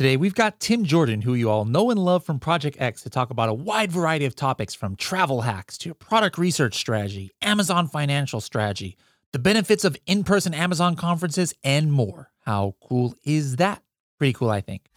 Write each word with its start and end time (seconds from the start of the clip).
Today, 0.00 0.16
we've 0.16 0.34
got 0.34 0.58
Tim 0.60 0.86
Jordan, 0.86 1.20
who 1.20 1.34
you 1.34 1.50
all 1.50 1.66
know 1.66 1.90
and 1.90 2.02
love 2.02 2.24
from 2.24 2.40
Project 2.40 2.80
X, 2.80 3.02
to 3.02 3.10
talk 3.10 3.28
about 3.28 3.50
a 3.50 3.52
wide 3.52 3.92
variety 3.92 4.24
of 4.24 4.34
topics 4.34 4.74
from 4.74 4.96
travel 4.96 5.42
hacks 5.42 5.76
to 5.76 5.92
product 5.92 6.38
research 6.38 6.74
strategy, 6.74 7.32
Amazon 7.42 7.86
financial 7.86 8.40
strategy, 8.40 8.96
the 9.32 9.38
benefits 9.38 9.84
of 9.84 9.98
in 10.06 10.24
person 10.24 10.54
Amazon 10.54 10.96
conferences, 10.96 11.52
and 11.62 11.92
more. 11.92 12.30
How 12.46 12.76
cool 12.80 13.14
is 13.24 13.56
that? 13.56 13.82
Pretty 14.16 14.32
cool, 14.32 14.48
I 14.48 14.62
think. 14.62 14.88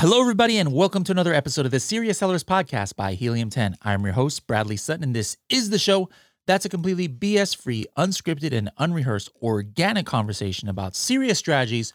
Hello, 0.00 0.20
everybody, 0.20 0.58
and 0.58 0.72
welcome 0.72 1.02
to 1.02 1.10
another 1.10 1.34
episode 1.34 1.66
of 1.66 1.72
the 1.72 1.80
Serious 1.80 2.18
Sellers 2.18 2.44
Podcast 2.44 2.94
by 2.94 3.14
Helium 3.14 3.50
10. 3.50 3.78
I'm 3.82 4.04
your 4.04 4.12
host, 4.12 4.46
Bradley 4.46 4.76
Sutton, 4.76 5.02
and 5.02 5.12
this 5.12 5.36
is 5.48 5.70
the 5.70 5.78
show 5.78 6.08
that's 6.46 6.64
a 6.64 6.68
completely 6.68 7.08
BS 7.08 7.56
free, 7.56 7.84
unscripted, 7.96 8.52
and 8.52 8.70
unrehearsed 8.78 9.28
organic 9.42 10.06
conversation 10.06 10.68
about 10.68 10.94
serious 10.94 11.40
strategies 11.40 11.94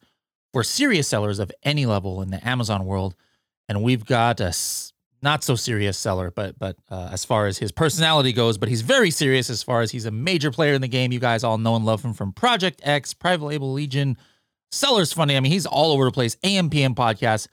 for 0.51 0.65
serious 0.65 1.07
sellers 1.07 1.39
of 1.39 1.49
any 1.63 1.85
level 1.85 2.21
in 2.21 2.29
the 2.29 2.45
Amazon 2.45 2.83
world. 2.85 3.15
And 3.69 3.81
we've 3.81 4.05
got 4.05 4.41
a 4.41 4.53
not 5.21 5.45
so 5.45 5.55
serious 5.55 5.97
seller, 5.97 6.29
but 6.29 6.59
but 6.59 6.75
uh, 6.91 7.07
as 7.09 7.23
far 7.23 7.47
as 7.47 7.57
his 7.57 7.71
personality 7.71 8.33
goes, 8.33 8.57
but 8.57 8.67
he's 8.67 8.81
very 8.81 9.11
serious 9.11 9.49
as 9.49 9.63
far 9.63 9.79
as 9.79 9.91
he's 9.91 10.05
a 10.05 10.11
major 10.11 10.51
player 10.51 10.73
in 10.73 10.81
the 10.81 10.89
game. 10.89 11.13
You 11.13 11.21
guys 11.21 11.45
all 11.45 11.57
know 11.57 11.77
and 11.77 11.85
love 11.85 12.03
him 12.03 12.13
from 12.13 12.33
Project 12.33 12.81
X, 12.83 13.13
Private 13.13 13.45
Label 13.45 13.71
Legion, 13.71 14.17
Sellers 14.73 15.13
Funding. 15.13 15.37
I 15.37 15.39
mean, 15.39 15.53
he's 15.53 15.65
all 15.65 15.93
over 15.93 16.03
the 16.03 16.11
place. 16.11 16.35
AMPM 16.43 16.95
podcast. 16.95 17.47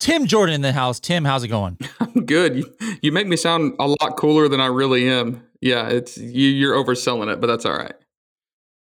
Tim 0.00 0.26
Jordan 0.26 0.54
in 0.54 0.60
the 0.62 0.72
house. 0.72 1.00
Tim, 1.00 1.24
how's 1.24 1.42
it 1.42 1.48
going? 1.48 1.78
I'm 2.00 2.24
good. 2.24 2.56
You, 2.56 2.98
you 3.02 3.12
make 3.12 3.26
me 3.26 3.36
sound 3.36 3.74
a 3.78 3.88
lot 3.88 4.16
cooler 4.16 4.48
than 4.48 4.60
I 4.60 4.66
really 4.66 5.08
am. 5.08 5.44
Yeah, 5.60 5.88
it's 5.88 6.16
you, 6.16 6.48
you're 6.48 6.74
overselling 6.74 7.32
it, 7.32 7.40
but 7.40 7.48
that's 7.48 7.64
all 7.64 7.76
right. 7.76 7.94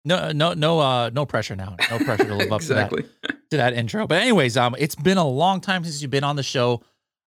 No, 0.04 0.32
no, 0.32 0.52
no, 0.52 0.80
uh, 0.80 1.10
no 1.12 1.24
pressure 1.24 1.56
now. 1.56 1.76
No 1.90 1.98
pressure 1.98 2.24
to 2.24 2.34
live 2.34 2.52
up 2.52 2.60
exactly. 2.60 3.02
to 3.02 3.08
that 3.22 3.50
to 3.50 3.56
that 3.56 3.72
intro. 3.74 4.06
But 4.06 4.20
anyways, 4.20 4.56
um, 4.56 4.74
it's 4.78 4.94
been 4.94 5.16
a 5.16 5.26
long 5.26 5.60
time 5.60 5.84
since 5.84 6.02
you've 6.02 6.10
been 6.10 6.24
on 6.24 6.36
the 6.36 6.42
show, 6.42 6.82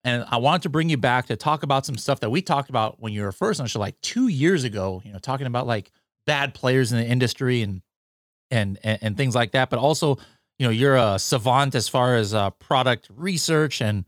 and 0.02 0.24
I 0.28 0.38
wanted 0.38 0.62
to 0.62 0.70
bring 0.70 0.88
you 0.88 0.96
back 0.96 1.26
to 1.26 1.36
talk 1.36 1.62
about 1.62 1.86
some 1.86 1.96
stuff 1.96 2.20
that 2.20 2.30
we 2.30 2.42
talked 2.42 2.70
about 2.70 3.00
when 3.00 3.12
you 3.12 3.22
were 3.22 3.32
first 3.32 3.60
on 3.60 3.64
the 3.64 3.68
show, 3.68 3.78
like 3.78 4.00
two 4.00 4.28
years 4.28 4.64
ago. 4.64 5.02
You 5.04 5.12
know, 5.12 5.18
talking 5.18 5.46
about 5.46 5.66
like 5.66 5.92
bad 6.26 6.54
players 6.54 6.90
in 6.90 6.98
the 6.98 7.06
industry 7.06 7.62
and 7.62 7.82
and 8.50 8.78
and, 8.82 8.98
and 9.02 9.16
things 9.16 9.36
like 9.36 9.52
that, 9.52 9.70
but 9.70 9.78
also 9.78 10.18
you 10.58 10.66
know 10.66 10.70
you're 10.70 10.96
a 10.96 11.18
savant 11.18 11.74
as 11.74 11.88
far 11.88 12.16
as 12.16 12.34
uh, 12.34 12.50
product 12.50 13.08
research 13.14 13.80
and 13.80 14.04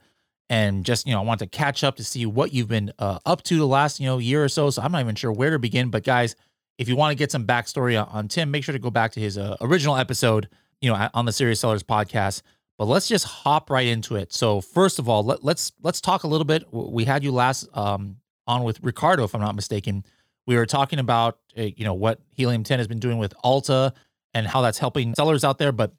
and 0.48 0.84
just 0.84 1.06
you 1.06 1.12
know 1.12 1.20
I 1.20 1.24
want 1.24 1.40
to 1.40 1.46
catch 1.46 1.82
up 1.84 1.96
to 1.96 2.04
see 2.04 2.26
what 2.26 2.52
you've 2.52 2.68
been 2.68 2.92
uh, 2.98 3.18
up 3.26 3.42
to 3.44 3.56
the 3.56 3.66
last 3.66 4.00
you 4.00 4.06
know 4.06 4.18
year 4.18 4.44
or 4.44 4.48
so. 4.48 4.70
So 4.70 4.82
I'm 4.82 4.92
not 4.92 5.00
even 5.00 5.14
sure 5.14 5.32
where 5.32 5.50
to 5.50 5.58
begin. 5.58 5.90
But 5.90 6.04
guys, 6.04 6.36
if 6.78 6.88
you 6.88 6.96
want 6.96 7.12
to 7.12 7.16
get 7.16 7.32
some 7.32 7.46
backstory 7.46 8.02
on, 8.14 8.28
Tim, 8.28 8.50
make 8.50 8.64
sure 8.64 8.72
to 8.72 8.78
go 8.78 8.90
back 8.90 9.12
to 9.12 9.20
his 9.20 9.38
uh, 9.38 9.56
original 9.60 9.96
episode, 9.96 10.48
you 10.80 10.90
know, 10.90 11.08
on 11.14 11.24
the 11.24 11.32
Serious 11.32 11.60
Sellers 11.60 11.82
podcast. 11.82 12.42
But 12.78 12.84
let's 12.86 13.08
just 13.08 13.24
hop 13.24 13.70
right 13.70 13.86
into 13.86 14.16
it. 14.16 14.32
So 14.32 14.60
first 14.60 14.98
of 14.98 15.08
all, 15.08 15.24
let, 15.24 15.42
let's 15.42 15.72
let's 15.82 16.00
talk 16.00 16.24
a 16.24 16.28
little 16.28 16.44
bit. 16.44 16.64
We 16.72 17.04
had 17.04 17.24
you 17.24 17.32
last 17.32 17.66
um, 17.74 18.16
on 18.46 18.62
with 18.64 18.78
Ricardo, 18.82 19.24
if 19.24 19.34
I'm 19.34 19.40
not 19.40 19.54
mistaken. 19.54 20.04
We 20.46 20.56
were 20.56 20.66
talking 20.66 20.98
about 20.98 21.38
uh, 21.58 21.62
you 21.62 21.84
know 21.84 21.94
what 21.94 22.20
Helium 22.34 22.62
10 22.62 22.78
has 22.78 22.86
been 22.86 23.00
doing 23.00 23.18
with 23.18 23.34
Alta 23.42 23.94
and 24.34 24.46
how 24.46 24.60
that's 24.60 24.78
helping 24.78 25.14
sellers 25.14 25.42
out 25.42 25.58
there. 25.58 25.72
But 25.72 25.92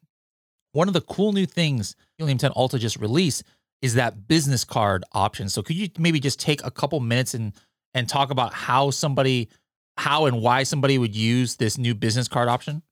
one 0.78 0.86
of 0.86 0.94
the 0.94 1.00
cool 1.00 1.32
new 1.32 1.44
things 1.44 1.96
Helium 2.18 2.38
10 2.38 2.52
Alta 2.52 2.78
just 2.78 2.98
released 2.98 3.42
is 3.82 3.94
that 3.94 4.28
business 4.28 4.64
card 4.64 5.04
option. 5.12 5.48
So 5.48 5.60
could 5.60 5.74
you 5.74 5.88
maybe 5.98 6.20
just 6.20 6.38
take 6.38 6.64
a 6.64 6.70
couple 6.70 7.00
minutes 7.00 7.34
and 7.34 7.52
and 7.94 8.08
talk 8.08 8.30
about 8.30 8.54
how 8.54 8.90
somebody 8.90 9.48
how 9.96 10.26
and 10.26 10.40
why 10.40 10.62
somebody 10.62 10.96
would 10.96 11.16
use 11.16 11.56
this 11.56 11.78
new 11.78 11.96
business 11.96 12.28
card 12.28 12.48
option? 12.48 12.82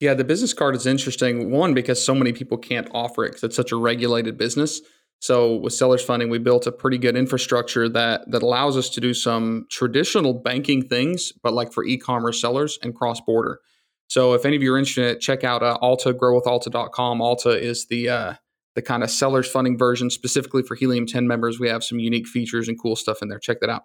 Yeah, 0.00 0.14
the 0.14 0.24
business 0.24 0.54
card 0.54 0.74
is 0.76 0.86
interesting. 0.86 1.50
One 1.50 1.74
because 1.74 2.02
so 2.02 2.14
many 2.14 2.32
people 2.32 2.56
can't 2.56 2.88
offer 2.92 3.24
it 3.24 3.28
because 3.28 3.44
it's 3.44 3.56
such 3.56 3.70
a 3.70 3.76
regulated 3.76 4.38
business. 4.38 4.80
So 5.20 5.56
with 5.56 5.74
sellers 5.74 6.02
funding, 6.02 6.30
we 6.30 6.38
built 6.38 6.66
a 6.66 6.72
pretty 6.72 6.96
good 6.96 7.18
infrastructure 7.18 7.86
that 7.90 8.30
that 8.30 8.42
allows 8.42 8.78
us 8.78 8.88
to 8.90 9.00
do 9.00 9.12
some 9.12 9.66
traditional 9.70 10.32
banking 10.32 10.88
things, 10.88 11.32
but 11.42 11.52
like 11.52 11.70
for 11.70 11.84
e-commerce 11.84 12.40
sellers 12.40 12.78
and 12.82 12.94
cross 12.94 13.20
border. 13.20 13.60
So 14.08 14.34
if 14.34 14.44
any 14.44 14.56
of 14.56 14.62
you 14.62 14.72
are 14.72 14.78
interested, 14.78 15.20
check 15.20 15.44
out 15.44 15.62
uh, 15.62 15.78
Alta, 15.80 16.14
growwithalta.com. 16.14 17.20
Alta 17.20 17.50
is 17.50 17.86
the 17.86 18.08
uh, 18.08 18.34
the 18.74 18.82
kind 18.82 19.02
of 19.02 19.10
sellers 19.10 19.48
funding 19.50 19.76
version 19.76 20.10
specifically 20.10 20.62
for 20.62 20.74
Helium 20.74 21.06
10 21.06 21.26
members. 21.26 21.58
We 21.58 21.68
have 21.68 21.82
some 21.82 21.98
unique 21.98 22.28
features 22.28 22.68
and 22.68 22.80
cool 22.80 22.94
stuff 22.94 23.22
in 23.22 23.28
there. 23.28 23.38
Check 23.38 23.60
that 23.60 23.70
out. 23.70 23.84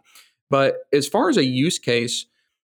But 0.49 0.79
as 0.91 1.07
far 1.07 1.29
as 1.29 1.37
a 1.37 1.45
use 1.45 1.79
case, 1.79 2.25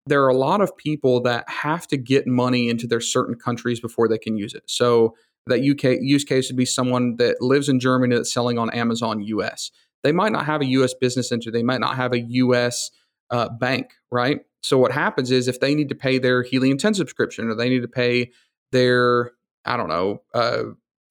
there 0.07 0.23
are 0.23 0.29
a 0.29 0.37
lot 0.37 0.61
of 0.61 0.77
people 0.77 1.21
that 1.23 1.49
have 1.49 1.87
to 1.89 1.97
get 1.97 2.27
money 2.27 2.69
into 2.69 2.87
their 2.87 3.01
certain 3.01 3.35
countries 3.35 3.81
before 3.81 4.09
they 4.09 4.19
can 4.19 4.37
use 4.37 4.55
it. 4.55 4.63
So 4.67 5.15
that 5.47 5.61
UK 5.61 5.99
use 6.01 6.23
case 6.23 6.49
would 6.49 6.57
be 6.57 6.65
someone 6.65 7.17
that 7.17 7.41
lives 7.41 7.69
in 7.69 7.81
Germany 7.81 8.15
that's 8.15 8.33
selling 8.33 8.59
on 8.59 8.71
Amazon 8.71 9.21
US. 9.23 9.73
They 10.05 10.13
might 10.13 10.33
not 10.33 10.47
have 10.47 10.61
a 10.61 10.67
US 10.67 10.95
business 10.95 11.33
entity. 11.33 11.51
They 11.51 11.63
might 11.65 11.81
not 11.81 11.97
have 11.97 12.13
a 12.13 12.21
US 12.21 12.91
uh, 13.31 13.49
bank, 13.49 13.95
right? 14.11 14.41
So 14.63 14.79
what 14.79 14.93
happens 14.93 15.31
is 15.31 15.49
if 15.49 15.61
they 15.61 15.75
need 15.75 15.89
to 15.91 15.95
pay 15.95 16.19
their 16.19 16.43
Helium 16.43 16.79
10 16.79 16.95
subscription 16.95 17.49
or 17.49 17.55
they 17.55 17.69
need 17.69 17.83
to 17.83 17.89
pay 17.89 18.31
their, 18.71 19.33
I 19.65 19.77
don't 19.77 19.89
know, 19.89 20.23
uh, 20.33 20.63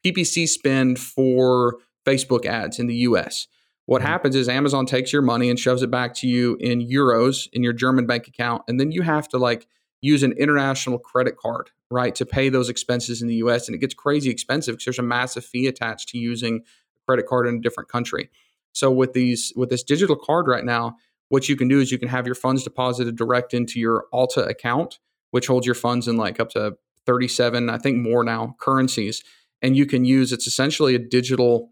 PPC 0.05 0.47
spend 0.47 0.99
for 0.99 1.77
Facebook 2.05 2.45
ads 2.45 2.79
in 2.79 2.87
the 2.87 2.95
US, 2.95 3.47
what 3.85 4.01
mm-hmm. 4.01 4.07
happens 4.07 4.35
is 4.35 4.47
Amazon 4.47 4.85
takes 4.85 5.11
your 5.11 5.21
money 5.21 5.49
and 5.49 5.59
shoves 5.59 5.83
it 5.83 5.91
back 5.91 6.13
to 6.15 6.27
you 6.27 6.55
in 6.59 6.79
euros 6.79 7.47
in 7.51 7.61
your 7.61 7.73
German 7.73 8.07
bank 8.07 8.27
account. 8.27 8.63
And 8.67 8.79
then 8.79 8.91
you 8.91 9.01
have 9.01 9.27
to 9.29 9.37
like 9.37 9.67
use 9.99 10.23
an 10.23 10.31
international 10.33 10.97
credit 10.97 11.37
card, 11.37 11.71
right, 11.91 12.15
to 12.15 12.25
pay 12.25 12.49
those 12.49 12.69
expenses 12.69 13.21
in 13.21 13.27
the 13.27 13.35
US. 13.35 13.67
And 13.67 13.75
it 13.75 13.79
gets 13.79 13.93
crazy 13.93 14.29
expensive 14.29 14.75
because 14.75 14.85
there's 14.85 14.99
a 14.99 15.03
massive 15.03 15.45
fee 15.45 15.67
attached 15.67 16.09
to 16.09 16.17
using 16.17 16.57
a 16.57 17.05
credit 17.05 17.27
card 17.27 17.47
in 17.47 17.55
a 17.55 17.59
different 17.59 17.89
country. 17.89 18.29
So 18.71 18.89
with 18.89 19.13
these 19.13 19.51
with 19.55 19.69
this 19.69 19.83
digital 19.83 20.15
card 20.15 20.47
right 20.47 20.63
now, 20.63 20.95
what 21.31 21.47
you 21.47 21.55
can 21.55 21.69
do 21.69 21.79
is 21.79 21.93
you 21.93 21.97
can 21.97 22.09
have 22.09 22.25
your 22.25 22.35
funds 22.35 22.61
deposited 22.61 23.15
direct 23.15 23.53
into 23.53 23.79
your 23.79 24.03
Alta 24.11 24.41
account, 24.41 24.99
which 25.29 25.47
holds 25.47 25.65
your 25.65 25.75
funds 25.75 26.09
in 26.09 26.17
like 26.17 26.41
up 26.41 26.49
to 26.49 26.75
37, 27.05 27.69
I 27.69 27.77
think 27.77 27.99
more 27.99 28.21
now, 28.25 28.57
currencies. 28.59 29.23
And 29.61 29.77
you 29.77 29.85
can 29.85 30.03
use 30.03 30.33
it's 30.33 30.45
essentially 30.45 30.93
a 30.93 30.99
digital 30.99 31.71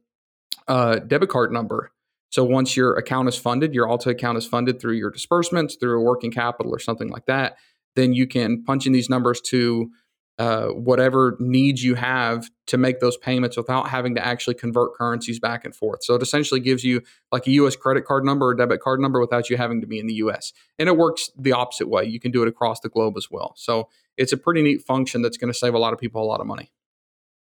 uh, 0.69 0.99
debit 0.99 1.27
card 1.27 1.51
number. 1.51 1.91
So 2.29 2.45
once 2.45 2.77
your 2.77 2.93
account 2.93 3.27
is 3.27 3.35
funded, 3.35 3.73
your 3.73 3.89
Alta 3.89 4.11
account 4.11 4.37
is 4.37 4.47
funded 4.47 4.79
through 4.79 4.93
your 4.93 5.11
disbursements, 5.11 5.75
through 5.75 5.99
a 5.99 6.03
working 6.03 6.31
capital 6.31 6.73
or 6.73 6.79
something 6.79 7.09
like 7.09 7.25
that, 7.25 7.57
then 7.97 8.13
you 8.13 8.27
can 8.27 8.63
punch 8.63 8.87
in 8.87 8.93
these 8.93 9.09
numbers 9.09 9.41
to 9.41 9.91
uh, 10.39 10.67
whatever 10.67 11.35
needs 11.37 11.83
you 11.83 11.95
have 11.95 12.49
to 12.65 12.77
make 12.77 13.01
those 13.01 13.17
payments 13.17 13.57
without 13.57 13.89
having 13.89 14.15
to 14.15 14.25
actually 14.25 14.53
convert 14.53 14.93
currencies 14.93 15.37
back 15.37 15.65
and 15.65 15.75
forth. 15.75 16.01
So 16.01 16.15
it 16.15 16.21
essentially 16.21 16.61
gives 16.61 16.81
you 16.81 17.01
like 17.29 17.45
a 17.45 17.51
US 17.51 17.75
credit 17.75 18.05
card 18.05 18.23
number 18.23 18.47
or 18.47 18.55
debit 18.55 18.79
card 18.79 19.01
number 19.01 19.19
without 19.19 19.49
you 19.49 19.57
having 19.57 19.81
to 19.81 19.87
be 19.87 19.99
in 19.99 20.07
the 20.07 20.13
US. 20.15 20.53
And 20.79 20.87
it 20.87 20.95
works 20.95 21.29
the 21.37 21.51
opposite 21.51 21.89
way. 21.89 22.05
You 22.05 22.21
can 22.21 22.31
do 22.31 22.41
it 22.41 22.47
across 22.47 22.79
the 22.79 22.87
globe 22.87 23.15
as 23.17 23.29
well. 23.29 23.53
So 23.57 23.89
it's 24.15 24.31
a 24.31 24.37
pretty 24.37 24.61
neat 24.61 24.81
function 24.81 25.21
that's 25.21 25.35
going 25.35 25.51
to 25.51 25.57
save 25.57 25.73
a 25.73 25.79
lot 25.79 25.91
of 25.91 25.99
people 25.99 26.23
a 26.23 26.25
lot 26.25 26.39
of 26.39 26.47
money. 26.47 26.71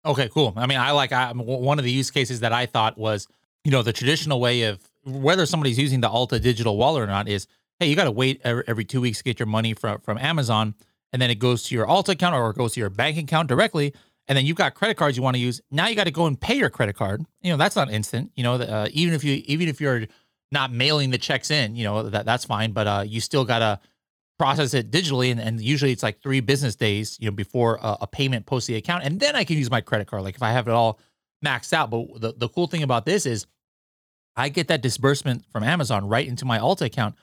Okay, 0.06 0.28
cool. 0.28 0.52
I 0.58 0.68
mean, 0.68 0.78
I 0.78 0.92
like 0.92 1.14
I, 1.14 1.32
one 1.32 1.80
of 1.80 1.86
the 1.86 1.92
use 1.92 2.12
cases 2.12 2.42
that 2.42 2.52
I 2.52 2.66
thought 2.66 2.98
was, 2.98 3.30
you 3.64 3.72
know, 3.72 3.82
the 3.82 3.94
traditional 3.94 4.42
way 4.42 4.64
of 4.64 4.80
whether 5.06 5.46
somebody's 5.46 5.80
using 5.80 6.02
the 6.02 6.10
Alta 6.10 6.38
digital 6.38 6.76
wallet 6.76 7.04
or 7.04 7.08
not 7.08 7.30
is, 7.30 7.48
hey, 7.80 7.88
you 7.88 7.96
got 7.96 8.04
to 8.04 8.12
wait 8.12 8.42
every, 8.44 8.84
two 8.84 9.00
weeks 9.00 9.20
to 9.20 9.24
get 9.24 9.40
your 9.40 9.48
money 9.48 9.74
from 9.74 10.02
from 10.02 10.18
Amazon 10.18 10.76
and 11.14 11.22
then 11.22 11.30
it 11.30 11.36
goes 11.36 11.64
to 11.64 11.76
your 11.76 11.86
Alta 11.86 12.12
account 12.12 12.36
or 12.36 12.50
it 12.50 12.58
goes 12.58 12.74
to 12.74 12.80
your 12.80 12.90
bank 12.90 13.18
account 13.18 13.48
directly. 13.48 13.94
And 14.28 14.38
then 14.38 14.46
you've 14.46 14.58
got 14.58 14.74
credit 14.74 14.98
cards 14.98 15.16
you 15.16 15.24
want 15.24 15.36
to 15.36 15.40
use. 15.40 15.62
Now 15.70 15.88
you 15.88 15.96
got 15.96 16.06
to 16.06 16.12
go 16.12 16.26
and 16.26 16.40
pay 16.40 16.56
your 16.56 16.70
credit 16.70 16.96
card. 16.96 17.24
You 17.42 17.52
know 17.52 17.58
that's 17.58 17.76
not 17.76 17.92
instant. 17.92 18.32
You 18.36 18.44
know, 18.44 18.56
uh, 18.56 18.88
even 18.92 19.14
if 19.14 19.24
you 19.24 19.44
even 19.46 19.68
if 19.68 19.80
you're 19.80 20.08
not 20.52 20.72
mailing 20.72 21.12
the 21.12 21.18
checks 21.18 21.52
in, 21.52 21.76
you 21.76 21.84
know 21.84 22.04
that 22.04 22.26
that's 22.26 22.46
fine. 22.46 22.72
But 22.72 22.88
uh, 22.88 23.04
you 23.06 23.20
still 23.20 23.44
gotta 23.44 23.80
process 24.40 24.74
it 24.74 24.92
digitally, 24.92 25.30
and, 25.30 25.42
and 25.42 25.62
usually 25.62 25.92
it's 25.92 26.04
like 26.04 26.22
three 26.22 26.40
business 26.40 26.76
days, 26.76 27.18
you 27.20 27.26
know, 27.26 27.36
before 27.36 27.80
a, 27.82 27.98
a 28.02 28.08
payment 28.08 28.46
posts 28.46 28.68
the 28.68 28.76
account, 28.76 29.04
and 29.04 29.20
then 29.20 29.36
I 29.36 29.44
can 29.44 29.58
use 29.58 29.70
my 29.70 29.82
credit 29.82 30.08
card. 30.08 30.24
Like 30.24 30.36
if 30.36 30.44
I 30.44 30.52
have 30.52 30.70
it 30.70 30.72
all 30.72 31.00
maxed 31.46 31.74
out. 31.74 31.90
But 31.90 32.22
the 32.22 32.34
the 32.38 32.48
cool 32.48 32.68
thing 32.68 32.82
about 32.82 33.06
this 33.06 33.26
is, 33.26 33.46
I 34.38 34.48
get 34.48 34.70
that 34.70 34.82
disbursement 34.82 35.44
from 35.52 35.64
Amazon 35.64 36.08
right 36.08 36.26
into 36.26 36.46
my 36.46 36.60
Alta 36.60 36.86
account 36.86 37.16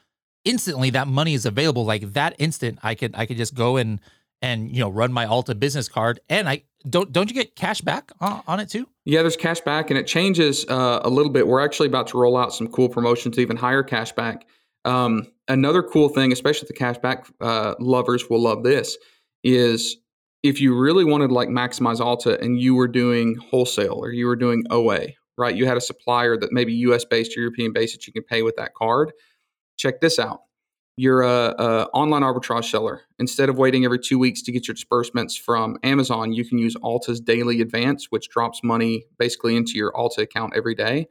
instantly 0.44 0.90
that 0.90 1.08
money 1.08 1.34
is 1.34 1.46
available 1.46 1.84
like 1.84 2.12
that 2.12 2.34
instant 2.38 2.78
i 2.82 2.94
could 2.94 3.14
i 3.14 3.26
could 3.26 3.36
just 3.36 3.54
go 3.54 3.76
and 3.76 4.00
and 4.42 4.70
you 4.70 4.80
know 4.80 4.88
run 4.88 5.12
my 5.12 5.26
alta 5.26 5.54
business 5.54 5.88
card 5.88 6.20
and 6.28 6.48
i 6.48 6.62
don't 6.88 7.12
don't 7.12 7.28
you 7.28 7.34
get 7.34 7.54
cash 7.54 7.80
back 7.80 8.10
on, 8.20 8.42
on 8.46 8.60
it 8.60 8.68
too 8.68 8.86
yeah 9.04 9.20
there's 9.20 9.36
cash 9.36 9.60
back 9.60 9.90
and 9.90 9.98
it 9.98 10.06
changes 10.06 10.64
uh, 10.68 11.00
a 11.04 11.10
little 11.10 11.32
bit 11.32 11.46
we're 11.46 11.62
actually 11.62 11.88
about 11.88 12.06
to 12.06 12.18
roll 12.18 12.36
out 12.36 12.54
some 12.54 12.68
cool 12.68 12.88
promotions 12.88 13.38
even 13.38 13.56
higher 13.56 13.82
cash 13.82 14.12
back 14.12 14.46
um, 14.86 15.26
another 15.48 15.82
cool 15.82 16.08
thing 16.08 16.32
especially 16.32 16.66
the 16.66 16.74
cash 16.74 16.96
back 16.98 17.26
uh, 17.42 17.74
lovers 17.78 18.30
will 18.30 18.40
love 18.40 18.62
this 18.62 18.96
is 19.44 19.98
if 20.42 20.58
you 20.58 20.74
really 20.74 21.04
wanted 21.04 21.28
to 21.28 21.34
like 21.34 21.50
maximize 21.50 22.00
alta 22.00 22.40
and 22.40 22.58
you 22.58 22.74
were 22.74 22.88
doing 22.88 23.36
wholesale 23.50 23.98
or 24.02 24.10
you 24.10 24.26
were 24.26 24.36
doing 24.36 24.64
oa 24.70 25.08
right? 25.40 25.56
You 25.56 25.66
had 25.66 25.78
a 25.78 25.80
supplier 25.80 26.36
that 26.36 26.52
maybe 26.52 26.72
US 26.74 27.04
based 27.04 27.34
European 27.34 27.72
based 27.72 27.94
that 27.94 28.06
you 28.06 28.12
can 28.12 28.22
pay 28.22 28.42
with 28.42 28.56
that 28.56 28.74
card. 28.74 29.12
Check 29.80 30.02
this 30.02 30.18
out. 30.18 30.42
You're 30.98 31.22
a, 31.22 31.54
a, 31.58 31.84
online 31.94 32.20
arbitrage 32.20 32.70
seller. 32.70 33.00
Instead 33.18 33.48
of 33.48 33.56
waiting 33.56 33.86
every 33.86 33.98
two 33.98 34.18
weeks 34.18 34.42
to 34.42 34.52
get 34.52 34.68
your 34.68 34.74
disbursements 34.74 35.34
from 35.34 35.78
Amazon, 35.82 36.34
you 36.34 36.44
can 36.44 36.58
use 36.58 36.76
Alta's 36.84 37.18
daily 37.18 37.62
advance, 37.62 38.08
which 38.10 38.28
drops 38.28 38.62
money 38.62 39.06
basically 39.18 39.56
into 39.56 39.72
your 39.76 39.96
Alta 39.96 40.20
account 40.20 40.52
every 40.54 40.74
day. 40.74 41.06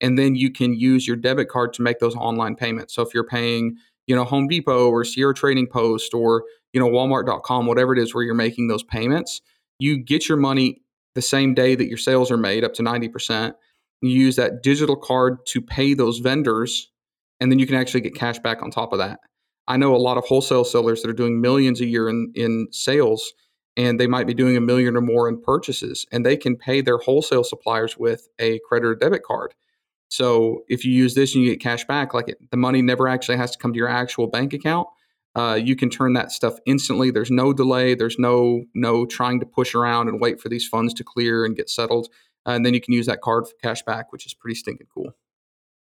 And 0.00 0.16
then 0.16 0.36
you 0.36 0.52
can 0.52 0.72
use 0.72 1.08
your 1.08 1.16
debit 1.16 1.48
card 1.48 1.72
to 1.72 1.82
make 1.82 1.98
those 1.98 2.14
online 2.14 2.54
payments. 2.54 2.94
So 2.94 3.02
if 3.02 3.12
you're 3.12 3.26
paying, 3.26 3.76
you 4.06 4.14
know, 4.14 4.22
Home 4.22 4.46
Depot 4.46 4.88
or 4.88 5.04
Sierra 5.04 5.34
Trading 5.34 5.66
Post 5.66 6.14
or, 6.14 6.44
you 6.72 6.78
know, 6.78 6.88
Walmart.com, 6.88 7.66
whatever 7.66 7.92
it 7.92 7.98
is 7.98 8.14
where 8.14 8.22
you're 8.22 8.34
making 8.36 8.68
those 8.68 8.84
payments, 8.84 9.40
you 9.80 9.96
get 9.98 10.28
your 10.28 10.38
money 10.38 10.80
the 11.16 11.22
same 11.22 11.54
day 11.54 11.74
that 11.74 11.88
your 11.88 11.98
sales 11.98 12.30
are 12.30 12.36
made 12.36 12.62
up 12.62 12.74
to 12.74 12.84
90%. 12.84 13.54
You 14.00 14.10
use 14.10 14.36
that 14.36 14.62
digital 14.62 14.94
card 14.94 15.44
to 15.46 15.60
pay 15.60 15.94
those 15.94 16.20
vendors, 16.20 16.91
and 17.42 17.50
then 17.50 17.58
you 17.58 17.66
can 17.66 17.74
actually 17.74 18.00
get 18.00 18.14
cash 18.14 18.38
back 18.38 18.62
on 18.62 18.70
top 18.70 18.92
of 18.92 19.00
that. 19.00 19.18
I 19.66 19.76
know 19.76 19.96
a 19.96 19.98
lot 19.98 20.16
of 20.16 20.24
wholesale 20.24 20.64
sellers 20.64 21.02
that 21.02 21.10
are 21.10 21.14
doing 21.14 21.40
millions 21.40 21.80
a 21.80 21.86
year 21.86 22.08
in, 22.08 22.30
in 22.36 22.68
sales, 22.70 23.32
and 23.76 23.98
they 23.98 24.06
might 24.06 24.28
be 24.28 24.34
doing 24.34 24.56
a 24.56 24.60
million 24.60 24.96
or 24.96 25.00
more 25.00 25.28
in 25.28 25.42
purchases, 25.42 26.06
and 26.12 26.24
they 26.24 26.36
can 26.36 26.56
pay 26.56 26.80
their 26.82 26.98
wholesale 26.98 27.42
suppliers 27.42 27.98
with 27.98 28.28
a 28.38 28.60
credit 28.68 28.86
or 28.86 28.94
debit 28.94 29.24
card. 29.24 29.54
So 30.08 30.62
if 30.68 30.84
you 30.84 30.92
use 30.92 31.14
this 31.14 31.34
and 31.34 31.42
you 31.42 31.50
get 31.50 31.60
cash 31.60 31.84
back, 31.84 32.14
like 32.14 32.28
it, 32.28 32.38
the 32.52 32.56
money 32.56 32.80
never 32.80 33.08
actually 33.08 33.38
has 33.38 33.50
to 33.52 33.58
come 33.58 33.72
to 33.72 33.76
your 33.76 33.88
actual 33.88 34.28
bank 34.28 34.52
account. 34.52 34.86
Uh, 35.34 35.58
you 35.60 35.74
can 35.74 35.90
turn 35.90 36.12
that 36.12 36.30
stuff 36.30 36.58
instantly. 36.64 37.10
There's 37.10 37.30
no 37.30 37.52
delay. 37.52 37.96
There's 37.96 38.20
no 38.20 38.62
no 38.72 39.04
trying 39.04 39.40
to 39.40 39.46
push 39.46 39.74
around 39.74 40.08
and 40.08 40.20
wait 40.20 40.40
for 40.40 40.48
these 40.48 40.68
funds 40.68 40.94
to 40.94 41.02
clear 41.02 41.44
and 41.44 41.56
get 41.56 41.68
settled. 41.68 42.08
And 42.46 42.64
then 42.64 42.72
you 42.72 42.80
can 42.80 42.94
use 42.94 43.06
that 43.06 43.20
card 43.20 43.48
for 43.48 43.54
cash 43.60 43.82
back, 43.82 44.12
which 44.12 44.26
is 44.26 44.34
pretty 44.34 44.54
stinking 44.54 44.86
cool. 44.94 45.16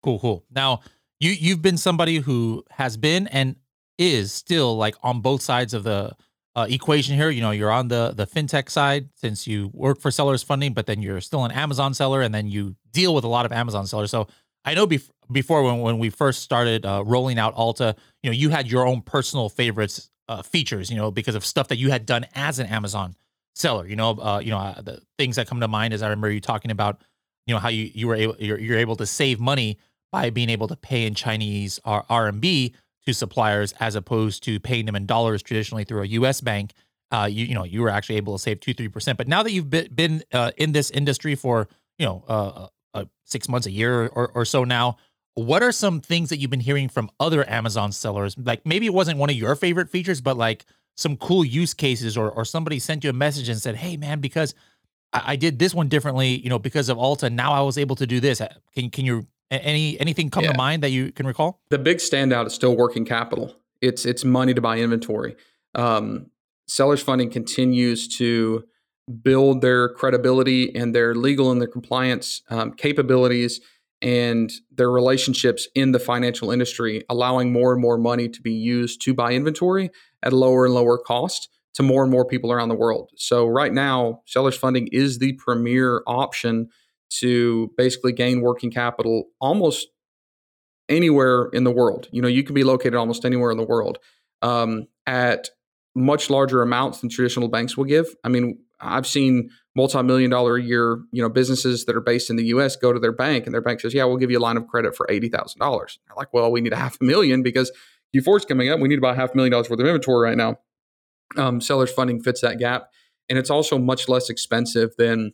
Cool, 0.03 0.19
cool. 0.21 0.45
Now 0.51 0.81
you 1.25 1.33
you've 1.33 1.63
been 1.63 1.77
somebody 1.79 2.19
who 2.19 2.65
has 2.71 2.97
been 2.97 3.27
and 3.29 3.57
is 3.99 4.33
still 4.33 4.77
like 4.77 4.95
on 5.03 5.21
both 5.21 5.41
sides 5.41 5.73
of 5.73 5.85
the 5.85 6.13
uh, 6.55 6.67
equation 6.69 7.17
here. 7.17 7.31
You 7.31 7.41
know, 7.41 7.51
you're 7.51 7.71
on 7.73 7.89
the 7.89 8.13
the 8.15 8.27
fintech 8.27 8.71
side 8.71 9.09
since 9.15 9.47
you 9.47 9.71
work 9.73 10.01
for 10.01 10.11
sellers 10.11 10.43
funding, 10.43 10.75
but 10.75 10.87
then 10.87 11.01
you're 11.03 11.21
still 11.21 11.45
an 11.45 11.51
Amazon 11.51 11.95
seller, 11.95 12.21
and 12.21 12.35
then 12.35 12.49
you 12.49 12.77
deal 12.93 13.15
with 13.15 13.25
a 13.25 13.29
lot 13.29 13.47
of 13.47 13.53
Amazon 13.53 13.87
sellers. 13.87 14.11
So 14.11 14.29
I 14.65 14.75
know 14.75 14.87
bef- 14.87 15.11
before 15.33 15.63
when, 15.63 15.81
when 15.81 15.99
we 15.99 16.11
first 16.11 16.43
started 16.43 16.85
uh, 16.85 17.03
rolling 17.07 17.39
out 17.39 17.55
Alta, 17.55 17.97
you 18.23 18.31
know, 18.31 18.35
you 18.35 18.51
had 18.51 18.71
your 18.71 18.87
own 18.87 19.01
personal 19.01 19.49
favorites 19.49 20.11
uh, 20.29 20.43
features, 20.43 20.91
you 20.91 20.97
know, 20.97 21.11
because 21.11 21.35
of 21.35 21.45
stuff 21.45 21.69
that 21.69 21.77
you 21.77 21.91
had 21.91 22.07
done 22.07 22.27
as 22.35 22.59
an 22.59 22.67
Amazon 22.67 23.15
seller. 23.55 23.87
You 23.87 23.97
know, 23.97 24.11
uh, 24.11 24.41
you 24.43 24.51
know, 24.51 24.59
uh, 24.59 24.81
the 24.81 25.01
things 25.19 25.37
that 25.37 25.49
come 25.49 25.61
to 25.61 25.69
mind 25.69 25.95
is 25.95 26.03
I 26.03 26.09
remember 26.09 26.31
you 26.31 26.41
talking 26.41 26.71
about, 26.71 27.03
you 27.47 27.55
know, 27.55 27.61
how 27.61 27.69
you 27.69 27.91
you 27.95 28.09
were 28.09 28.15
able 28.15 28.37
you're, 28.39 28.59
you're 28.59 28.79
able 28.79 28.97
to 28.97 29.07
save 29.07 29.41
money 29.41 29.79
by 30.15 30.31
being 30.31 30.49
able 30.49 30.69
to 30.69 30.77
pay 30.77 31.07
in 31.07 31.13
Chinese 31.13 31.81
or 31.85 32.05
RMB 32.05 32.73
to 33.05 33.13
suppliers 33.13 33.75
as 33.81 33.97
opposed 33.97 34.45
to 34.45 34.61
paying 34.61 34.87
them 34.87 34.95
in 34.95 35.07
dollars 35.07 35.43
traditionally 35.43 35.83
through 35.83 36.03
a 36.03 36.07
U.S. 36.07 36.41
bank. 36.41 36.73
Uh, 37.11 37.29
you 37.29 37.47
you 37.47 37.55
know, 37.55 37.65
you 37.65 37.83
were 37.83 37.89
actually 37.89 38.15
able 38.15 38.33
to 38.37 38.39
save 38.41 38.61
two 38.61 38.73
three 38.75 38.87
percent. 38.87 39.19
But 39.19 39.27
now 39.27 39.43
that 39.43 39.51
you've 39.51 39.69
been, 39.69 39.93
been 39.93 40.23
uh, 40.33 40.53
in 40.57 40.71
this 40.71 40.91
industry 40.91 41.35
for 41.35 41.69
you 41.99 42.07
know 42.07 42.25
uh, 42.29 42.69
uh, 42.95 43.05
six 43.25 43.49
months, 43.49 43.67
a 43.67 43.73
year 43.73 44.07
or, 44.07 44.31
or 44.35 44.45
so 44.45 44.63
now. 44.63 44.97
What 45.37 45.65
are 45.65 45.73
some 45.73 46.01
things 46.01 46.29
that 46.29 46.37
you've 46.37 46.53
been 46.53 46.61
hearing 46.61 46.89
from 46.89 47.11
other 47.19 47.43
Amazon 47.51 47.91
sellers? 47.91 48.39
Like 48.39 48.65
maybe 48.65 48.87
it 48.87 48.95
wasn't 48.95 49.19
one 49.19 49.31
of 49.31 49.37
your 49.37 49.57
favorite 49.57 49.91
features, 49.91 50.21
but 50.21 50.37
like 50.37 50.65
some 50.97 51.17
cool 51.17 51.45
use 51.45 51.75
cases, 51.75 52.17
or 52.17 52.31
or 52.31 52.45
somebody 52.45 52.79
sent 52.79 53.03
you 53.03 53.11
a 53.11 53.13
message 53.13 53.49
and 53.49 53.61
said, 53.61 53.75
"Hey, 53.75 53.97
man, 53.97 54.21
because 54.21 54.55
I, 55.13 55.33
I 55.33 55.37
did 55.37 55.59
this 55.59 55.75
one 55.75 55.89
differently, 55.89 56.37
you 56.39 56.51
know, 56.51 56.61
because 56.61 56.89
of 56.89 56.99
Alta, 56.99 57.31
now 57.31 57.53
I 57.53 57.63
was 57.63 57.79
able 57.79 57.97
to 57.97 58.07
do 58.07 58.21
this." 58.21 58.41
Uh, 58.41 58.55
can 58.77 58.91
can 58.91 59.05
you 59.05 59.27
any 59.63 59.99
anything 60.01 60.31
come 60.31 60.45
yeah. 60.45 60.53
to 60.53 60.57
mind 60.57 60.83
that 60.83 60.91
you 60.91 61.13
can 61.13 61.27
recall? 61.27 61.61
The 61.71 61.79
big 61.79 61.99
standout 61.99 62.47
is 62.47 62.55
still 62.55 62.77
working 62.77 63.05
capital. 63.05 63.55
It's 63.81 64.05
it's 64.05 64.25
money 64.25 64.55
to 64.55 64.61
buy 64.61 64.79
inventory. 64.79 65.37
Um, 65.75 66.31
sellers 66.67 67.03
funding 67.03 67.31
continues 67.31 68.09
to 68.17 68.65
build 69.23 69.61
their 69.61 69.91
credibility 69.91 70.75
and 70.75 70.95
their 70.95 71.15
legal 71.15 71.51
and 71.51 71.61
their 71.61 71.69
compliance 71.69 72.43
um, 72.49 72.73
capabilities 72.73 73.61
and 74.01 74.53
their 74.71 74.91
relationships 74.91 75.69
in 75.75 75.93
the 75.93 75.99
financial 75.99 76.51
industry, 76.51 77.03
allowing 77.09 77.53
more 77.53 77.73
and 77.73 77.81
more 77.81 77.97
money 77.97 78.29
to 78.29 78.43
be 78.43 78.53
used 78.53 79.01
to 79.03 79.15
buy 79.15 79.33
inventory 79.33 79.91
at 80.23 80.33
lower 80.33 80.67
and 80.67 80.75
lower 80.75 80.99
cost 80.99 81.49
to 81.75 81.83
more 81.83 82.03
and 82.03 82.11
more 82.11 82.25
people 82.25 82.53
around 82.53 82.69
the 82.69 82.75
world. 82.75 83.11
So, 83.17 83.47
right 83.47 83.73
now, 83.73 84.23
sellers 84.27 84.57
funding 84.57 84.89
is 84.89 85.19
the 85.19 85.33
premier 85.35 86.03
option 86.07 86.69
to 87.21 87.71
basically 87.77 88.13
gain 88.13 88.41
working 88.41 88.71
capital 88.71 89.27
almost 89.41 89.89
anywhere 90.89 91.49
in 91.53 91.65
the 91.65 91.71
world. 91.71 92.09
You 92.13 92.23
know, 92.23 92.29
you 92.29 92.43
can 92.43 92.55
be 92.55 92.65
located 92.65 92.95
almost 92.95 93.25
anywhere 93.25 93.51
in 93.51 93.57
the 93.57 93.65
world 93.65 93.99
um, 94.43 94.87
at 95.07 95.51
much 95.95 96.29
larger 96.31 96.63
amounts 96.63 97.01
than 97.01 97.11
traditional 97.11 97.49
banks 97.49 97.77
will 97.77 97.85
give. 97.85 98.07
I 98.25 98.29
mean, 98.29 98.59
I've 98.81 99.07
seen 99.07 99.51
multi-million 99.77 100.31
dollar 100.31 100.57
a 100.57 100.63
year, 100.63 101.01
you 101.13 101.23
know, 101.23 101.29
businesses 101.29 101.85
that 101.87 101.97
are 101.97 102.01
based 102.01 102.31
in 102.31 102.37
the 102.37 102.45
U.S. 102.47 102.77
go 102.77 102.93
to 102.93 103.01
their 103.01 103.13
bank, 103.13 103.47
and 103.47 103.55
their 103.55 103.61
bank 103.61 103.81
says, 103.81 103.95
"Yeah, 103.95 104.05
we'll 104.05 104.17
give 104.17 104.31
you 104.31 104.39
a 104.39 104.41
line 104.41 104.57
of 104.57 104.67
credit 104.67 104.97
for 104.97 105.07
eighty 105.11 105.29
thousand 105.29 105.61
dollars." 105.61 105.99
They're 106.07 106.17
like, 106.17 106.33
"Well, 106.33 106.51
we 106.51 106.61
need 106.61 106.73
a 106.73 106.77
half 106.77 106.99
a 107.01 107.05
million 107.05 107.43
because 107.43 107.73
Q4 108.15 108.39
is 108.39 108.45
coming 108.45 108.69
up. 108.69 108.81
We 108.81 108.89
need 108.89 108.99
about 108.99 109.17
half 109.17 109.33
a 109.33 109.37
million 109.37 109.53
dollars 109.53 109.71
worth 109.71 109.81
of 109.81 109.87
inventory 109.87 110.29
right 110.29 110.37
now." 110.37 110.59
Um, 111.37 111.61
sellers 111.61 111.93
funding 111.93 112.23
fits 112.23 112.41
that 112.43 112.59
gap, 112.59 112.89
and 113.29 113.39
it's 113.39 113.51
also 113.51 113.79
much 113.79 114.09
less 114.09 114.29
expensive 114.29 114.91
than 114.99 115.33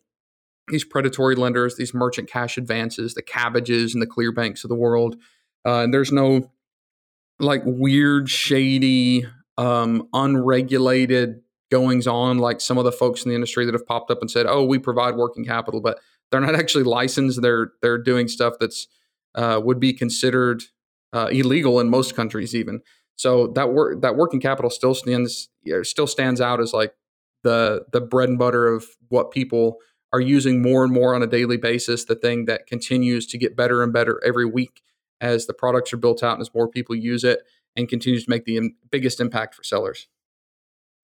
these 0.70 0.84
predatory 0.84 1.34
lenders, 1.34 1.76
these 1.76 1.94
merchant 1.94 2.28
cash 2.28 2.56
advances, 2.56 3.14
the 3.14 3.22
Kabbages 3.22 3.92
and 3.92 4.02
the 4.02 4.06
Clearbancs 4.06 4.64
of 4.64 4.68
the 4.68 4.74
world. 4.74 5.16
Uh, 5.66 5.82
and 5.82 5.94
there's 5.94 6.12
no 6.12 6.50
like 7.38 7.62
weird, 7.64 8.28
shady, 8.28 9.26
um, 9.58 10.08
unregulated 10.12 11.40
goings 11.70 12.06
on 12.06 12.38
like 12.38 12.60
some 12.60 12.78
of 12.78 12.84
the 12.84 12.92
folks 12.92 13.24
in 13.24 13.28
the 13.28 13.34
industry 13.34 13.64
that 13.64 13.74
have 13.74 13.86
popped 13.86 14.10
up 14.10 14.20
and 14.20 14.30
said, 14.30 14.46
"Oh, 14.46 14.64
we 14.64 14.78
provide 14.78 15.16
working 15.16 15.44
capital," 15.44 15.80
but 15.80 16.00
they're 16.30 16.40
not 16.40 16.54
actually 16.54 16.84
licensed. 16.84 17.42
They're 17.42 17.72
they're 17.82 17.98
doing 17.98 18.28
stuff 18.28 18.54
that's 18.60 18.86
uh, 19.34 19.60
would 19.62 19.80
be 19.80 19.92
considered 19.92 20.62
uh, 21.12 21.28
illegal 21.30 21.80
in 21.80 21.90
most 21.90 22.14
countries, 22.14 22.54
even. 22.54 22.80
So 23.16 23.48
that 23.48 23.72
work 23.72 24.00
that 24.02 24.16
working 24.16 24.40
capital 24.40 24.70
still 24.70 24.94
stands 24.94 25.48
still 25.82 26.06
stands 26.06 26.40
out 26.40 26.60
as 26.60 26.72
like 26.72 26.94
the 27.42 27.84
the 27.92 28.00
bread 28.00 28.28
and 28.28 28.38
butter 28.38 28.66
of 28.66 28.86
what 29.08 29.30
people 29.30 29.78
are 30.12 30.20
using 30.20 30.60
more 30.60 30.84
and 30.84 30.92
more 30.92 31.14
on 31.14 31.22
a 31.22 31.26
daily 31.26 31.56
basis. 31.56 32.04
The 32.04 32.14
thing 32.14 32.46
that 32.46 32.66
continues 32.66 33.26
to 33.28 33.38
get 33.38 33.56
better 33.56 33.82
and 33.82 33.92
better 33.92 34.20
every 34.24 34.46
week 34.46 34.82
as 35.20 35.46
the 35.46 35.54
products 35.54 35.92
are 35.92 35.98
built 35.98 36.22
out 36.22 36.32
and 36.32 36.40
as 36.40 36.54
more 36.54 36.68
people 36.68 36.94
use 36.94 37.24
it, 37.24 37.40
and 37.76 37.88
continues 37.88 38.24
to 38.24 38.30
make 38.30 38.44
the 38.44 38.72
biggest 38.90 39.20
impact 39.20 39.54
for 39.54 39.62
sellers. 39.62 40.08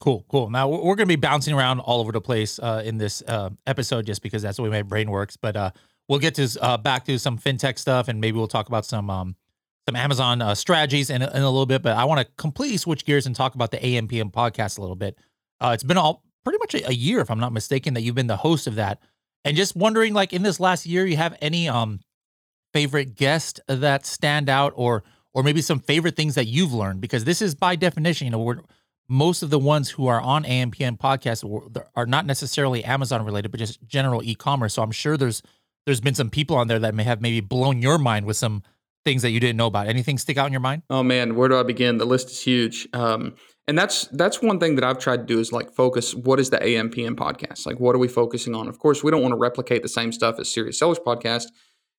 Cool, 0.00 0.26
cool. 0.28 0.50
Now 0.50 0.68
we're 0.68 0.96
going 0.96 0.98
to 0.98 1.06
be 1.06 1.16
bouncing 1.16 1.54
around 1.54 1.80
all 1.80 2.00
over 2.00 2.12
the 2.12 2.20
place 2.20 2.58
uh, 2.58 2.82
in 2.84 2.98
this 2.98 3.22
uh, 3.26 3.50
episode, 3.66 4.04
just 4.04 4.22
because 4.22 4.42
that's 4.42 4.56
the 4.56 4.62
way 4.62 4.68
my 4.68 4.82
brain 4.82 5.10
works. 5.10 5.36
But 5.36 5.56
uh, 5.56 5.70
we'll 6.08 6.18
get 6.18 6.34
to 6.34 6.48
uh, 6.60 6.76
back 6.76 7.04
to 7.06 7.18
some 7.18 7.38
fintech 7.38 7.78
stuff, 7.78 8.08
and 8.08 8.20
maybe 8.20 8.36
we'll 8.36 8.46
talk 8.46 8.68
about 8.68 8.84
some 8.84 9.08
um, 9.08 9.36
some 9.88 9.96
Amazon 9.96 10.42
uh, 10.42 10.54
strategies 10.54 11.08
in, 11.08 11.22
in 11.22 11.28
a 11.28 11.50
little 11.50 11.66
bit. 11.66 11.82
But 11.82 11.96
I 11.96 12.04
want 12.04 12.20
to 12.20 12.26
completely 12.36 12.76
switch 12.76 13.06
gears 13.06 13.26
and 13.26 13.34
talk 13.34 13.54
about 13.54 13.70
the 13.70 13.78
AMPM 13.78 14.32
podcast 14.32 14.76
a 14.76 14.80
little 14.82 14.96
bit. 14.96 15.18
Uh, 15.60 15.70
it's 15.72 15.84
been 15.84 15.96
all 15.96 16.22
pretty 16.46 16.58
much 16.60 16.74
a, 16.74 16.88
a, 16.90 16.92
year, 16.92 17.18
if 17.18 17.28
I'm 17.28 17.40
not 17.40 17.52
mistaken, 17.52 17.94
that 17.94 18.02
you've 18.02 18.14
been 18.14 18.28
the 18.28 18.36
host 18.36 18.68
of 18.68 18.76
that. 18.76 19.00
And 19.44 19.56
just 19.56 19.74
wondering, 19.74 20.14
like 20.14 20.32
in 20.32 20.42
this 20.42 20.60
last 20.60 20.86
year, 20.86 21.04
you 21.04 21.16
have 21.16 21.36
any 21.42 21.68
um 21.68 21.98
favorite 22.72 23.16
guests 23.16 23.58
that 23.66 24.06
stand 24.06 24.48
out, 24.48 24.72
or 24.76 25.02
or 25.34 25.42
maybe 25.42 25.60
some 25.60 25.80
favorite 25.80 26.14
things 26.14 26.36
that 26.36 26.46
you've 26.46 26.72
learned? 26.72 27.00
Because 27.00 27.24
this 27.24 27.42
is 27.42 27.56
by 27.56 27.74
definition, 27.74 28.26
you 28.26 28.30
know, 28.30 28.38
we're 28.38 28.60
most 29.08 29.42
of 29.42 29.50
the 29.50 29.58
ones 29.58 29.90
who 29.90 30.06
are 30.06 30.20
on 30.20 30.44
AMPM 30.44 30.98
podcast 30.98 31.44
are 31.94 32.06
not 32.06 32.26
necessarily 32.26 32.84
Amazon 32.84 33.24
related, 33.24 33.50
but 33.50 33.58
just 33.58 33.84
general 33.86 34.22
e-commerce. 34.22 34.74
So 34.74 34.82
I'm 34.82 34.92
sure 34.92 35.16
there's 35.16 35.42
there's 35.84 36.00
been 36.00 36.14
some 36.14 36.30
people 36.30 36.56
on 36.56 36.68
there 36.68 36.78
that 36.78 36.94
may 36.94 37.04
have 37.04 37.20
maybe 37.20 37.40
blown 37.40 37.82
your 37.82 37.98
mind 37.98 38.24
with 38.24 38.36
some 38.36 38.62
things 39.04 39.22
that 39.22 39.30
you 39.30 39.40
didn't 39.40 39.56
know 39.56 39.66
about. 39.66 39.88
Anything 39.88 40.16
stick 40.16 40.36
out 40.36 40.46
in 40.46 40.52
your 40.52 40.60
mind? 40.60 40.82
Oh 40.90 41.02
man, 41.02 41.34
where 41.34 41.48
do 41.48 41.58
I 41.58 41.64
begin? 41.64 41.98
The 41.98 42.04
list 42.04 42.30
is 42.30 42.40
huge. 42.40 42.88
Um, 42.92 43.34
and 43.68 43.76
that's 43.76 44.06
that's 44.08 44.42
one 44.42 44.60
thing 44.60 44.76
that 44.76 44.84
I've 44.84 44.98
tried 44.98 45.18
to 45.18 45.34
do 45.34 45.40
is 45.40 45.52
like 45.52 45.72
focus. 45.74 46.14
What 46.14 46.38
is 46.40 46.50
the 46.50 46.58
AMPM 46.58 47.16
podcast? 47.16 47.66
Like, 47.66 47.80
what 47.80 47.94
are 47.94 47.98
we 47.98 48.08
focusing 48.08 48.54
on? 48.54 48.68
Of 48.68 48.78
course, 48.78 49.02
we 49.02 49.10
don't 49.10 49.22
want 49.22 49.32
to 49.32 49.38
replicate 49.38 49.82
the 49.82 49.88
same 49.88 50.12
stuff 50.12 50.38
as 50.38 50.52
Serious 50.52 50.78
Sellers 50.78 50.98
podcast. 50.98 51.46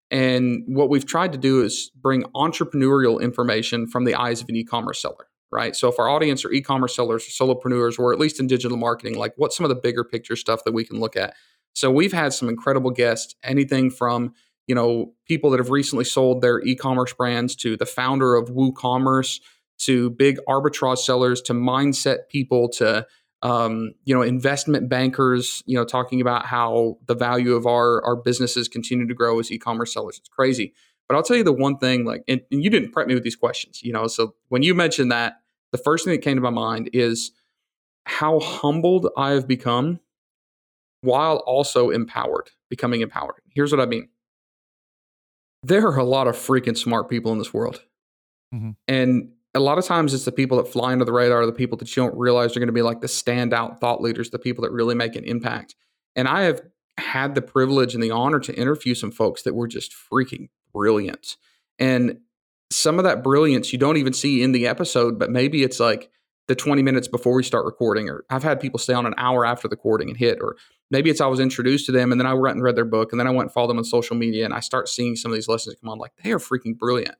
And 0.09 0.63
what 0.67 0.89
we've 0.89 1.05
tried 1.05 1.33
to 1.33 1.37
do 1.37 1.61
is 1.61 1.91
bring 1.95 2.23
entrepreneurial 2.35 3.21
information 3.21 3.87
from 3.87 4.05
the 4.05 4.15
eyes 4.15 4.41
of 4.41 4.47
an 4.49 4.55
e-commerce 4.55 5.01
seller 5.01 5.27
right? 5.51 5.75
So 5.75 5.87
if 5.87 5.99
our 5.99 6.09
audience 6.09 6.43
are 6.45 6.51
e-commerce 6.51 6.95
sellers 6.95 7.25
or 7.25 7.45
solopreneurs 7.45 7.97
or 7.99 8.11
at 8.11 8.19
least 8.19 8.39
in 8.39 8.47
digital 8.47 8.77
marketing, 8.77 9.17
like 9.17 9.33
what's 9.37 9.55
some 9.55 9.63
of 9.63 9.69
the 9.69 9.75
bigger 9.75 10.03
picture 10.03 10.35
stuff 10.35 10.63
that 10.65 10.73
we 10.73 10.83
can 10.83 10.99
look 10.99 11.15
at? 11.15 11.35
So 11.73 11.91
we've 11.91 12.13
had 12.13 12.33
some 12.33 12.49
incredible 12.49 12.91
guests, 12.91 13.35
anything 13.43 13.89
from 13.89 14.33
you 14.65 14.75
know 14.75 15.13
people 15.25 15.49
that 15.51 15.59
have 15.59 15.69
recently 15.69 16.05
sold 16.05 16.41
their 16.41 16.59
e-commerce 16.61 17.13
brands 17.13 17.55
to 17.57 17.77
the 17.77 17.85
founder 17.85 18.35
of 18.35 18.49
WooCommerce 18.49 19.39
to 19.79 20.09
big 20.11 20.39
arbitrage 20.47 20.99
sellers 20.99 21.41
to 21.43 21.53
mindset 21.53 22.29
people 22.29 22.69
to 22.69 23.05
um, 23.43 23.93
you 24.03 24.15
know, 24.15 24.23
investment 24.23 24.89
bankers, 24.89 25.63
you 25.67 25.77
know, 25.77 25.85
talking 25.85 26.21
about 26.21 26.45
how 26.45 26.97
the 27.05 27.15
value 27.15 27.53
of 27.53 27.67
our 27.67 28.03
our 28.03 28.15
businesses 28.15 28.67
continue 28.67 29.07
to 29.07 29.13
grow 29.13 29.39
as 29.39 29.51
e-commerce 29.51 29.93
sellers. 29.93 30.17
It's 30.17 30.29
crazy. 30.29 30.73
But 31.07 31.15
I'll 31.15 31.23
tell 31.23 31.37
you 31.37 31.43
the 31.43 31.53
one 31.53 31.77
thing, 31.77 32.03
like, 32.03 32.23
and, 32.27 32.41
and 32.51 32.63
you 32.63 32.69
didn't 32.69 32.91
prep 32.91 33.07
me 33.07 33.13
with 33.13 33.23
these 33.23 33.35
questions, 33.35 33.81
you 33.81 33.93
know. 33.93 34.07
So 34.07 34.35
when 34.49 34.63
you 34.63 34.73
mentioned 34.73 35.11
that, 35.11 35.39
the 35.71 35.77
first 35.77 36.03
thing 36.03 36.13
that 36.13 36.21
came 36.21 36.35
to 36.35 36.41
my 36.41 36.49
mind 36.49 36.89
is 36.93 37.31
how 38.05 38.39
humbled 38.39 39.07
I 39.15 39.31
have 39.31 39.47
become 39.47 39.99
while 41.01 41.37
also 41.45 41.91
empowered, 41.91 42.49
becoming 42.69 43.01
empowered. 43.01 43.41
Here's 43.53 43.71
what 43.71 43.79
I 43.79 43.85
mean. 43.85 44.09
There 45.63 45.85
are 45.87 45.97
a 45.97 46.03
lot 46.03 46.27
of 46.27 46.35
freaking 46.35 46.77
smart 46.77 47.09
people 47.09 47.31
in 47.31 47.37
this 47.37 47.53
world. 47.53 47.81
Mm-hmm. 48.53 48.71
And 48.87 49.31
a 49.57 49.59
lot 49.59 49.77
of 49.77 49.85
times 49.85 50.13
it's 50.13 50.25
the 50.25 50.31
people 50.31 50.57
that 50.57 50.67
fly 50.67 50.91
under 50.91 51.03
the 51.03 51.11
radar, 51.11 51.45
the 51.45 51.51
people 51.51 51.77
that 51.79 51.95
you 51.95 52.03
don't 52.03 52.17
realize 52.17 52.55
are 52.55 52.59
going 52.59 52.67
to 52.67 52.73
be 52.73 52.81
like 52.81 53.01
the 53.01 53.07
standout 53.07 53.79
thought 53.79 54.01
leaders, 54.01 54.29
the 54.29 54.39
people 54.39 54.63
that 54.63 54.71
really 54.71 54.95
make 54.95 55.15
an 55.15 55.23
impact. 55.23 55.75
And 56.15 56.27
I 56.27 56.43
have 56.43 56.61
had 56.97 57.35
the 57.35 57.41
privilege 57.41 57.93
and 57.93 58.03
the 58.03 58.11
honor 58.11 58.39
to 58.39 58.55
interview 58.55 58.95
some 58.95 59.11
folks 59.11 59.43
that 59.43 59.55
were 59.55 59.67
just 59.67 59.93
freaking 59.93 60.49
brilliant. 60.73 61.37
And 61.79 62.19
some 62.71 62.99
of 62.99 63.03
that 63.05 63.23
brilliance 63.23 63.71
you 63.71 63.79
don't 63.79 63.97
even 63.97 64.13
see 64.13 64.41
in 64.43 64.51
the 64.51 64.67
episode, 64.67 65.17
but 65.17 65.31
maybe 65.31 65.63
it's 65.63 65.79
like 65.79 66.09
the 66.47 66.55
20 66.55 66.81
minutes 66.81 67.07
before 67.07 67.35
we 67.35 67.43
start 67.43 67.65
recording, 67.65 68.09
or 68.09 68.25
I've 68.29 68.43
had 68.43 68.59
people 68.59 68.79
stay 68.79 68.93
on 68.93 69.05
an 69.05 69.13
hour 69.17 69.45
after 69.45 69.67
the 69.67 69.75
recording 69.75 70.09
and 70.09 70.17
hit, 70.17 70.39
or 70.41 70.55
maybe 70.89 71.09
it's 71.09 71.21
I 71.21 71.27
was 71.27 71.39
introduced 71.39 71.85
to 71.87 71.91
them 71.91 72.11
and 72.11 72.19
then 72.19 72.27
I 72.27 72.33
went 72.33 72.55
and 72.55 72.63
read 72.63 72.75
their 72.75 72.85
book 72.85 73.11
and 73.11 73.19
then 73.19 73.27
I 73.27 73.31
went 73.31 73.47
and 73.47 73.51
followed 73.51 73.69
them 73.69 73.77
on 73.77 73.83
social 73.83 74.15
media 74.15 74.45
and 74.45 74.53
I 74.53 74.59
start 74.59 74.87
seeing 74.87 75.15
some 75.15 75.31
of 75.31 75.35
these 75.35 75.47
lessons 75.47 75.75
come 75.81 75.89
on 75.89 75.97
like 75.97 76.13
they 76.23 76.31
are 76.31 76.39
freaking 76.39 76.77
brilliant. 76.77 77.15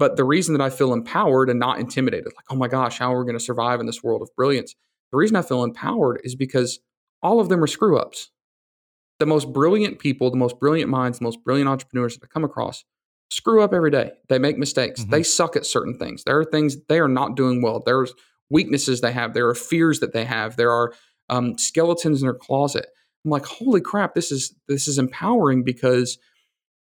But 0.00 0.16
the 0.16 0.24
reason 0.24 0.54
that 0.54 0.64
I 0.64 0.70
feel 0.70 0.94
empowered 0.94 1.50
and 1.50 1.60
not 1.60 1.78
intimidated, 1.78 2.32
like, 2.34 2.46
oh 2.48 2.56
my 2.56 2.68
gosh, 2.68 2.98
how 2.98 3.14
are 3.14 3.20
we 3.20 3.26
going 3.26 3.38
to 3.38 3.44
survive 3.44 3.80
in 3.80 3.86
this 3.86 4.02
world 4.02 4.22
of 4.22 4.34
brilliance? 4.34 4.74
The 5.12 5.18
reason 5.18 5.36
I 5.36 5.42
feel 5.42 5.62
empowered 5.62 6.22
is 6.24 6.34
because 6.34 6.80
all 7.22 7.38
of 7.38 7.50
them 7.50 7.62
are 7.62 7.66
screw 7.66 7.98
ups. 7.98 8.30
The 9.18 9.26
most 9.26 9.52
brilliant 9.52 9.98
people, 9.98 10.30
the 10.30 10.38
most 10.38 10.58
brilliant 10.58 10.90
minds, 10.90 11.18
the 11.18 11.24
most 11.24 11.44
brilliant 11.44 11.68
entrepreneurs 11.68 12.16
that 12.16 12.24
I 12.24 12.32
come 12.32 12.44
across 12.44 12.82
screw 13.30 13.62
up 13.62 13.74
every 13.74 13.90
day. 13.90 14.12
They 14.30 14.38
make 14.38 14.56
mistakes. 14.56 15.02
Mm-hmm. 15.02 15.10
They 15.10 15.22
suck 15.22 15.54
at 15.54 15.66
certain 15.66 15.98
things. 15.98 16.24
There 16.24 16.38
are 16.38 16.46
things 16.46 16.78
they 16.88 16.98
are 16.98 17.06
not 17.06 17.36
doing 17.36 17.60
well. 17.60 17.82
There's 17.84 18.14
weaknesses 18.48 19.02
they 19.02 19.12
have. 19.12 19.34
There 19.34 19.48
are 19.48 19.54
fears 19.54 20.00
that 20.00 20.14
they 20.14 20.24
have. 20.24 20.56
There 20.56 20.72
are 20.72 20.94
um, 21.28 21.58
skeletons 21.58 22.22
in 22.22 22.26
their 22.26 22.34
closet. 22.34 22.86
I'm 23.26 23.30
like, 23.30 23.44
holy 23.44 23.82
crap, 23.82 24.14
this 24.14 24.32
is 24.32 24.54
this 24.66 24.88
is 24.88 24.98
empowering 24.98 25.62
because 25.62 26.18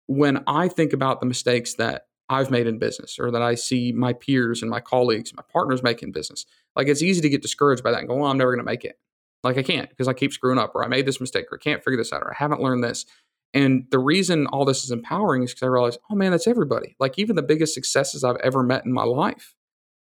when 0.07 0.43
I 0.45 0.67
think 0.67 0.91
about 0.91 1.21
the 1.21 1.25
mistakes 1.25 1.75
that 1.75 2.03
I've 2.29 2.51
made 2.51 2.67
in 2.67 2.77
business 2.77 3.17
or 3.19 3.31
that 3.31 3.41
I 3.41 3.55
see 3.55 3.91
my 3.91 4.13
peers 4.13 4.61
and 4.61 4.69
my 4.69 4.81
colleagues, 4.81 5.33
my 5.33 5.43
partners 5.51 5.81
make 5.81 6.03
in 6.03 6.11
business, 6.11 6.45
like 6.75 6.87
it's 6.87 7.01
easy 7.01 7.21
to 7.21 7.29
get 7.29 7.41
discouraged 7.41 7.83
by 7.83 7.91
that 7.91 7.99
and 7.99 8.07
go, 8.07 8.15
well, 8.15 8.29
I'm 8.29 8.37
never 8.37 8.51
going 8.51 8.65
to 8.65 8.69
make 8.69 8.83
it. 8.83 8.99
Like 9.43 9.57
I 9.57 9.63
can't 9.63 9.89
because 9.89 10.07
I 10.07 10.13
keep 10.13 10.33
screwing 10.33 10.57
up 10.57 10.73
or 10.75 10.83
I 10.83 10.87
made 10.87 11.05
this 11.05 11.21
mistake 11.21 11.45
or 11.51 11.57
I 11.57 11.63
can't 11.63 11.83
figure 11.83 11.97
this 11.97 12.11
out 12.11 12.21
or 12.21 12.31
I 12.31 12.35
haven't 12.37 12.61
learned 12.61 12.83
this. 12.83 13.05
And 13.53 13.85
the 13.91 13.99
reason 13.99 14.47
all 14.47 14.65
this 14.65 14.83
is 14.83 14.91
empowering 14.91 15.43
is 15.43 15.51
because 15.51 15.63
I 15.63 15.67
realize, 15.67 15.97
oh 16.09 16.15
man, 16.15 16.31
that's 16.31 16.47
everybody. 16.47 16.95
Like 16.99 17.17
even 17.17 17.35
the 17.35 17.41
biggest 17.41 17.73
successes 17.73 18.23
I've 18.23 18.35
ever 18.37 18.61
met 18.61 18.85
in 18.85 18.91
my 18.91 19.03
life, 19.03 19.55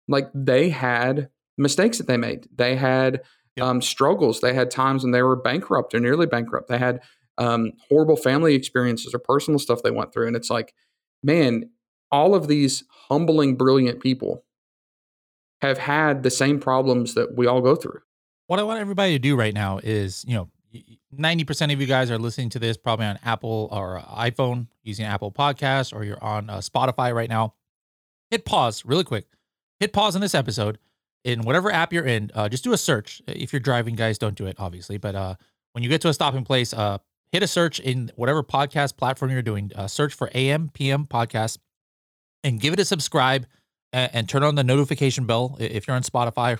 like 0.08 0.30
they 0.34 0.70
had 0.70 1.30
mistakes 1.58 1.98
that 1.98 2.08
they 2.08 2.18
made. 2.18 2.48
They 2.56 2.76
had 2.76 3.24
yep. 3.56 3.66
um, 3.66 3.82
struggles. 3.82 4.40
They 4.40 4.54
had 4.54 4.72
times 4.72 5.04
when 5.04 5.12
they 5.12 5.22
were 5.22 5.36
bankrupt 5.36 5.94
or 5.94 6.00
nearly 6.00 6.28
bankrupt. 6.28 6.70
They 6.70 6.78
had 6.78 7.02
um, 7.38 7.74
horrible 7.90 8.16
family 8.16 8.56
experiences 8.56 9.14
or 9.14 9.20
personal 9.20 9.60
stuff 9.60 9.84
they 9.84 9.92
went 9.92 10.14
through. 10.14 10.28
And 10.28 10.36
it's 10.36 10.50
like, 10.50 10.74
man, 11.22 11.70
all 12.12 12.36
of 12.36 12.48
these 12.48 12.84
humbling, 12.90 13.56
brilliant 13.56 14.00
people 14.00 14.44
have 15.62 15.78
had 15.78 16.24
the 16.24 16.30
same 16.30 16.60
problems 16.60 17.14
that 17.14 17.36
we 17.36 17.48
all 17.48 17.62
go 17.62 17.76
through. 17.76 18.02
What 18.48 18.60
I 18.60 18.64
want 18.64 18.80
everybody 18.80 19.14
to 19.14 19.20
do 19.20 19.36
right 19.36 19.54
now 19.54 19.80
is, 19.80 20.24
you 20.28 20.36
know, 20.36 20.50
90% 21.18 21.74
of 21.74 21.80
you 21.80 21.88
guys 21.88 22.12
are 22.12 22.20
listening 22.20 22.50
to 22.50 22.60
this 22.60 22.78
probably 22.78 23.06
on 23.06 23.18
Apple 23.24 23.70
or 23.72 24.02
iPhone 24.02 24.68
using 24.84 25.06
Apple 25.06 25.32
Podcasts, 25.32 25.94
or 25.94 26.04
you're 26.04 26.24
on 26.24 26.50
uh, 26.50 26.58
Spotify 26.58 27.14
right 27.14 27.30
now. 27.30 27.54
Hit 28.30 28.46
pause 28.46 28.86
really 28.86 29.04
quick. 29.04 29.26
Hit 29.80 29.94
pause 29.94 30.16
on 30.16 30.22
this 30.22 30.36
episode 30.36 30.78
in 31.24 31.42
whatever 31.42 31.72
app 31.72 31.94
you're 31.94 32.06
in. 32.06 32.32
Uh, 32.34 32.50
just 32.50 32.64
do 32.64 32.74
a 32.74 32.78
search. 32.78 33.22
If 33.28 33.54
you're 33.54 33.60
driving, 33.60 33.96
guys, 33.96 34.18
don't 34.18 34.36
do 34.36 34.46
it, 34.46 34.58
obviously. 34.60 34.98
But 34.98 35.16
uh, 35.16 35.36
when 35.74 35.84
you 35.84 35.90
get 35.90 36.02
to 36.02 36.10
a 36.10 36.14
stopping 36.14 36.44
place, 36.44 36.74
uh, 36.74 37.00
hit 37.32 37.44
a 37.44 37.48
search 37.48 37.80
in 37.80 38.12
whatever 38.16 38.44
podcast 38.44 38.98
platform 38.98 39.32
you're 39.32 39.42
doing. 39.42 39.72
Uh, 39.76 39.88
search 39.88 40.14
for 40.14 40.30
AM 40.34 40.70
PM 40.74 41.06
podcast 41.06 41.58
and 42.46 42.62
give 42.62 42.72
it 42.72 42.80
a 42.80 42.86
subscribe 42.86 43.46
and, 43.92 44.12
and 44.14 44.30
turn 44.30 44.44
on 44.44 44.56
the 44.56 44.64
notification 44.64 45.26
bell 45.26 45.58
if 45.60 45.88
you're 45.88 45.96
on 45.96 46.04
Spotify 46.04 46.58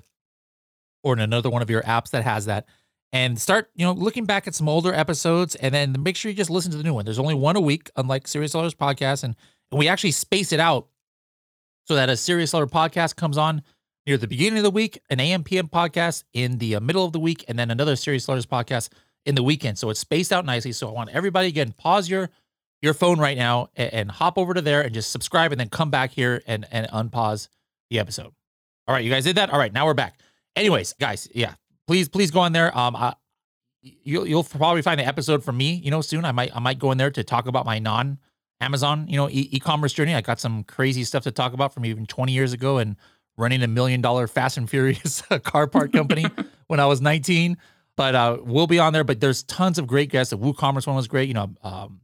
or 1.04 1.14
in 1.14 1.20
another 1.20 1.50
one 1.50 1.62
of 1.62 1.70
your 1.70 1.84
apps 1.84 2.10
that 2.10 2.24
has 2.24 2.46
that 2.48 2.66
and 3.14 3.40
start, 3.40 3.70
you 3.76 3.86
know, 3.86 3.94
looking 3.94 4.26
back 4.26 4.48
at 4.48 4.56
some 4.56 4.68
older 4.68 4.94
episodes 4.94 5.56
and 5.56 5.74
then 5.74 5.96
make 6.04 6.18
sure 6.18 6.30
you 6.30 6.36
just 6.36 6.50
listen 6.50 6.72
to 6.72 6.78
the 6.78 6.84
new 6.84 6.94
one. 6.94 7.06
There's 7.06 7.20
only 7.20 7.36
one 7.36 7.56
a 7.56 7.62
week, 7.62 7.90
unlike 7.96 8.28
Serious 8.28 8.52
Sellers 8.52 8.74
podcast. 8.74 9.24
And, 9.24 9.36
and 9.72 9.80
we 9.80 9.88
actually 9.88 10.12
space 10.12 10.52
it 10.52 10.60
out 10.60 10.88
so 11.86 11.96
that 11.96 12.10
a 12.10 12.18
Serious 12.18 12.52
Seller 12.52 12.68
podcast 12.68 13.16
comes 13.16 13.38
on 13.38 13.62
near 14.08 14.18
the 14.18 14.28
beginning 14.28 14.58
of 14.58 14.64
the 14.64 14.72
week, 14.72 15.00
an 15.10 15.20
AM 15.20 15.44
PM 15.44 15.68
podcast 15.68 16.24
in 16.34 16.58
the 16.58 16.76
uh, 16.76 16.80
middle 16.80 17.06
of 17.06 17.14
the 17.14 17.20
week, 17.20 17.46
and 17.48 17.58
then 17.58 17.72
another 17.72 17.96
Serious 17.96 18.26
Sellers 18.26 18.46
podcast 18.46 18.90
in 19.26 19.36
the 19.36 19.44
weekend. 19.44 19.78
So 19.78 19.90
it's 19.92 20.00
spaced 20.00 20.34
out 20.34 20.46
nicely. 20.46 20.72
So 20.72 20.90
I 20.90 20.92
want 20.92 21.12
everybody 21.12 21.48
again, 21.48 21.72
pause 21.72 22.10
your 22.10 22.30
your 22.82 22.94
phone 22.94 23.20
right 23.20 23.38
now 23.38 23.70
and, 23.76 23.94
and 23.94 24.12
hop 24.12 24.38
over 24.38 24.54
to 24.54 24.62
there 24.62 24.82
and 24.82 24.94
just 24.94 25.12
subscribe 25.12 25.52
and 25.52 25.60
then 25.60 25.70
come 25.70 25.90
back 25.90 26.12
here 26.12 26.42
and, 26.48 26.66
and 26.72 26.88
unpause 26.88 27.48
the 27.90 28.00
episode. 28.00 28.32
All 28.88 28.94
right, 28.94 29.04
you 29.04 29.10
guys 29.12 29.24
did 29.24 29.38
that? 29.38 29.50
All 29.50 29.60
right, 29.60 29.74
now 29.74 29.86
we're 29.86 29.94
back. 29.94 30.20
Anyways, 30.56 30.94
guys, 30.94 31.28
yeah, 31.34 31.56
please, 31.88 32.08
please 32.08 32.32
go 32.32 32.42
on 32.42 32.54
there. 32.54 32.76
Um, 32.78 32.96
I, 32.96 33.16
you'll 33.82 34.28
you'll 34.28 34.44
probably 34.44 34.82
find 34.82 35.00
an 35.00 35.08
episode 35.08 35.44
from 35.44 35.58
me, 35.58 35.74
you 35.74 35.92
know, 35.92 36.02
soon. 36.02 36.26
I 36.26 36.32
might 36.32 36.56
I 36.56 36.60
might 36.60 36.80
go 36.80 36.92
in 36.92 36.98
there 36.98 37.12
to 37.12 37.24
talk 37.24 37.48
about 37.48 37.66
my 37.66 37.80
non 37.80 38.20
Amazon, 38.62 39.08
you 39.08 39.18
know, 39.18 39.30
e- 39.30 39.60
commerce 39.60 39.94
journey. 39.94 40.16
I 40.16 40.22
got 40.22 40.40
some 40.40 40.64
crazy 40.64 41.04
stuff 41.04 41.24
to 41.24 41.32
talk 41.32 41.54
about 41.54 41.74
from 41.74 41.86
even 41.86 42.06
20 42.06 42.32
years 42.32 42.54
ago 42.54 42.78
and 42.78 42.96
running 43.38 43.62
a 43.64 43.68
million 43.68 44.02
dollar 44.02 44.28
Fast 44.28 44.58
and 44.58 44.70
Furious 44.70 45.22
car 45.44 45.68
part 45.68 45.92
company 45.92 46.26
when 46.68 46.80
I 46.80 46.86
was 46.86 47.02
19. 47.02 47.58
But 47.98 48.16
uh, 48.16 48.38
we'll 48.42 48.68
be 48.68 48.80
on 48.80 48.94
there. 48.94 49.04
But 49.04 49.20
there's 49.20 49.44
tons 49.44 49.78
of 49.78 49.88
great 49.88 50.10
guests. 50.10 50.32
The 50.32 50.38
WooCommerce 50.38 50.88
one 50.88 50.96
was 50.96 51.08
great. 51.08 51.28
You 51.28 51.34
know, 51.34 51.50
um, 51.64 52.02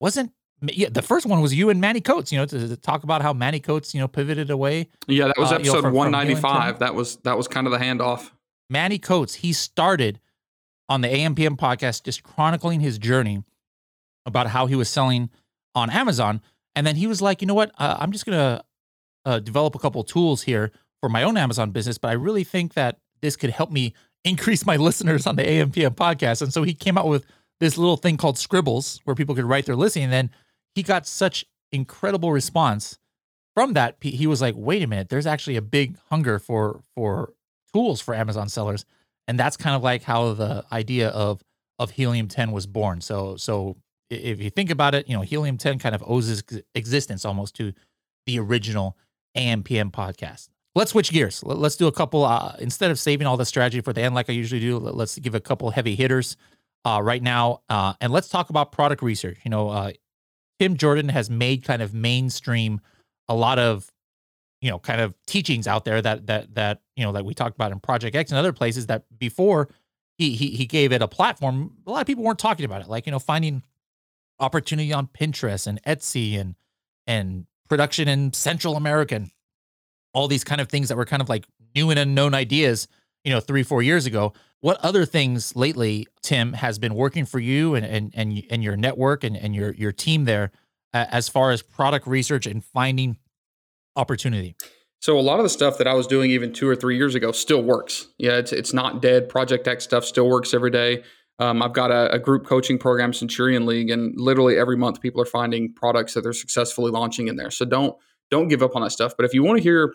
wasn't 0.00 0.32
yeah, 0.62 0.88
the 0.90 1.02
first 1.02 1.24
one 1.24 1.40
was 1.40 1.54
you 1.54 1.70
and 1.70 1.80
Manny 1.80 2.00
Coats, 2.00 2.32
you 2.32 2.38
know, 2.38 2.44
to, 2.46 2.68
to, 2.68 2.76
talk 2.76 3.04
about 3.04 3.22
how 3.22 3.32
Manny 3.32 3.60
Coats, 3.60 3.94
you 3.94 4.00
know, 4.00 4.08
pivoted 4.08 4.50
away. 4.50 4.88
Yeah, 5.06 5.28
that 5.28 5.38
was 5.38 5.52
uh, 5.52 5.56
episode 5.56 5.68
you 5.68 5.74
know, 5.74 5.82
from, 5.82 5.94
195. 5.94 6.70
From 6.70 6.78
that 6.80 6.94
was 6.94 7.16
that 7.18 7.36
was 7.36 7.46
kind 7.46 7.66
of 7.66 7.72
the 7.72 7.78
handoff. 7.78 8.30
Manny 8.68 8.98
Coats, 8.98 9.36
he 9.36 9.52
started 9.52 10.20
on 10.88 11.00
the 11.00 11.08
AMPM 11.08 11.56
podcast 11.56 12.02
just 12.02 12.22
chronicling 12.22 12.80
his 12.80 12.98
journey 12.98 13.44
about 14.26 14.48
how 14.48 14.66
he 14.66 14.74
was 14.74 14.88
selling 14.88 15.30
on 15.74 15.90
Amazon. 15.90 16.40
And 16.74 16.86
then 16.86 16.96
he 16.96 17.06
was 17.06 17.22
like, 17.22 17.40
you 17.40 17.46
know 17.46 17.54
what? 17.54 17.70
Uh, 17.78 17.96
I'm 17.98 18.12
just 18.12 18.26
going 18.26 18.38
to 18.38 18.64
uh, 19.24 19.38
develop 19.40 19.74
a 19.74 19.78
couple 19.78 20.02
tools 20.04 20.42
here 20.42 20.72
for 21.00 21.08
my 21.08 21.22
own 21.22 21.36
Amazon 21.36 21.70
business, 21.70 21.98
but 21.98 22.08
I 22.08 22.12
really 22.12 22.44
think 22.44 22.74
that 22.74 22.98
this 23.20 23.36
could 23.36 23.50
help 23.50 23.70
me 23.70 23.94
increase 24.24 24.66
my 24.66 24.76
listeners 24.88 25.26
on 25.26 25.36
the 25.36 25.44
AMPM 25.44 25.94
podcast. 25.94 26.42
And 26.42 26.52
so 26.52 26.62
he 26.62 26.74
came 26.74 26.98
out 26.98 27.06
with 27.06 27.24
this 27.60 27.76
little 27.76 27.96
thing 27.96 28.16
called 28.16 28.38
Scribbles 28.38 29.00
where 29.04 29.16
people 29.16 29.34
could 29.34 29.44
write 29.44 29.66
their 29.66 29.76
listing. 29.76 30.04
And 30.04 30.12
then 30.12 30.30
he 30.74 30.82
got 30.82 31.06
such 31.06 31.44
incredible 31.72 32.32
response 32.32 32.98
from 33.54 33.72
that. 33.74 33.96
He 34.00 34.26
was 34.26 34.40
like, 34.40 34.54
wait 34.56 34.82
a 34.82 34.86
minute, 34.86 35.08
there's 35.08 35.26
actually 35.26 35.56
a 35.56 35.62
big 35.62 35.96
hunger 36.10 36.38
for, 36.38 36.80
for 36.94 37.32
tools 37.72 38.00
for 38.00 38.14
Amazon 38.14 38.48
sellers. 38.48 38.84
And 39.26 39.38
that's 39.38 39.56
kind 39.56 39.76
of 39.76 39.82
like 39.82 40.02
how 40.02 40.32
the 40.32 40.64
idea 40.72 41.08
of 41.08 41.42
of 41.78 41.92
Helium 41.92 42.26
10 42.26 42.50
was 42.50 42.66
born. 42.66 43.00
So 43.00 43.36
so 43.36 43.76
if 44.10 44.40
you 44.40 44.50
think 44.50 44.70
about 44.70 44.94
it, 44.94 45.08
you 45.08 45.14
know, 45.14 45.22
Helium 45.22 45.58
10 45.58 45.78
kind 45.78 45.94
of 45.94 46.02
owes 46.06 46.28
its 46.28 46.42
existence 46.74 47.24
almost 47.24 47.54
to 47.56 47.72
the 48.26 48.38
original 48.38 48.96
AMPM 49.36 49.90
podcast. 49.92 50.48
Let's 50.74 50.92
switch 50.92 51.10
gears. 51.10 51.42
Let's 51.44 51.76
do 51.76 51.86
a 51.86 51.92
couple 51.92 52.24
uh, 52.24 52.54
instead 52.58 52.90
of 52.90 52.98
saving 52.98 53.26
all 53.26 53.36
the 53.36 53.44
strategy 53.44 53.80
for 53.80 53.92
the 53.92 54.00
end 54.00 54.14
like 54.14 54.30
I 54.30 54.32
usually 54.32 54.60
do. 54.60 54.78
Let's 54.78 55.18
give 55.18 55.34
a 55.34 55.40
couple 55.40 55.70
heavy 55.70 55.94
hitters 55.94 56.36
uh, 56.84 57.00
right 57.02 57.22
now, 57.22 57.62
uh, 57.68 57.94
and 58.00 58.12
let's 58.12 58.28
talk 58.28 58.50
about 58.50 58.72
product 58.72 59.02
research. 59.02 59.38
You 59.44 59.50
know, 59.50 59.68
uh, 59.68 59.92
Tim 60.58 60.76
Jordan 60.76 61.08
has 61.08 61.30
made 61.30 61.64
kind 61.64 61.82
of 61.82 61.94
mainstream 61.94 62.80
a 63.28 63.34
lot 63.34 63.58
of 63.58 63.90
you 64.60 64.70
know 64.70 64.78
kind 64.78 65.00
of 65.00 65.14
teachings 65.26 65.66
out 65.66 65.84
there 65.84 66.00
that 66.02 66.26
that 66.26 66.54
that 66.54 66.80
you 66.96 67.04
know 67.04 67.12
that 67.12 67.24
we 67.24 67.34
talked 67.34 67.54
about 67.54 67.72
in 67.72 67.80
Project 67.80 68.16
X 68.16 68.30
and 68.30 68.38
other 68.38 68.52
places 68.52 68.86
that 68.86 69.04
before 69.18 69.68
he 70.16 70.30
he 70.30 70.50
he 70.50 70.66
gave 70.66 70.92
it 70.92 71.02
a 71.02 71.08
platform, 71.08 71.76
a 71.86 71.90
lot 71.90 72.00
of 72.00 72.06
people 72.06 72.24
weren't 72.24 72.38
talking 72.38 72.64
about 72.64 72.82
it. 72.82 72.88
Like 72.88 73.06
you 73.06 73.12
know 73.12 73.18
finding 73.18 73.62
opportunity 74.40 74.92
on 74.92 75.08
Pinterest 75.08 75.66
and 75.66 75.82
Etsy 75.82 76.38
and 76.38 76.54
and 77.06 77.46
production 77.68 78.08
in 78.08 78.32
Central 78.32 78.76
America 78.76 79.16
and 79.16 79.30
all 80.12 80.28
these 80.28 80.44
kind 80.44 80.60
of 80.60 80.68
things 80.68 80.88
that 80.88 80.96
were 80.96 81.04
kind 81.04 81.22
of 81.22 81.28
like 81.28 81.46
new 81.74 81.90
and 81.90 81.98
unknown 81.98 82.34
ideas, 82.34 82.88
you 83.24 83.32
know, 83.32 83.40
three 83.40 83.62
four 83.62 83.82
years 83.82 84.06
ago. 84.06 84.32
What 84.60 84.78
other 84.84 85.04
things 85.04 85.54
lately, 85.54 86.06
Tim, 86.22 86.52
has 86.54 86.78
been 86.78 86.94
working 86.94 87.24
for 87.24 87.38
you 87.38 87.74
and 87.74 87.84
and 87.86 88.12
and, 88.14 88.42
and 88.50 88.62
your 88.62 88.76
network 88.76 89.24
and, 89.24 89.36
and 89.36 89.54
your 89.54 89.72
your 89.74 89.92
team 89.92 90.24
there 90.24 90.50
uh, 90.92 91.06
as 91.10 91.28
far 91.28 91.50
as 91.50 91.62
product 91.62 92.06
research 92.06 92.46
and 92.46 92.64
finding 92.64 93.16
opportunity? 93.96 94.56
So 95.00 95.18
a 95.18 95.20
lot 95.20 95.38
of 95.38 95.44
the 95.44 95.48
stuff 95.48 95.78
that 95.78 95.86
I 95.86 95.94
was 95.94 96.06
doing 96.08 96.30
even 96.32 96.52
two 96.52 96.68
or 96.68 96.74
three 96.74 96.96
years 96.96 97.14
ago 97.14 97.30
still 97.30 97.62
works. 97.62 98.08
Yeah, 98.18 98.36
it's 98.36 98.52
it's 98.52 98.72
not 98.72 99.00
dead. 99.00 99.28
Project 99.28 99.68
X 99.68 99.84
stuff 99.84 100.04
still 100.04 100.28
works 100.28 100.54
every 100.54 100.70
day. 100.70 101.04
Um, 101.40 101.62
I've 101.62 101.72
got 101.72 101.92
a, 101.92 102.10
a, 102.12 102.18
group 102.18 102.44
coaching 102.44 102.78
program, 102.78 103.12
Centurion 103.12 103.64
League, 103.64 103.90
and 103.90 104.12
literally 104.18 104.58
every 104.58 104.76
month 104.76 105.00
people 105.00 105.20
are 105.20 105.24
finding 105.24 105.72
products 105.72 106.14
that 106.14 106.22
they're 106.22 106.32
successfully 106.32 106.90
launching 106.90 107.28
in 107.28 107.36
there. 107.36 107.52
So 107.52 107.64
don't 107.64 107.94
don't 108.28 108.48
give 108.48 108.60
up 108.60 108.74
on 108.74 108.82
that 108.82 108.90
stuff. 108.90 109.14
But 109.16 109.24
if 109.24 109.34
you 109.34 109.44
want 109.44 109.58
to 109.58 109.62
hear 109.62 109.94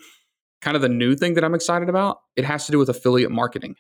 kind 0.64 0.76
of 0.76 0.82
the 0.82 0.90
new 0.90 1.16
thing 1.16 1.34
that 1.34 1.44
I'm 1.44 1.54
excited 1.54 1.90
about, 1.90 2.22
it 2.36 2.46
has 2.46 2.66
to 2.66 2.72
do 2.72 2.80
with 2.80 2.90
affiliate 2.90 3.32
marketing, 3.32 3.76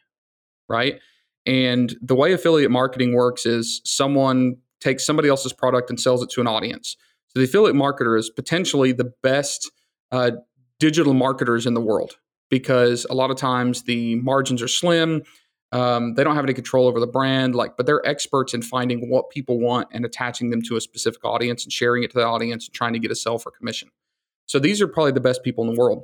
right? 0.67 0.99
And 1.45 1.95
the 2.01 2.13
way 2.13 2.33
affiliate 2.33 2.71
marketing 2.71 3.13
works 3.13 3.45
is 3.45 3.81
someone 3.85 4.57
takes 4.81 5.05
somebody 5.05 5.29
else's 5.29 5.53
product 5.53 5.89
and 5.89 5.99
sells 5.99 6.21
it 6.21 6.29
to 6.31 6.41
an 6.41 6.47
audience. 6.47 6.97
So 7.29 7.39
the 7.39 7.45
affiliate 7.45 7.75
marketer 7.75 8.19
is 8.19 8.29
potentially 8.29 8.91
the 8.91 9.11
best 9.23 9.71
uh, 10.11 10.31
digital 10.79 11.13
marketers 11.13 11.65
in 11.65 11.73
the 11.73 11.81
world 11.81 12.17
because 12.49 13.05
a 13.09 13.13
lot 13.13 13.31
of 13.31 13.37
times 13.37 13.83
the 13.83 14.15
margins 14.15 14.61
are 14.61 14.67
slim. 14.67 15.23
Um, 15.71 16.13
they 16.13 16.23
don't 16.23 16.35
have 16.35 16.45
any 16.45 16.53
control 16.53 16.87
over 16.87 16.99
the 16.99 17.07
brand, 17.07 17.55
like, 17.55 17.77
but 17.77 17.85
they're 17.85 18.05
experts 18.05 18.53
in 18.53 18.61
finding 18.61 19.09
what 19.09 19.31
people 19.31 19.59
want 19.59 19.87
and 19.91 20.05
attaching 20.05 20.51
them 20.51 20.61
to 20.63 20.75
a 20.75 20.81
specific 20.81 21.23
audience 21.25 21.63
and 21.63 21.73
sharing 21.73 22.03
it 22.03 22.11
to 22.11 22.17
the 22.17 22.25
audience 22.25 22.67
and 22.67 22.75
trying 22.75 22.93
to 22.93 22.99
get 22.99 23.09
a 23.09 23.15
sell 23.15 23.39
for 23.39 23.51
commission. 23.51 23.89
So 24.45 24.59
these 24.59 24.81
are 24.81 24.87
probably 24.87 25.13
the 25.13 25.21
best 25.21 25.43
people 25.43 25.67
in 25.67 25.73
the 25.73 25.79
world. 25.79 26.03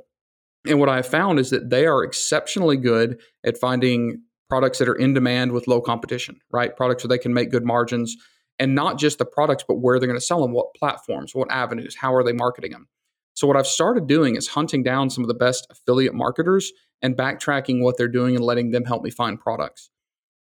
And 0.66 0.78
what 0.78 0.88
I 0.88 0.96
have 0.96 1.06
found 1.06 1.38
is 1.38 1.50
that 1.50 1.70
they 1.70 1.86
are 1.86 2.02
exceptionally 2.04 2.76
good 2.76 3.20
at 3.44 3.58
finding 3.58 4.22
products 4.48 4.78
that 4.78 4.88
are 4.88 4.94
in 4.94 5.14
demand 5.14 5.52
with 5.52 5.68
low 5.68 5.80
competition, 5.80 6.40
right? 6.50 6.76
Products 6.76 7.04
where 7.04 7.08
they 7.08 7.22
can 7.22 7.32
make 7.32 7.50
good 7.50 7.64
margins 7.64 8.16
and 8.58 8.74
not 8.74 8.98
just 8.98 9.18
the 9.18 9.24
products, 9.24 9.64
but 9.66 9.76
where 9.76 9.98
they're 9.98 10.08
going 10.08 10.18
to 10.18 10.24
sell 10.24 10.42
them, 10.42 10.52
what 10.52 10.74
platforms, 10.74 11.34
what 11.34 11.50
avenues, 11.50 11.96
how 11.96 12.14
are 12.14 12.22
they 12.22 12.32
marketing 12.32 12.72
them. 12.72 12.88
So, 13.34 13.46
what 13.46 13.56
I've 13.56 13.66
started 13.66 14.06
doing 14.06 14.36
is 14.36 14.48
hunting 14.48 14.82
down 14.82 15.08
some 15.08 15.24
of 15.24 15.28
the 15.28 15.34
best 15.34 15.66
affiliate 15.70 16.14
marketers 16.14 16.72
and 17.00 17.16
backtracking 17.16 17.82
what 17.82 17.96
they're 17.96 18.08
doing 18.08 18.36
and 18.36 18.44
letting 18.44 18.70
them 18.70 18.84
help 18.84 19.02
me 19.02 19.10
find 19.10 19.40
products. 19.40 19.88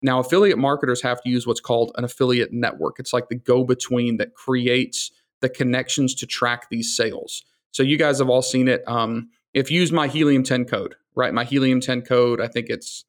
Now, 0.01 0.21
affiliate 0.21 0.57
marketers 0.57 1.03
have 1.03 1.21
to 1.23 1.29
use 1.29 1.47
what's 1.47 1.61
called 1.61 1.93
an 1.97 2.05
affiliate 2.05 2.53
network. 2.53 2.99
It's 2.99 3.13
like 3.13 3.29
the 3.29 3.35
go 3.35 3.65
between 3.65 4.17
that 4.17 4.35
creates 4.35 5.11
the 5.43 5.51
connections 5.51 6.15
to 6.17 6.27
track 6.27 6.69
these 6.71 6.97
sales. 6.97 7.43
So, 7.73 7.83
you 7.83 7.99
guys 7.99 8.19
have 8.19 8.31
all 8.31 8.41
seen 8.41 8.67
it. 8.67 8.83
Um, 8.87 9.29
if 9.55 9.71
you 9.71 9.81
use 9.81 9.93
my 9.93 10.07
Helium 10.07 10.43
10 10.43 10.65
code, 10.65 10.95
right? 11.15 11.35
My 11.35 11.45
Helium 11.45 11.81
10 11.81 12.03
code, 12.03 12.41
I 12.41 12.49
think 12.49 12.69
it's 12.69 13.05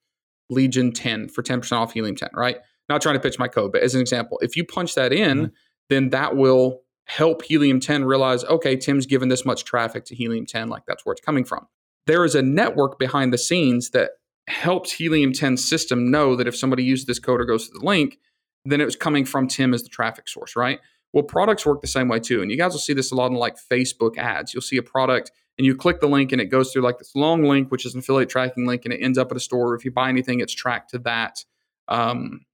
Legion 0.49 0.91
10 0.91 1.29
for 1.29 1.43
10% 1.43 1.71
off 1.77 1.93
Helium 1.93 2.15
10, 2.15 2.29
right? 2.33 2.57
Not 2.89 3.01
trying 3.01 3.15
to 3.15 3.21
pitch 3.21 3.39
my 3.39 3.47
code, 3.47 3.71
but 3.71 3.83
as 3.83 3.95
an 3.95 4.01
example, 4.01 4.39
if 4.41 4.55
you 4.55 4.65
punch 4.65 4.95
that 4.95 5.13
in, 5.13 5.37
mm-hmm. 5.37 5.53
then 5.89 6.09
that 6.09 6.35
will 6.35 6.81
help 7.05 7.43
Helium 7.43 7.79
10 7.79 8.05
realize, 8.05 8.43
okay, 8.45 8.75
Tim's 8.75 9.05
given 9.05 9.29
this 9.29 9.45
much 9.45 9.63
traffic 9.63 10.05
to 10.05 10.15
Helium 10.15 10.45
10, 10.45 10.67
like 10.67 10.83
that's 10.87 11.05
where 11.05 11.13
it's 11.13 11.21
coming 11.21 11.45
from. 11.45 11.67
There 12.07 12.25
is 12.25 12.35
a 12.35 12.41
network 12.41 12.97
behind 12.99 13.31
the 13.31 13.37
scenes 13.37 13.91
that 13.91 14.11
helps 14.47 14.91
Helium 14.91 15.31
10's 15.31 15.67
system 15.67 16.09
know 16.09 16.35
that 16.35 16.47
if 16.47 16.55
somebody 16.55 16.83
uses 16.83 17.05
this 17.05 17.19
code 17.19 17.39
or 17.39 17.45
goes 17.45 17.67
to 17.67 17.79
the 17.79 17.85
link, 17.85 18.17
then 18.65 18.81
it 18.81 18.85
was 18.85 18.95
coming 18.95 19.25
from 19.25 19.47
Tim 19.47 19.73
as 19.73 19.83
the 19.83 19.89
traffic 19.89 20.27
source, 20.27 20.55
right? 20.55 20.79
Well, 21.13 21.23
products 21.23 21.65
work 21.65 21.81
the 21.81 21.87
same 21.87 22.07
way 22.07 22.19
too. 22.19 22.41
And 22.41 22.51
you 22.51 22.57
guys 22.57 22.71
will 22.71 22.79
see 22.79 22.93
this 22.93 23.11
a 23.11 23.15
lot 23.15 23.31
in 23.31 23.37
like 23.37 23.55
Facebook 23.57 24.17
ads. 24.17 24.53
You'll 24.53 24.61
see 24.61 24.77
a 24.77 24.83
product 24.83 25.31
and 25.57 25.65
you 25.65 25.75
click 25.75 25.99
the 25.99 26.07
link 26.07 26.31
and 26.31 26.41
it 26.41 26.45
goes 26.45 26.71
through 26.71 26.81
like 26.81 26.97
this 26.97 27.15
long 27.15 27.43
link, 27.43 27.71
which 27.71 27.85
is 27.85 27.93
an 27.93 27.99
affiliate 27.99 28.29
tracking 28.29 28.65
link, 28.65 28.85
and 28.85 28.93
it 28.93 28.97
ends 28.97 29.17
up 29.17 29.31
at 29.31 29.37
a 29.37 29.41
store. 29.41 29.75
If 29.75 29.85
you 29.85 29.91
buy 29.91 30.09
anything, 30.09 30.39
it's 30.39 30.53
tracked 30.53 30.91
to 30.91 30.99
that 30.99 31.43
um, 31.87 32.45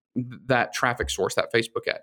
that 0.48 0.74
traffic 0.74 1.10
source, 1.10 1.36
that 1.36 1.54
Facebook 1.54 1.88
ad. 1.88 2.00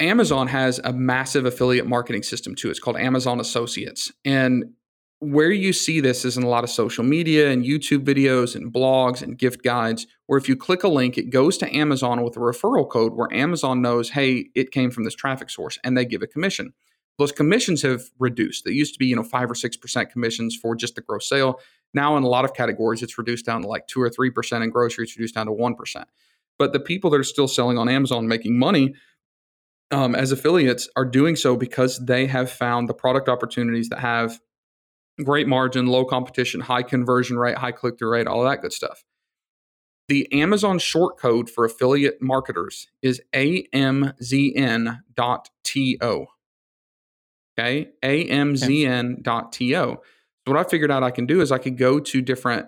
Amazon 0.00 0.48
has 0.48 0.80
a 0.82 0.92
massive 0.92 1.46
affiliate 1.46 1.86
marketing 1.86 2.22
system 2.22 2.54
too. 2.54 2.70
It's 2.70 2.80
called 2.80 2.96
Amazon 2.96 3.40
Associates. 3.40 4.12
And 4.24 4.72
where 5.20 5.52
you 5.52 5.72
see 5.72 6.00
this 6.00 6.24
is 6.24 6.36
in 6.36 6.42
a 6.42 6.48
lot 6.48 6.64
of 6.64 6.70
social 6.70 7.04
media 7.04 7.50
and 7.50 7.64
YouTube 7.64 8.04
videos 8.04 8.56
and 8.56 8.72
blogs 8.72 9.22
and 9.22 9.38
gift 9.38 9.62
guides, 9.62 10.08
where 10.26 10.36
if 10.36 10.48
you 10.48 10.56
click 10.56 10.82
a 10.82 10.88
link, 10.88 11.16
it 11.16 11.30
goes 11.30 11.56
to 11.58 11.76
Amazon 11.76 12.24
with 12.24 12.36
a 12.36 12.40
referral 12.40 12.88
code 12.88 13.14
where 13.14 13.32
Amazon 13.32 13.80
knows, 13.80 14.10
hey, 14.10 14.46
it 14.56 14.72
came 14.72 14.90
from 14.90 15.04
this 15.04 15.14
traffic 15.14 15.48
source 15.48 15.78
and 15.84 15.96
they 15.96 16.04
give 16.04 16.22
a 16.22 16.26
commission. 16.26 16.74
Those 17.22 17.30
commissions 17.30 17.82
have 17.82 18.02
reduced. 18.18 18.64
They 18.64 18.72
used 18.72 18.94
to 18.94 18.98
be, 18.98 19.06
you 19.06 19.14
know, 19.14 19.22
five 19.22 19.48
or 19.48 19.54
six 19.54 19.76
percent 19.76 20.10
commissions 20.10 20.56
for 20.56 20.74
just 20.74 20.96
the 20.96 21.02
gross 21.02 21.28
sale. 21.28 21.60
Now, 21.94 22.16
in 22.16 22.24
a 22.24 22.28
lot 22.28 22.44
of 22.44 22.52
categories, 22.52 23.00
it's 23.00 23.16
reduced 23.16 23.46
down 23.46 23.62
to 23.62 23.68
like 23.68 23.86
two 23.86 24.02
or 24.02 24.10
three 24.10 24.28
percent. 24.28 24.64
In 24.64 24.70
groceries, 24.70 25.10
it's 25.10 25.16
reduced 25.16 25.36
down 25.36 25.46
to 25.46 25.52
one 25.52 25.76
percent. 25.76 26.08
But 26.58 26.72
the 26.72 26.80
people 26.80 27.10
that 27.10 27.20
are 27.20 27.24
still 27.24 27.46
selling 27.46 27.78
on 27.78 27.88
Amazon 27.88 28.26
making 28.26 28.58
money 28.58 28.96
um, 29.92 30.16
as 30.16 30.32
affiliates 30.32 30.88
are 30.96 31.04
doing 31.04 31.36
so 31.36 31.56
because 31.56 32.04
they 32.04 32.26
have 32.26 32.50
found 32.50 32.88
the 32.88 32.94
product 32.94 33.28
opportunities 33.28 33.88
that 33.90 34.00
have 34.00 34.40
great 35.22 35.46
margin, 35.46 35.86
low 35.86 36.04
competition, 36.04 36.60
high 36.60 36.82
conversion 36.82 37.38
rate, 37.38 37.56
high 37.56 37.70
click 37.70 38.00
through 38.00 38.10
rate, 38.10 38.26
all 38.26 38.42
that 38.42 38.62
good 38.62 38.72
stuff. 38.72 39.04
The 40.08 40.26
Amazon 40.32 40.80
short 40.80 41.18
code 41.18 41.48
for 41.48 41.64
affiliate 41.64 42.20
marketers 42.20 42.88
is 43.00 43.22
AMZN.TO. 43.32 44.16
Okay, 47.62 47.90
AMZN.TO. 48.02 49.70
So 49.70 50.52
what 50.52 50.56
I 50.56 50.68
figured 50.68 50.90
out 50.90 51.04
I 51.04 51.12
can 51.12 51.26
do 51.26 51.40
is 51.40 51.52
I 51.52 51.58
could 51.58 51.78
go 51.78 52.00
to 52.00 52.20
different 52.20 52.66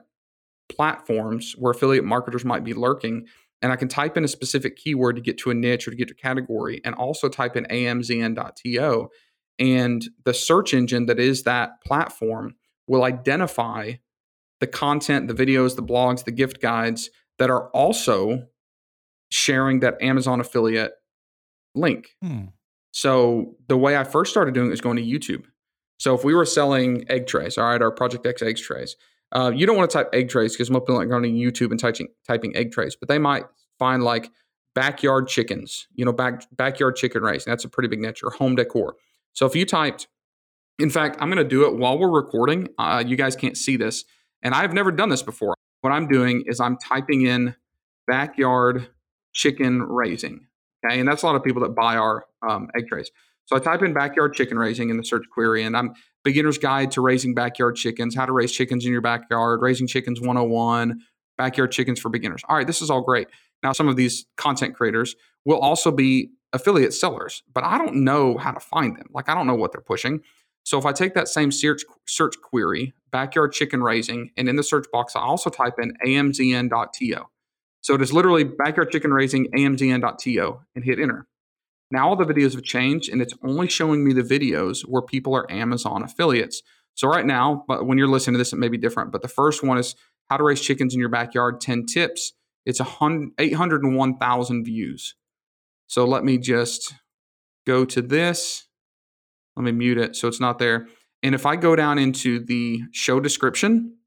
platforms 0.68 1.54
where 1.59 1.72
affiliate 1.72 2.04
marketers 2.04 2.44
might 2.44 2.62
be 2.62 2.72
lurking 2.72 3.26
and 3.61 3.72
I 3.72 3.76
can 3.76 3.88
type 3.88 4.16
in 4.16 4.24
a 4.24 4.28
specific 4.28 4.76
keyword 4.76 5.16
to 5.16 5.22
get 5.22 5.38
to 5.38 5.50
a 5.50 5.54
niche 5.54 5.88
or 5.88 5.90
to 5.90 5.96
get 5.96 6.09
to 6.09 6.14
a 6.14 6.16
category 6.16 6.80
and 6.85 6.94
also 6.94 7.28
type 7.28 7.57
in 7.57 7.64
amzn.to 7.64 9.11
and 9.59 10.09
the 10.24 10.35
search 10.35 10.74
engine 10.74 11.07
that 11.07 11.18
is 11.18 11.42
that 11.42 11.80
platform 11.85 12.54
will 12.87 13.04
identify 13.04 13.94
the 14.61 14.66
content, 14.66 15.28
the 15.28 15.35
videos, 15.35 15.76
the 15.76 15.83
blogs, 15.83 16.24
the 16.24 16.33
gift 16.33 16.61
guides 16.61 17.11
that 17.38 17.50
are 17.50 17.68
also 17.70 18.46
sharing 19.30 19.80
that 19.80 20.00
Amazon 20.00 20.40
affiliate 20.40 20.92
link. 21.74 22.11
Hmm. 22.22 22.44
So 22.94 23.57
the 23.66 23.76
way 23.76 23.96
I 23.96 24.04
first 24.04 24.30
started 24.30 24.54
doing 24.54 24.68
it 24.68 24.70
was 24.70 24.80
going 24.80 24.96
to 24.96 25.02
YouTube. 25.02 25.46
So 25.98 26.14
if 26.14 26.22
we 26.22 26.33
were 26.33 26.46
selling 26.46 27.04
egg 27.11 27.26
trays, 27.26 27.59
all 27.59 27.68
right, 27.68 27.83
our 27.83 27.90
Project 27.90 28.24
X 28.24 28.40
egg 28.40 28.57
trays, 28.57 28.94
uh, 29.33 29.50
you 29.52 29.66
don't 29.66 29.76
want 29.76 29.90
to 29.90 29.98
type 29.98 30.11
egg 30.12 30.28
trays 30.28 30.52
because 30.52 30.70
most 30.70 30.83
people 30.83 30.98
aren't 30.98 31.11
going 31.11 31.24
to 31.24 31.28
YouTube 31.28 31.72
and 31.72 31.80
typing 31.80 32.07
typing 32.24 32.54
egg 32.54 32.70
trays, 32.70 32.94
but 32.94 33.09
they 33.09 33.18
might 33.18 33.46
find 33.80 34.04
like 34.04 34.30
backyard 34.76 35.26
chickens, 35.26 35.88
you 35.96 36.04
know, 36.04 36.12
back 36.12 36.46
backyard 36.52 36.94
chicken 36.94 37.20
raising. 37.22 37.50
That's 37.50 37.64
a 37.64 37.68
pretty 37.68 37.88
big 37.88 37.98
niche 37.98 38.22
or 38.22 38.30
home 38.30 38.54
decor. 38.54 38.94
So 39.33 39.44
if 39.44 39.57
you 39.57 39.66
typed, 39.66 40.07
in 40.78 40.88
fact, 40.88 41.16
I'm 41.20 41.28
going 41.28 41.42
to 41.42 41.48
do 41.48 41.66
it 41.66 41.74
while 41.74 41.98
we're 41.98 42.09
recording. 42.09 42.68
Uh, 42.78 43.02
you 43.04 43.16
guys 43.16 43.35
can't 43.35 43.57
see 43.57 43.76
this, 43.76 44.04
and 44.40 44.54
I've 44.54 44.72
never 44.72 44.92
done 44.92 45.09
this 45.09 45.22
before. 45.22 45.57
What 45.80 45.90
I'm 45.90 46.07
doing 46.07 46.44
is 46.46 46.61
I'm 46.61 46.76
typing 46.76 47.22
in 47.22 47.57
backyard 48.07 48.88
chicken 49.33 49.83
raising. 49.83 50.46
Okay, 50.84 50.98
and 50.98 51.08
that's 51.08 51.22
a 51.22 51.26
lot 51.26 51.36
of 51.36 51.42
people 51.42 51.62
that 51.62 51.74
buy 51.74 51.96
our 51.96 52.26
um, 52.46 52.68
egg 52.76 52.88
trays. 52.88 53.10
So 53.46 53.56
I 53.56 53.58
type 53.58 53.82
in 53.82 53.92
backyard 53.92 54.34
chicken 54.34 54.58
raising 54.58 54.90
in 54.90 54.96
the 54.96 55.04
search 55.04 55.24
query, 55.32 55.64
and 55.64 55.76
I'm 55.76 55.94
beginner's 56.24 56.58
guide 56.58 56.90
to 56.92 57.00
raising 57.00 57.34
backyard 57.34 57.76
chickens, 57.76 58.14
how 58.14 58.26
to 58.26 58.32
raise 58.32 58.52
chickens 58.52 58.86
in 58.86 58.92
your 58.92 59.02
backyard, 59.02 59.60
raising 59.62 59.86
chickens 59.86 60.20
101, 60.20 61.00
backyard 61.36 61.70
chickens 61.70 62.00
for 62.00 62.08
beginners. 62.08 62.42
All 62.48 62.56
right, 62.56 62.66
this 62.66 62.80
is 62.80 62.90
all 62.90 63.02
great. 63.02 63.28
Now, 63.62 63.72
some 63.72 63.88
of 63.88 63.96
these 63.96 64.26
content 64.36 64.74
creators 64.74 65.14
will 65.44 65.58
also 65.58 65.90
be 65.90 66.30
affiliate 66.52 66.94
sellers, 66.94 67.42
but 67.52 67.64
I 67.64 67.76
don't 67.76 67.96
know 67.96 68.38
how 68.38 68.52
to 68.52 68.60
find 68.60 68.96
them. 68.96 69.06
Like, 69.12 69.28
I 69.28 69.34
don't 69.34 69.46
know 69.46 69.54
what 69.54 69.72
they're 69.72 69.80
pushing. 69.80 70.20
So 70.64 70.78
if 70.78 70.86
I 70.86 70.92
take 70.92 71.12
that 71.14 71.28
same 71.28 71.52
search 71.52 71.82
search 72.06 72.36
query, 72.42 72.94
backyard 73.10 73.52
chicken 73.52 73.82
raising, 73.82 74.30
and 74.36 74.48
in 74.48 74.56
the 74.56 74.62
search 74.62 74.86
box, 74.90 75.14
I 75.14 75.20
also 75.20 75.50
type 75.50 75.74
in 75.78 75.94
amzn.to. 76.06 77.24
So 77.84 77.94
it 77.94 78.00
is 78.00 78.14
literally 78.14 78.44
backyard 78.44 78.90
chicken 78.90 79.12
raising 79.12 79.50
amzn.to 79.52 80.60
and 80.74 80.84
hit 80.84 80.98
enter. 80.98 81.26
Now 81.90 82.08
all 82.08 82.16
the 82.16 82.24
videos 82.24 82.54
have 82.54 82.62
changed 82.62 83.10
and 83.12 83.20
it's 83.20 83.34
only 83.44 83.68
showing 83.68 84.02
me 84.02 84.14
the 84.14 84.22
videos 84.22 84.80
where 84.88 85.02
people 85.02 85.36
are 85.36 85.50
Amazon 85.52 86.02
affiliates. 86.02 86.62
So 86.94 87.08
right 87.08 87.26
now, 87.26 87.62
but 87.68 87.86
when 87.86 87.98
you're 87.98 88.08
listening 88.08 88.34
to 88.34 88.38
this, 88.38 88.54
it 88.54 88.58
may 88.58 88.68
be 88.68 88.78
different. 88.78 89.12
But 89.12 89.20
the 89.20 89.28
first 89.28 89.62
one 89.62 89.76
is 89.76 89.96
how 90.30 90.38
to 90.38 90.44
raise 90.44 90.62
chickens 90.62 90.94
in 90.94 91.00
your 91.00 91.10
backyard, 91.10 91.60
10 91.60 91.84
tips. 91.84 92.32
It's 92.64 92.80
801,000 92.80 94.64
views. 94.64 95.14
So 95.86 96.06
let 96.06 96.24
me 96.24 96.38
just 96.38 96.94
go 97.66 97.84
to 97.84 98.00
this. 98.00 98.64
Let 99.56 99.64
me 99.64 99.72
mute 99.72 99.98
it 99.98 100.16
so 100.16 100.26
it's 100.26 100.40
not 100.40 100.58
there. 100.58 100.88
And 101.22 101.34
if 101.34 101.44
I 101.44 101.56
go 101.56 101.76
down 101.76 101.98
into 101.98 102.42
the 102.42 102.80
show 102.92 103.20
description 103.20 103.98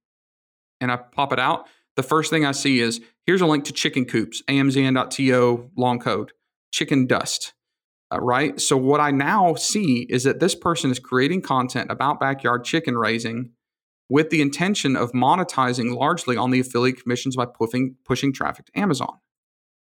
and 0.82 0.92
I 0.92 0.96
pop 0.98 1.32
it 1.32 1.40
out, 1.40 1.68
the 1.98 2.04
first 2.04 2.30
thing 2.30 2.46
I 2.46 2.54
see 2.54 2.80
is 2.80 3.02
here's 3.26 3.42
a 3.42 3.46
link 3.46 3.66
to 3.66 3.74
chicken 3.74 4.06
coops, 4.06 4.42
amzn.to 4.48 5.72
long 5.76 6.00
code, 6.00 6.32
chicken 6.72 7.06
dust 7.06 7.54
uh, 8.12 8.20
right? 8.22 8.60
So 8.60 8.78
what 8.78 9.00
I 9.00 9.12
now 9.12 9.56
see 9.56 10.08
is 10.10 10.24
that 10.24 10.40
this 10.40 10.56
person 10.56 10.92
is 10.92 11.00
creating 11.00 11.42
content 11.42 11.92
about 11.92 12.20
backyard 12.20 12.64
chicken 12.64 12.98
raising 12.98 13.52
with 14.10 14.30
the 14.30 14.42
intention 14.42 14.96
of 14.96 15.12
monetizing 15.12 15.96
largely 15.96 16.38
on 16.38 16.52
the 16.52 16.62
affiliate 16.62 17.02
commissions 17.02 17.36
by 17.36 17.46
pushing 17.46 17.96
pushing 18.06 18.32
traffic 18.32 18.68
to 18.68 18.80
Amazon. 18.80 19.20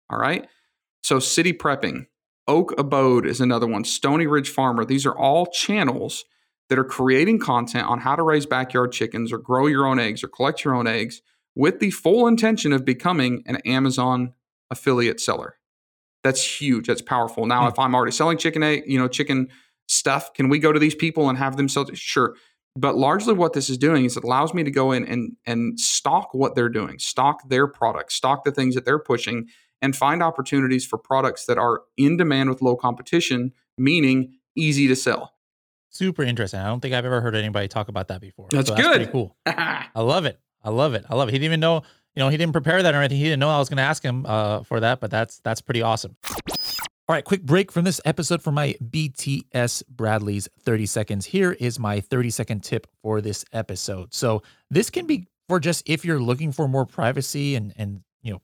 All 0.09 0.19
right. 0.19 0.47
So 1.03 1.19
city 1.19 1.53
prepping, 1.53 2.07
Oak 2.47 2.79
Abode 2.79 3.27
is 3.27 3.41
another 3.41 3.67
one, 3.67 3.85
Stony 3.85 4.27
Ridge 4.29 4.51
Farmer. 4.51 4.85
These 4.85 5.05
are 5.05 5.17
all 5.17 5.47
channels 5.47 6.25
that 6.69 6.79
are 6.79 6.85
creating 6.85 7.41
content 7.41 7.89
on 7.89 7.99
how 7.99 8.15
to 8.15 8.23
raise 8.23 8.47
backyard 8.47 8.93
chickens 8.93 9.33
or 9.33 9.39
grow 9.39 9.67
your 9.67 9.85
own 9.85 9.99
eggs 9.99 10.23
or 10.23 10.29
collect 10.29 10.65
your 10.65 10.75
own 10.75 10.87
eggs 10.87 11.23
with 11.55 11.81
the 11.81 11.91
full 11.91 12.27
intention 12.27 12.73
of 12.73 12.85
becoming 12.85 13.43
an 13.47 13.57
Amazon 13.67 14.35
affiliate 14.71 15.21
seller. 15.21 15.57
That's 16.25 16.61
huge. 16.61 16.87
That's 16.87 17.03
powerful. 17.03 17.47
Now, 17.47 17.61
mm-hmm. 17.61 17.73
if 17.73 17.79
I'm 17.79 17.95
already 17.95 18.13
selling 18.13 18.39
chicken 18.39 18.63
egg, 18.63 18.85
you 18.87 18.99
know, 18.99 19.09
chicken 19.09 19.49
stuff, 19.89 20.33
can 20.33 20.49
we 20.49 20.59
go 20.59 20.73
to 20.73 20.79
these 20.79 20.95
people 20.95 21.29
and 21.29 21.37
have 21.39 21.57
them 21.57 21.69
sell? 21.69 21.87
Sure. 21.95 22.37
But 22.75 22.97
largely 22.97 23.35
what 23.35 23.53
this 23.53 23.69
is 23.69 23.77
doing 23.77 24.05
is 24.05 24.17
it 24.17 24.25
allows 24.25 24.55
me 24.55 24.63
to 24.65 24.71
go 24.71 24.93
in 24.93 25.05
and 25.05 25.37
and 25.45 25.79
stalk 25.79 26.33
what 26.33 26.55
they're 26.55 26.71
doing, 26.71 26.99
stalk 26.99 27.49
their 27.49 27.67
products, 27.67 28.15
stalk 28.15 28.45
the 28.45 28.53
things 28.53 28.75
that 28.75 28.87
they're 28.87 28.99
pushing, 28.99 29.49
and 29.83 29.95
find 29.95 30.23
opportunities 30.23 30.87
for 30.87 30.97
products 30.97 31.45
that 31.47 31.59
are 31.59 31.83
in 31.99 32.17
demand 32.17 32.49
with 32.49 32.63
low 32.63 32.77
competition, 32.77 33.53
meaning 33.77 34.33
easy 34.57 34.89
to 34.89 34.97
sell. 34.97 35.35
Super 35.91 36.23
interesting. 36.23 36.61
I 36.61 36.69
don't 36.69 36.81
think 36.81 36.95
I've 36.95 37.05
ever 37.05 37.21
heard 37.21 37.35
anybody 37.35 37.69
talk 37.69 37.89
about 37.89 38.09
that 38.09 38.23
before. 38.23 38.47
That's 38.51 38.69
so 38.69 38.77
good. 38.77 39.03
That's 39.03 39.13
cool. 39.13 39.37
I 39.47 39.91
love 39.97 40.25
it. 40.25 40.41
I 40.65 40.71
love 40.71 40.95
it. 40.95 41.05
I 41.09 41.15
love 41.15 41.29
it. 41.29 41.33
He 41.33 41.39
didn't 41.39 41.47
even 41.47 41.61
know, 41.61 41.83
you 42.15 42.21
know, 42.21 42.29
he 42.29 42.37
didn't 42.37 42.53
prepare 42.53 42.83
that 42.83 42.95
or 42.95 42.99
anything. 42.99 43.19
He 43.19 43.25
didn't 43.25 43.41
know 43.41 43.51
I 43.51 43.59
was 43.59 43.69
going 43.69 43.79
to 43.79 43.83
ask 43.83 44.03
him 44.03 44.25
uh, 44.27 44.63
for 44.63 44.81
that, 44.81 45.01
but 45.01 45.11
that's 45.11 45.41
that's 45.41 45.61
pretty 45.61 45.83
awesome. 45.83 46.17
All 47.09 47.17
right, 47.17 47.25
quick 47.25 47.43
break 47.43 47.73
from 47.73 47.85
this 47.85 48.01
episode 48.05 48.43
for 48.43 48.53
my 48.53 48.77
BTS 48.83 49.83
Bradley's 49.89 50.49
30 50.61 50.87
seconds. 50.87 51.27
Here 51.27 51.53
is 51.53 51.79
my 51.79 52.01
30 52.01 52.31
second 52.31 52.61
tip 52.63 52.87
for 53.03 53.21
this 53.21 53.45
episode. 53.53 54.15
So 54.15 54.43
this 54.71 54.89
can 54.89 55.07
be 55.07 55.27
for 55.49 55.59
just 55.59 55.83
if 55.89 56.05
you're 56.05 56.21
looking 56.21 56.53
for 56.53 56.69
more 56.69 56.87
privacy 56.87 57.57
and 57.57 57.75
and 57.77 58.03
you 58.23 58.33
know 58.33 58.41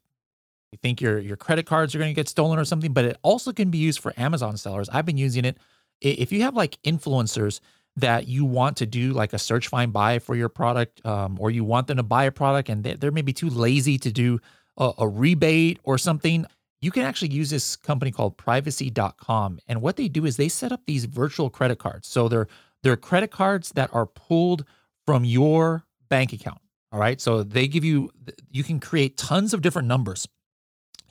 you 0.73 0.79
think 0.83 1.01
your 1.01 1.19
your 1.19 1.37
credit 1.37 1.67
cards 1.67 1.95
are 1.95 1.99
going 1.99 2.11
to 2.11 2.15
get 2.15 2.29
stolen 2.29 2.59
or 2.59 2.65
something, 2.65 2.93
but 2.93 3.05
it 3.05 3.17
also 3.23 3.53
can 3.53 3.71
be 3.71 3.79
used 3.79 4.01
for 4.01 4.13
Amazon 4.17 4.57
sellers. 4.57 4.89
I've 4.89 5.07
been 5.07 5.19
using 5.19 5.45
it. 5.45 5.57
If 6.01 6.33
you 6.33 6.43
have 6.43 6.55
like 6.55 6.79
influencers 6.83 7.61
that 8.01 8.29
you 8.29 8.45
want 8.45 8.77
to 8.79 8.87
do 8.87 9.13
like 9.13 9.33
a 9.33 9.39
search 9.39 9.69
find 9.69 9.93
buy 9.93 10.19
for 10.19 10.35
your 10.35 10.49
product, 10.49 11.05
um, 11.05 11.37
or 11.41 11.51
you 11.51 11.65
want 11.65 11.87
them 11.87 11.97
to 11.97 12.03
buy 12.03 12.25
a 12.25 12.33
product 12.33 12.69
and 12.69 12.85
they're, 12.85 13.11
maybe 13.11 13.33
too 13.33 13.51
lazy 13.51 13.99
to 13.99 14.13
do 14.13 14.39
a, 14.77 14.93
a 14.99 15.09
rebate 15.09 15.81
or 15.83 15.99
something, 15.99 16.47
you 16.81 16.91
can 16.91 17.03
actually 17.03 17.33
use 17.33 17.51
this 17.51 17.75
company 17.75 18.11
called 18.11 18.37
privacy.com. 18.37 19.59
And 19.67 19.83
what 19.83 19.97
they 19.97 20.09
do 20.09 20.25
is 20.25 20.37
they 20.37 20.49
set 20.49 20.71
up 20.71 20.83
these 20.87 21.07
virtual 21.07 21.51
credit 21.51 21.79
cards. 21.79 22.07
So 22.09 22.29
they're 22.29 22.49
they're 22.83 22.97
credit 22.97 23.33
cards 23.33 23.71
that 23.75 23.93
are 23.93 24.07
pulled 24.07 24.65
from 25.05 25.25
your 25.25 25.85
bank 26.09 26.33
account. 26.33 26.61
All 26.93 27.01
right. 27.01 27.21
So 27.21 27.43
they 27.43 27.67
give 27.67 27.85
you 27.85 28.11
you 28.51 28.63
can 28.63 28.79
create 28.79 29.17
tons 29.17 29.53
of 29.53 29.61
different 29.61 29.89
numbers. 29.89 30.29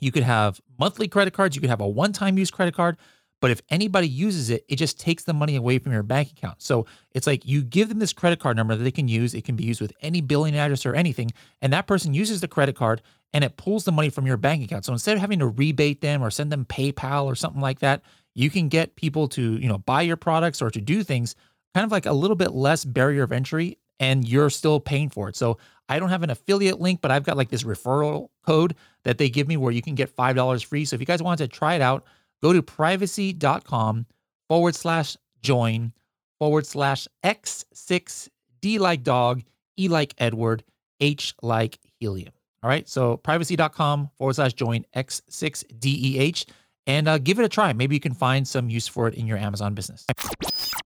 You 0.00 0.12
could 0.12 0.22
have 0.22 0.60
monthly 0.78 1.08
credit 1.08 1.34
cards, 1.34 1.56
you 1.56 1.60
could 1.60 1.70
have 1.70 1.80
a 1.80 1.88
one-time 1.88 2.38
use 2.38 2.50
credit 2.50 2.74
card, 2.74 2.96
but 3.40 3.50
if 3.50 3.60
anybody 3.70 4.08
uses 4.08 4.50
it, 4.50 4.64
it 4.68 4.76
just 4.76 4.98
takes 4.98 5.24
the 5.24 5.32
money 5.32 5.56
away 5.56 5.78
from 5.78 5.92
your 5.92 6.02
bank 6.02 6.32
account. 6.32 6.60
So 6.60 6.86
it's 7.12 7.26
like 7.26 7.46
you 7.46 7.62
give 7.62 7.88
them 7.88 7.98
this 7.98 8.12
credit 8.12 8.40
card 8.40 8.56
number 8.56 8.74
that 8.74 8.82
they 8.82 8.90
can 8.90 9.08
use. 9.08 9.34
It 9.34 9.44
can 9.44 9.56
be 9.56 9.64
used 9.64 9.80
with 9.80 9.92
any 10.00 10.20
billing 10.20 10.56
address 10.56 10.84
or 10.84 10.94
anything. 10.94 11.30
And 11.62 11.72
that 11.72 11.86
person 11.86 12.14
uses 12.14 12.40
the 12.40 12.48
credit 12.48 12.74
card 12.74 13.02
and 13.32 13.44
it 13.44 13.56
pulls 13.56 13.84
the 13.84 13.92
money 13.92 14.10
from 14.10 14.26
your 14.26 14.36
bank 14.36 14.64
account. 14.64 14.84
So 14.84 14.92
instead 14.92 15.16
of 15.16 15.20
having 15.20 15.38
to 15.38 15.46
rebate 15.46 16.00
them 16.00 16.22
or 16.22 16.30
send 16.30 16.50
them 16.50 16.64
PayPal 16.64 17.26
or 17.26 17.34
something 17.34 17.60
like 17.60 17.80
that, 17.80 18.02
you 18.34 18.50
can 18.50 18.68
get 18.68 18.96
people 18.96 19.28
to, 19.28 19.56
you 19.58 19.68
know, 19.68 19.78
buy 19.78 20.02
your 20.02 20.16
products 20.16 20.62
or 20.62 20.70
to 20.70 20.80
do 20.80 21.02
things 21.02 21.34
kind 21.74 21.84
of 21.84 21.92
like 21.92 22.06
a 22.06 22.12
little 22.12 22.36
bit 22.36 22.52
less 22.52 22.84
barrier 22.84 23.22
of 23.22 23.32
entry 23.32 23.78
and 24.00 24.26
you're 24.26 24.50
still 24.50 24.80
paying 24.80 25.10
for 25.10 25.28
it. 25.28 25.36
So 25.36 25.58
I 25.88 25.98
don't 25.98 26.08
have 26.10 26.22
an 26.22 26.30
affiliate 26.30 26.80
link, 26.80 27.00
but 27.00 27.10
I've 27.10 27.24
got 27.24 27.36
like 27.36 27.48
this 27.48 27.62
referral 27.62 28.28
code 28.46 28.74
that 29.04 29.18
they 29.18 29.28
give 29.28 29.48
me 29.48 29.56
where 29.56 29.72
you 29.72 29.82
can 29.82 29.94
get 29.94 30.14
$5 30.14 30.64
free. 30.64 30.84
So 30.84 30.94
if 30.94 31.00
you 31.00 31.06
guys 31.06 31.22
want 31.22 31.38
to 31.38 31.48
try 31.48 31.74
it 31.74 31.80
out, 31.80 32.04
go 32.42 32.52
to 32.52 32.62
privacy.com 32.62 34.06
forward 34.48 34.74
slash 34.74 35.16
join 35.42 35.92
forward 36.38 36.66
slash 36.66 37.08
X6D 37.24 38.78
like 38.78 39.02
dog, 39.02 39.42
E 39.78 39.88
like 39.88 40.14
Edward, 40.18 40.64
H 41.00 41.34
like 41.42 41.78
helium. 41.98 42.32
All 42.62 42.70
right. 42.70 42.88
So 42.88 43.16
privacy.com 43.18 44.10
forward 44.18 44.34
slash 44.34 44.52
join 44.54 44.84
X6DEH 44.96 46.46
and 46.86 47.06
uh, 47.06 47.18
give 47.18 47.38
it 47.38 47.44
a 47.44 47.48
try. 47.48 47.72
Maybe 47.72 47.94
you 47.94 48.00
can 48.00 48.14
find 48.14 48.46
some 48.48 48.68
use 48.68 48.88
for 48.88 49.06
it 49.06 49.14
in 49.14 49.26
your 49.26 49.38
Amazon 49.38 49.74
business. 49.74 50.04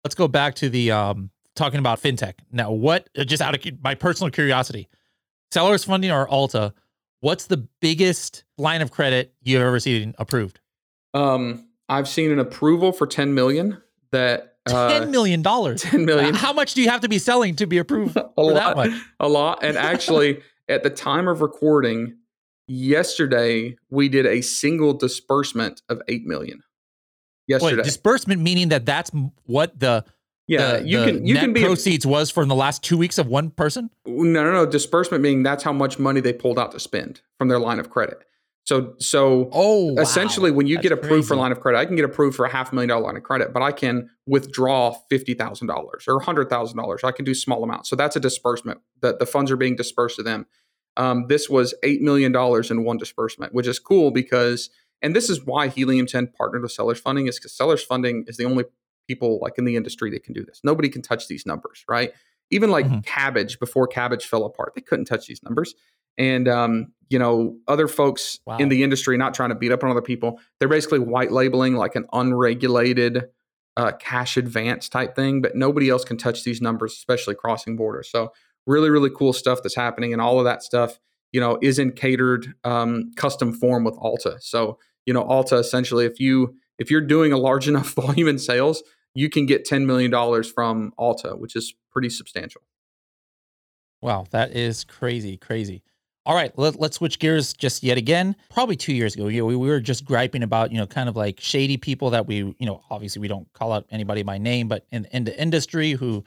Let's 0.03 0.15
go 0.15 0.27
back 0.27 0.55
to 0.55 0.69
the 0.69 0.91
um, 0.91 1.29
talking 1.55 1.79
about 1.79 2.01
fintech. 2.01 2.35
Now, 2.51 2.71
what, 2.71 3.09
uh, 3.17 3.23
just 3.23 3.41
out 3.41 3.53
of 3.53 3.83
my 3.83 3.93
personal 3.95 4.31
curiosity, 4.31 4.88
sellers 5.51 5.83
funding 5.83 6.09
or 6.09 6.27
Alta, 6.27 6.73
what's 7.19 7.45
the 7.47 7.67
biggest 7.81 8.45
line 8.57 8.81
of 8.81 8.91
credit 8.91 9.33
you've 9.43 9.62
ever 9.62 9.79
seen 9.79 10.15
approved? 10.17 10.59
Um, 11.13 11.67
I've 11.88 12.08
seen 12.08 12.32
an 12.32 12.39
approval 12.39 12.91
for 12.91 13.08
10 13.08 13.34
million 13.34 13.82
that 14.12 14.50
uh, 14.65 15.00
ten 15.00 15.12
million 15.12 15.41
dollars. 15.41 15.82
Ten 15.84 16.06
million. 16.06 16.36
How 16.36 16.54
much 16.54 16.74
do 16.74 16.82
you 16.82 16.89
have 16.89 17.02
to 17.02 17.10
be 17.10 17.19
selling 17.19 17.56
to 17.56 17.67
be 17.67 17.78
approved 17.78 18.15
a 18.17 18.24
for 18.36 18.54
lot? 18.54 18.89
A 19.19 19.28
lot. 19.28 19.63
And 19.63 19.78
actually, 19.78 20.41
at 20.69 20.84
the 20.84 20.89
time 20.89 21.28
of 21.28 21.41
recording, 21.41 22.17
yesterday 22.67 23.78
we 23.89 24.10
did 24.10 24.26
a 24.26 24.41
single 24.41 24.93
disbursement 24.93 25.82
of 25.89 26.02
eight 26.08 26.26
million. 26.26 26.62
Yesterday, 27.48 27.78
Wait, 27.78 27.84
disbursement 27.84 28.41
meaning 28.41 28.69
that 28.69 28.86
that's 28.86 29.12
what 29.45 29.80
the 29.80 30.06
yeah 30.48 30.78
the, 30.78 30.88
you 30.88 31.00
the 31.00 31.06
can 31.06 31.26
you 31.26 31.36
can 31.36 31.54
be 31.54 31.63
proceeds 31.63 32.06
a, 32.06 32.10
was 32.10 32.30
from 32.30 32.48
the 32.48 32.56
last 32.56 32.84
two 32.84 32.98
weeks 32.98 33.17
of 33.17 33.28
one 33.28 33.50
person. 33.50 33.89
No, 34.06 34.43
no, 34.43 34.52
no. 34.52 34.65
Disbursement 34.65 35.24
meaning 35.24 35.43
that's 35.43 35.63
how 35.63 35.74
much 35.74 35.98
money 35.98 36.22
they 36.22 36.34
pulled 36.34 36.60
out 36.60 36.72
to 36.74 36.80
spend 36.80 37.22
from 37.39 37.48
their 37.48 37.60
line 37.60 37.80
of 37.80 37.89
credit. 37.89 38.24
So, 38.65 38.93
so 39.00 39.50
oh, 39.52 39.93
wow. 39.93 40.02
essentially, 40.02 40.52
when 40.52 40.67
you 40.67 40.76
That's 40.76 40.84
get 40.84 40.91
approved 40.91 41.12
crazy. 41.12 41.28
for 41.28 41.34
a 41.34 41.38
line 41.38 41.52
of 41.52 41.60
credit, 41.60 41.80
I 41.80 41.86
can 41.86 41.95
get 41.95 42.06
approved 42.06 42.36
for 42.36 42.45
a 42.45 42.50
half 42.50 42.72
million 42.72 42.89
dollar 42.89 43.02
line 43.02 43.17
of 43.17 43.24
credit, 43.24 43.52
but 43.52 43.63
I 43.63 43.72
can 43.72 44.10
withdraw 44.28 44.95
fifty 45.10 45.34
thousand 45.34 45.67
dollars 45.67 46.06
or 46.08 46.19
hundred 46.19 46.50
thousand 46.50 46.78
dollars. 46.78 47.04
I 47.04 47.12
can 47.12 47.26
do 47.26 47.34
small 47.34 47.63
amounts. 47.63 47.89
So 47.89 47.95
that's 47.95 48.15
a 48.15 48.19
disbursement 48.19 48.82
that 49.02 49.19
the 49.19 49.26
funds 49.26 49.50
are 49.50 49.58
being 49.58 49.76
dispersed 49.76 50.17
to 50.17 50.24
them. 50.24 50.45
Um, 50.98 51.26
this 51.30 51.50
was 51.50 51.74
eight 51.84 52.02
million 52.02 52.32
dollars 52.32 52.69
in 52.69 52.84
one 52.84 52.98
disbursement, 52.98 53.54
which 53.54 53.65
is 53.65 53.80
cool 53.80 54.12
because, 54.12 54.69
and 55.02 55.15
this 55.15 55.30
is 55.30 55.45
why 55.45 55.69
Helium 55.69 56.06
Ten 56.06 56.28
partnered 56.28 56.62
with 56.62 56.72
Sellers 56.72 57.00
Funding 57.00 57.28
is 57.28 57.39
because 57.39 57.56
Sellers 57.56 57.84
Funding 57.84 58.26
is 58.28 58.38
the 58.38 58.45
only 58.45 58.65
people 59.08 59.39
like 59.41 59.58
in 59.58 59.65
the 59.65 59.78
industry 59.78 60.12
that 60.12 60.24
can 60.24 60.34
do 60.34 60.45
this. 60.45 60.62
Nobody 60.63 60.89
can 60.89 61.02
touch 61.02 61.28
these 61.28 61.45
numbers, 61.45 61.84
right? 61.89 62.12
Even 62.52 62.69
like 62.69 62.86
mm-hmm. 62.86 63.00
Kabbage 63.00 63.60
before 63.60 63.88
Kabbage 63.88 64.24
fell 64.24 64.45
apart, 64.45 64.74
they 64.76 64.82
couldn't 64.82 65.06
touch 65.06 65.26
these 65.26 65.41
numbers 65.41 65.74
and 66.19 66.50
um, 66.50 66.91
you 67.10 67.19
know 67.19 67.58
other 67.67 67.88
folks 67.88 68.39
wow. 68.45 68.58
in 68.58 68.69
the 68.69 68.84
industry 68.84 69.17
not 69.17 69.34
trying 69.34 69.50
to 69.50 69.56
beat 69.56 69.72
up 69.72 69.84
on 69.84 69.89
other 69.89 70.02
people 70.02 70.39
they're 70.60 70.69
basically 70.69 71.00
white 71.00 71.32
labeling 71.32 71.76
like 71.76 71.95
an 71.95 72.06
unregulated 72.13 73.26
uh, 73.80 73.93
cash 73.93 74.36
advance 74.36 74.89
type 74.89 75.15
thing 75.15 75.41
but 75.41 75.56
nobody 75.56 75.89
else 75.89 76.04
can 76.04 76.17
touch 76.17 76.43
these 76.43 76.62
numbers 76.62 76.91
especially 76.91 77.34
crossing 77.34 77.78
borders. 77.78 78.10
So 78.12 78.34
really 78.67 78.89
really 78.89 79.10
cool 79.10 79.32
stuff 79.32 79.63
that's 79.63 79.76
happening 79.76 80.12
and 80.12 80.22
all 80.22 80.38
of 80.38 80.43
that 80.43 80.62
stuff 80.63 81.00
you 81.32 81.39
know 81.39 81.58
is 81.62 81.80
in 81.80 81.93
catered 81.93 82.54
um, 82.65 83.12
custom 83.15 83.54
form 83.54 83.86
with 83.86 83.95
alta. 83.98 84.38
So 84.41 84.78
you 85.06 85.13
know 85.13 85.24
alta 85.24 85.56
essentially 85.56 86.06
if 86.06 86.19
you 86.19 86.56
if 86.78 86.91
you're 86.91 87.00
doing 87.00 87.32
a 87.32 87.38
large 87.38 87.67
enough 87.69 87.93
volume 87.93 88.28
in 88.28 88.38
sales 88.38 88.84
you 89.15 89.28
can 89.28 89.48
get 89.48 89.65
$10 89.65 89.86
million 89.86 90.43
from 90.43 90.91
alta 90.98 91.30
which 91.38 91.56
is 91.56 91.74
pretty 91.89 92.10
substantial. 92.10 92.62
Wow 94.02 94.26
that 94.32 94.52
is 94.54 94.84
crazy 94.84 95.38
crazy 95.38 95.84
all 96.25 96.36
right, 96.36 96.51
let, 96.58 96.79
us 96.79 96.95
switch 96.95 97.19
gears 97.19 97.53
just 97.53 97.82
yet 97.84 97.97
again. 97.97 98.36
Probably 98.49 98.75
two 98.75 98.93
years 98.93 99.15
ago, 99.15 99.27
you 99.27 99.39
know, 99.39 99.45
we, 99.45 99.55
we 99.55 99.67
were 99.67 99.79
just 99.79 100.05
griping 100.05 100.43
about, 100.43 100.71
you 100.71 100.77
know, 100.77 100.86
kind 100.86 101.10
of 101.10 101.15
like 101.15 101.39
shady 101.39 101.77
people 101.77 102.10
that 102.12 102.27
we, 102.27 102.38
you 102.38 102.65
know, 102.65 102.84
obviously 102.89 103.19
we 103.19 103.27
don't 103.27 103.51
call 103.53 103.71
out 103.71 103.86
anybody 103.89 104.23
by 104.23 104.38
name, 104.38 104.67
but 104.67 104.86
in, 104.91 105.05
in 105.12 105.23
the 105.23 105.39
industry 105.41 105.93
who, 105.93 106.23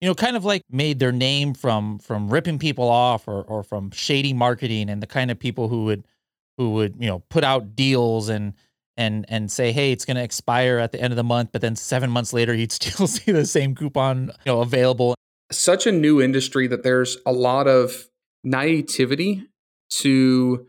you 0.00 0.08
know, 0.08 0.14
kind 0.14 0.36
of 0.36 0.44
like 0.44 0.62
made 0.70 0.98
their 0.98 1.12
name 1.12 1.54
from 1.54 1.98
from 1.98 2.28
ripping 2.28 2.58
people 2.58 2.88
off 2.88 3.26
or 3.26 3.42
or 3.42 3.62
from 3.62 3.90
shady 3.90 4.32
marketing 4.32 4.90
and 4.90 5.02
the 5.02 5.06
kind 5.06 5.30
of 5.30 5.38
people 5.38 5.68
who 5.68 5.84
would 5.84 6.06
who 6.58 6.72
would, 6.72 6.96
you 6.98 7.06
know, 7.06 7.20
put 7.30 7.44
out 7.44 7.74
deals 7.74 8.28
and 8.28 8.54
and 8.96 9.24
and 9.28 9.50
say, 9.50 9.72
hey, 9.72 9.92
it's 9.92 10.04
going 10.04 10.16
to 10.16 10.22
expire 10.22 10.78
at 10.78 10.92
the 10.92 11.00
end 11.00 11.12
of 11.12 11.16
the 11.16 11.24
month, 11.24 11.50
but 11.52 11.60
then 11.60 11.76
seven 11.76 12.10
months 12.10 12.32
later, 12.32 12.54
you'd 12.54 12.72
still 12.72 13.06
see 13.06 13.32
the 13.32 13.46
same 13.46 13.74
coupon, 13.74 14.30
you 14.44 14.52
know, 14.52 14.60
available. 14.60 15.14
Such 15.52 15.86
a 15.86 15.92
new 15.92 16.22
industry 16.22 16.66
that 16.68 16.82
there's 16.82 17.18
a 17.26 17.32
lot 17.32 17.68
of 17.68 18.08
naivety 18.44 19.46
to 19.90 20.66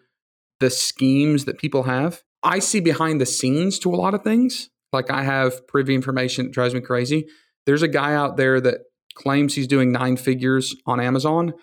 the 0.60 0.70
schemes 0.70 1.46
that 1.46 1.58
people 1.58 1.84
have. 1.84 2.24
I 2.44 2.60
see 2.60 2.80
behind 2.80 3.20
the 3.20 3.26
scenes 3.26 3.80
to 3.80 3.94
a 3.94 3.98
lot 3.98 4.14
of 4.14 4.24
things. 4.24 4.70
Like 4.94 5.12
I 5.12 5.24
have 5.24 5.68
privy 5.68 5.94
information 5.94 6.46
that 6.46 6.54
drives 6.54 6.74
me 6.74 6.82
crazy. 6.82 7.28
There's 7.66 7.82
a 7.82 7.88
guy 7.88 8.14
out 8.14 8.38
there 8.38 8.62
that 8.62 8.82
claims 9.16 9.56
he's 9.56 9.68
doing 9.68 9.92
nine 9.92 10.18
figures 10.18 10.76
on 10.86 11.00
Amazon 11.00 11.54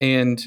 and 0.00 0.42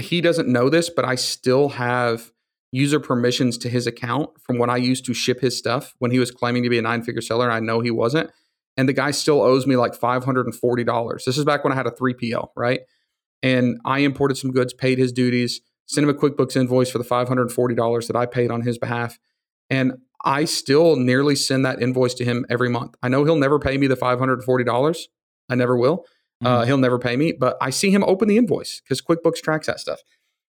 he 0.00 0.20
doesn't 0.20 0.48
know 0.48 0.68
this, 0.68 0.90
but 0.90 1.04
I 1.04 1.14
still 1.14 1.70
have 1.70 2.32
user 2.72 2.98
permissions 2.98 3.56
to 3.58 3.68
his 3.68 3.86
account 3.86 4.30
from 4.42 4.58
when 4.58 4.68
I 4.68 4.76
used 4.76 5.04
to 5.06 5.14
ship 5.14 5.40
his 5.40 5.56
stuff 5.56 5.94
when 5.98 6.10
he 6.10 6.18
was 6.18 6.30
claiming 6.30 6.64
to 6.64 6.68
be 6.68 6.78
a 6.78 6.82
nine 6.82 7.02
figure 7.02 7.22
seller. 7.22 7.50
I 7.50 7.60
know 7.60 7.80
he 7.80 7.90
wasn't. 7.90 8.30
And 8.76 8.88
the 8.88 8.92
guy 8.92 9.12
still 9.12 9.40
owes 9.40 9.66
me 9.66 9.76
like 9.76 9.92
$540. 9.92 11.24
This 11.24 11.38
is 11.38 11.44
back 11.44 11.62
when 11.62 11.72
I 11.72 11.76
had 11.76 11.86
a 11.86 11.92
3PL, 11.92 12.48
right? 12.56 12.80
And 13.44 13.78
I 13.84 13.98
imported 13.98 14.38
some 14.38 14.50
goods, 14.50 14.72
paid 14.72 14.96
his 14.96 15.12
duties, 15.12 15.60
sent 15.86 16.02
him 16.02 16.08
a 16.08 16.18
QuickBooks 16.18 16.56
invoice 16.56 16.90
for 16.90 16.96
the 16.96 17.04
$540 17.04 18.06
that 18.06 18.16
I 18.16 18.24
paid 18.24 18.50
on 18.50 18.62
his 18.62 18.78
behalf. 18.78 19.18
And 19.68 19.92
I 20.24 20.46
still 20.46 20.96
nearly 20.96 21.36
send 21.36 21.66
that 21.66 21.82
invoice 21.82 22.14
to 22.14 22.24
him 22.24 22.46
every 22.48 22.70
month. 22.70 22.94
I 23.02 23.08
know 23.08 23.22
he'll 23.24 23.36
never 23.36 23.58
pay 23.58 23.76
me 23.76 23.86
the 23.86 23.96
$540, 23.96 24.98
I 25.50 25.54
never 25.54 25.76
will. 25.76 26.06
Uh, 26.42 26.46
mm-hmm. 26.46 26.46
Uh, 26.46 26.64
he'll 26.64 26.78
never 26.78 26.98
pay 26.98 27.16
me, 27.16 27.32
but 27.32 27.58
I 27.60 27.68
see 27.68 27.90
him 27.90 28.02
open 28.04 28.28
the 28.28 28.38
invoice 28.38 28.80
because 28.80 29.02
QuickBooks 29.02 29.42
tracks 29.42 29.66
that 29.66 29.78
stuff. 29.78 30.00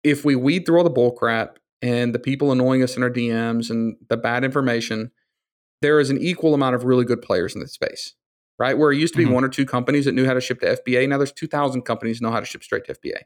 If 0.03 0.25
we 0.25 0.35
weed 0.35 0.67
through 0.67 0.79
all 0.79 0.85
the 0.85 0.91
bull 0.91 1.13
crap 1.13 1.61
and 1.81 2.13
the 2.13 2.19
people 2.19 2.51
annoying 2.51 2.83
us 2.83 2.97
in 2.97 3.05
our 3.05 3.11
DMs 3.11 3.71
and 3.71 3.97
the 4.09 4.17
bad 4.17 4.45
information, 4.45 5.13
there 5.81 6.01
is 6.01 6.11
an 6.11 6.19
equal 6.19 6.55
amount 6.55 6.75
of 6.75 6.85
really 6.85 7.05
good 7.05 7.23
players 7.23 7.55
in 7.55 7.61
this 7.61 7.73
space, 7.73 8.15
right? 8.61 8.77
Where 8.77 8.93
it 8.93 8.99
used 8.99 9.15
to 9.15 9.19
be 9.19 9.25
mm-hmm. 9.25 9.33
one 9.33 9.45
or 9.45 9.49
two 9.49 9.65
companies 9.65 10.05
that 10.05 10.13
knew 10.13 10.27
how 10.27 10.35
to 10.35 10.41
ship 10.41 10.61
to 10.61 10.79
FBA. 10.87 11.09
Now 11.09 11.17
there's 11.17 11.33
2,000 11.33 11.83
companies 11.83 12.21
know 12.21 12.31
how 12.31 12.41
to 12.41 12.47
ship 12.47 12.63
straight 12.63 12.85
to 12.85 12.95
FBA. 12.95 13.23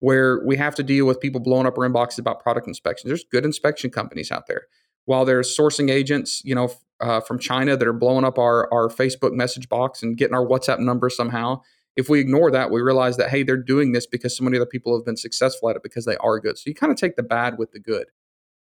Where 0.00 0.44
we 0.44 0.56
have 0.58 0.74
to 0.74 0.82
deal 0.82 1.06
with 1.06 1.20
people 1.20 1.40
blowing 1.40 1.66
up 1.66 1.78
our 1.78 1.88
inboxes 1.88 2.18
about 2.18 2.40
product 2.40 2.68
inspections. 2.68 3.08
There's 3.08 3.24
good 3.24 3.46
inspection 3.46 3.90
companies 3.90 4.30
out 4.30 4.46
there. 4.46 4.66
While 5.06 5.24
there's 5.24 5.56
sourcing 5.56 5.90
agents, 5.90 6.42
you 6.44 6.54
know, 6.54 6.70
uh, 7.00 7.20
from 7.20 7.38
China 7.38 7.76
that 7.76 7.88
are 7.88 7.94
blowing 7.94 8.24
up 8.24 8.38
our 8.38 8.72
our 8.72 8.88
Facebook 8.88 9.32
message 9.32 9.68
box 9.68 10.02
and 10.02 10.16
getting 10.16 10.34
our 10.34 10.46
WhatsApp 10.46 10.78
number 10.78 11.10
somehow. 11.10 11.62
If 11.96 12.08
we 12.08 12.20
ignore 12.20 12.50
that, 12.50 12.70
we 12.70 12.80
realize 12.80 13.16
that 13.16 13.30
hey, 13.30 13.42
they're 13.42 13.56
doing 13.56 13.92
this 13.92 14.06
because 14.06 14.36
so 14.36 14.44
many 14.44 14.56
other 14.56 14.66
people 14.66 14.96
have 14.96 15.04
been 15.04 15.16
successful 15.16 15.70
at 15.70 15.76
it 15.76 15.82
because 15.82 16.04
they 16.04 16.16
are 16.18 16.38
good. 16.38 16.58
So 16.58 16.64
you 16.66 16.74
kind 16.74 16.92
of 16.92 16.98
take 16.98 17.16
the 17.16 17.22
bad 17.22 17.56
with 17.58 17.72
the 17.72 17.80
good. 17.80 18.06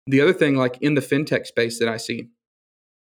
The 0.06 0.22
other 0.22 0.34
thing, 0.34 0.56
like 0.56 0.78
in 0.82 0.96
the 0.96 1.02
fintech 1.02 1.46
space 1.46 1.80
that 1.80 1.88
I 1.88 1.98
see, 1.98 2.30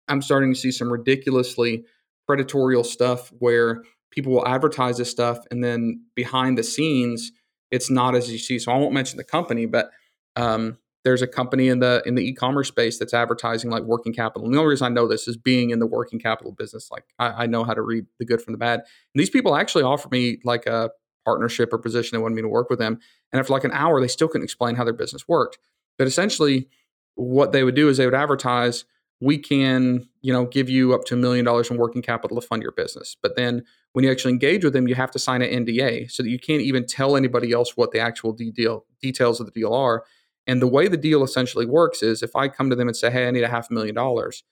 I'm 0.09 0.23
starting 0.23 0.53
to 0.53 0.59
see 0.59 0.71
some 0.71 0.93
ridiculously 0.93 1.85
predatorial 2.29 2.85
stuff 2.85 3.33
where 3.39 3.83
people 4.11 4.33
will 4.33 4.47
advertise 4.47 4.97
this 4.99 5.11
stuff 5.11 5.39
and 5.51 5.63
then 5.63 6.03
behind 6.15 6.57
the 6.57 6.63
scenes, 6.63 7.33
it's 7.71 7.91
not 7.91 8.15
as 8.15 8.31
you 8.31 8.39
see. 8.39 8.59
So 8.59 8.73
I 8.73 8.77
won't 8.77 8.93
mention 8.93 9.17
the 9.17 9.25
company, 9.25 9.67
but 9.67 9.91
um, 10.37 10.79
there's 11.05 11.23
a 11.23 11.27
company 11.27 11.69
in 11.69 11.79
the 11.79 12.03
in 12.05 12.17
the 12.17 12.23
e-commerce 12.23 12.69
space 12.69 12.99
that's 12.99 13.15
advertising 13.15 13.71
like 13.71 13.85
working 13.85 14.13
capital. 14.13 14.45
And 14.45 14.55
the 14.55 14.59
only 14.59 14.71
reason 14.71 14.87
I 14.87 14.89
know 14.89 15.07
this 15.07 15.29
is 15.29 15.37
being 15.37 15.71
in 15.71 15.79
the 15.79 15.87
working 15.87 16.19
capital 16.19 16.53
business. 16.53 16.91
Like 16.91 17.05
I, 17.19 17.45
I 17.45 17.47
know 17.47 17.63
how 17.63 17.75
to 17.75 17.83
read 17.83 18.07
the 18.19 18.25
good 18.25 18.43
from 18.43 18.55
the 18.55 18.59
bad. 18.59 18.81
And 18.81 19.21
these 19.21 19.31
people 19.31 19.55
actually 19.55 19.85
offer 19.85 20.09
me 20.11 20.39
like 20.45 20.67
a 20.67 20.91
partnership 21.25 21.73
or 21.73 21.79
position. 21.79 22.17
They 22.17 22.23
wanted 22.23 22.35
me 22.35 22.43
to 22.43 22.49
work 22.49 22.71
with 22.71 22.79
them. 22.79 22.99
And 23.33 23.39
after 23.39 23.53
like 23.53 23.65
an 23.65 23.73
hour, 23.73 24.01
they 24.01 24.09
still 24.09 24.29
couldn't 24.29 24.45
explain 24.45 24.77
how 24.77 24.85
their 24.85 24.93
business 24.93 25.29
worked. 25.29 25.59
But 25.99 26.07
essentially, 26.07 26.69
what 27.15 27.53
they 27.53 27.65
would 27.65 27.75
do 27.75 27.89
is 27.89 27.97
they 27.99 28.05
would 28.05 28.15
advertise 28.15 28.85
we 29.21 29.39
can 29.39 30.07
you 30.21 30.33
know 30.33 30.47
give 30.47 30.69
you 30.69 30.95
up 30.95 31.05
to 31.05 31.15
a 31.15 31.17
million 31.17 31.45
dollars 31.45 31.71
in 31.71 31.77
working 31.77 32.03
capital 32.03 32.41
to 32.41 32.47
fund 32.47 32.63
your 32.63 32.73
business. 32.73 33.17
But 33.23 33.37
then 33.37 33.65
when 33.93 34.05
you 34.05 34.11
actually 34.11 34.33
engage 34.33 34.65
with 34.65 34.73
them 34.73 34.89
you 34.89 34.95
have 34.95 35.11
to 35.13 35.19
sign 35.19 35.43
an 35.43 35.65
nda 35.65 36.11
so 36.11 36.23
that 36.23 36.29
you 36.29 36.39
can't 36.39 36.63
even 36.63 36.87
tell 36.87 37.17
anybody 37.17 37.53
else 37.53 37.77
what 37.77 37.93
the 37.93 38.01
actual 38.01 38.33
deal 38.33 38.85
details 39.01 39.41
of 39.41 39.47
the 39.47 39.53
deal 39.53 39.73
are. 39.73 40.05
And 40.49 40.63
the 40.63 40.69
way 40.69 40.87
the 40.87 40.97
deal 40.97 41.25
essentially 41.25 41.67
works 41.67 42.03
is 42.03 42.23
if 42.23 42.37
i 42.37 42.49
come 42.49 42.71
to 42.71 42.77
them 42.77 42.89
and 42.89 42.97
say 42.97 43.11
hey 43.11 43.27
i 43.27 43.31
need 43.31 43.45
a 43.45 43.49
half 43.49 43.71
million 43.71 43.95
dollars 43.95 44.45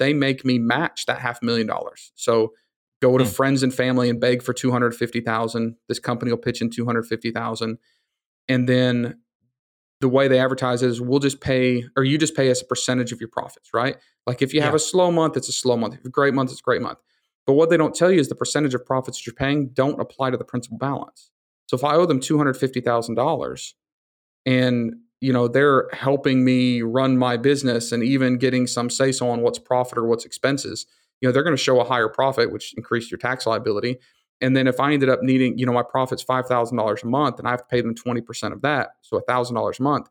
they 0.00 0.14
make 0.14 0.44
me 0.46 0.58
match 0.58 1.06
that 1.06 1.20
half 1.20 1.42
million 1.42 1.66
dollars. 1.66 2.10
So 2.16 2.54
go 3.02 3.18
to 3.18 3.24
mm. 3.24 3.32
friends 3.32 3.62
and 3.62 3.72
family 3.72 4.08
and 4.08 4.18
beg 4.18 4.42
for 4.42 4.52
250000 4.52 5.76
this 5.88 5.98
company 5.98 6.32
will 6.32 6.38
pitch 6.38 6.60
in 6.60 6.70
250000 6.70 7.78
and 8.48 8.68
then 8.68 9.18
the 10.00 10.08
way 10.08 10.28
they 10.28 10.38
advertise 10.38 10.82
is 10.82 11.00
we'll 11.00 11.18
just 11.18 11.40
pay 11.40 11.84
or 11.96 12.04
you 12.04 12.18
just 12.18 12.34
pay 12.34 12.50
us 12.50 12.62
a 12.62 12.64
percentage 12.64 13.12
of 13.12 13.20
your 13.20 13.28
profits, 13.28 13.70
right? 13.74 13.96
Like 14.26 14.42
if 14.42 14.54
you 14.54 14.62
have 14.62 14.72
yeah. 14.72 14.76
a 14.76 14.80
slow 14.80 15.10
month, 15.10 15.36
it's 15.36 15.48
a 15.48 15.52
slow 15.52 15.76
month. 15.76 15.94
If 15.94 16.04
a 16.04 16.08
great 16.08 16.34
month, 16.34 16.50
it's 16.50 16.60
a 16.60 16.62
great 16.62 16.82
month. 16.82 16.98
But 17.46 17.54
what 17.54 17.70
they 17.70 17.76
don't 17.76 17.94
tell 17.94 18.10
you 18.10 18.20
is 18.20 18.28
the 18.28 18.34
percentage 18.34 18.74
of 18.74 18.84
profits 18.86 19.18
that 19.18 19.26
you're 19.26 19.34
paying 19.34 19.68
don't 19.68 20.00
apply 20.00 20.30
to 20.30 20.36
the 20.36 20.44
principal 20.44 20.78
balance. 20.78 21.30
So 21.66 21.76
if 21.76 21.84
I 21.84 21.94
owe 21.94 22.06
them 22.06 22.20
two 22.20 22.38
hundred 22.38 22.56
fifty 22.56 22.80
thousand 22.80 23.14
dollars, 23.14 23.74
and 24.46 24.94
you 25.20 25.32
know 25.32 25.48
they're 25.48 25.88
helping 25.92 26.44
me 26.44 26.82
run 26.82 27.18
my 27.18 27.36
business 27.36 27.92
and 27.92 28.02
even 28.02 28.38
getting 28.38 28.66
some 28.66 28.90
say 28.90 29.12
so 29.12 29.28
on 29.28 29.42
what's 29.42 29.58
profit 29.58 29.98
or 29.98 30.06
what's 30.06 30.24
expenses, 30.24 30.86
you 31.20 31.28
know 31.28 31.32
they're 31.32 31.42
going 31.42 31.56
to 31.56 31.62
show 31.62 31.80
a 31.80 31.84
higher 31.84 32.08
profit, 32.08 32.52
which 32.52 32.74
increase 32.76 33.10
your 33.10 33.18
tax 33.18 33.46
liability. 33.46 33.98
And 34.40 34.56
then 34.56 34.66
if 34.66 34.80
I 34.80 34.92
ended 34.92 35.08
up 35.08 35.22
needing, 35.22 35.58
you 35.58 35.66
know, 35.66 35.72
my 35.72 35.82
profit's 35.82 36.22
five 36.22 36.46
thousand 36.46 36.76
dollars 36.76 37.02
a 37.02 37.06
month, 37.06 37.38
and 37.38 37.46
I 37.46 37.50
have 37.50 37.60
to 37.60 37.68
pay 37.70 37.80
them 37.80 37.94
twenty 37.94 38.20
percent 38.20 38.54
of 38.54 38.62
that, 38.62 38.90
so 39.02 39.20
thousand 39.20 39.54
dollars 39.54 39.80
a 39.80 39.82
month. 39.82 40.08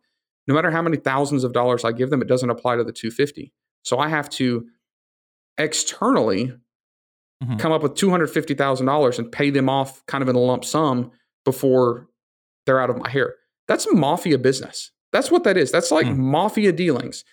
No 0.48 0.56
matter 0.56 0.72
how 0.72 0.82
many 0.82 0.98
thousands 0.98 1.44
of 1.44 1.54
dollars 1.54 1.84
I 1.84 1.92
give 1.92 2.10
them, 2.10 2.22
it 2.22 2.28
doesn't 2.28 2.50
apply 2.50 2.76
to 2.76 2.84
the 2.84 2.92
two 2.92 3.12
fifty. 3.12 3.54
So 3.84 4.00
I 4.00 4.08
have 4.08 4.30
to 4.32 4.68
externally 5.58 6.54
mm-hmm. 7.44 7.58
come 7.58 7.72
up 7.72 7.84
with 7.84 7.96
two 7.96 8.10
hundred 8.10 8.28
fifty 8.28 8.54
thousand 8.54 8.86
dollars 8.86 9.20
and 9.20 9.32
pay 9.32 9.50
them 9.50 9.70
off 9.70 10.06
kind 10.06 10.22
of 10.22 10.30
in 10.30 10.36
a 10.36 10.40
lump 10.40 10.66
sum 10.66 11.12
before 11.46 12.08
they're 12.66 12.82
out 12.82 12.90
of 12.90 12.98
my 12.98 13.10
hair. 13.10 13.36
That's 13.68 13.92
mafia 13.92 14.38
business. 14.38 14.92
That's 15.12 15.32
what 15.32 15.44
that 15.44 15.58
is. 15.58 15.72
That's 15.72 15.92
like 15.92 16.06
mm. 16.06 16.18
mafia 16.18 16.72
dealings. 16.72 17.24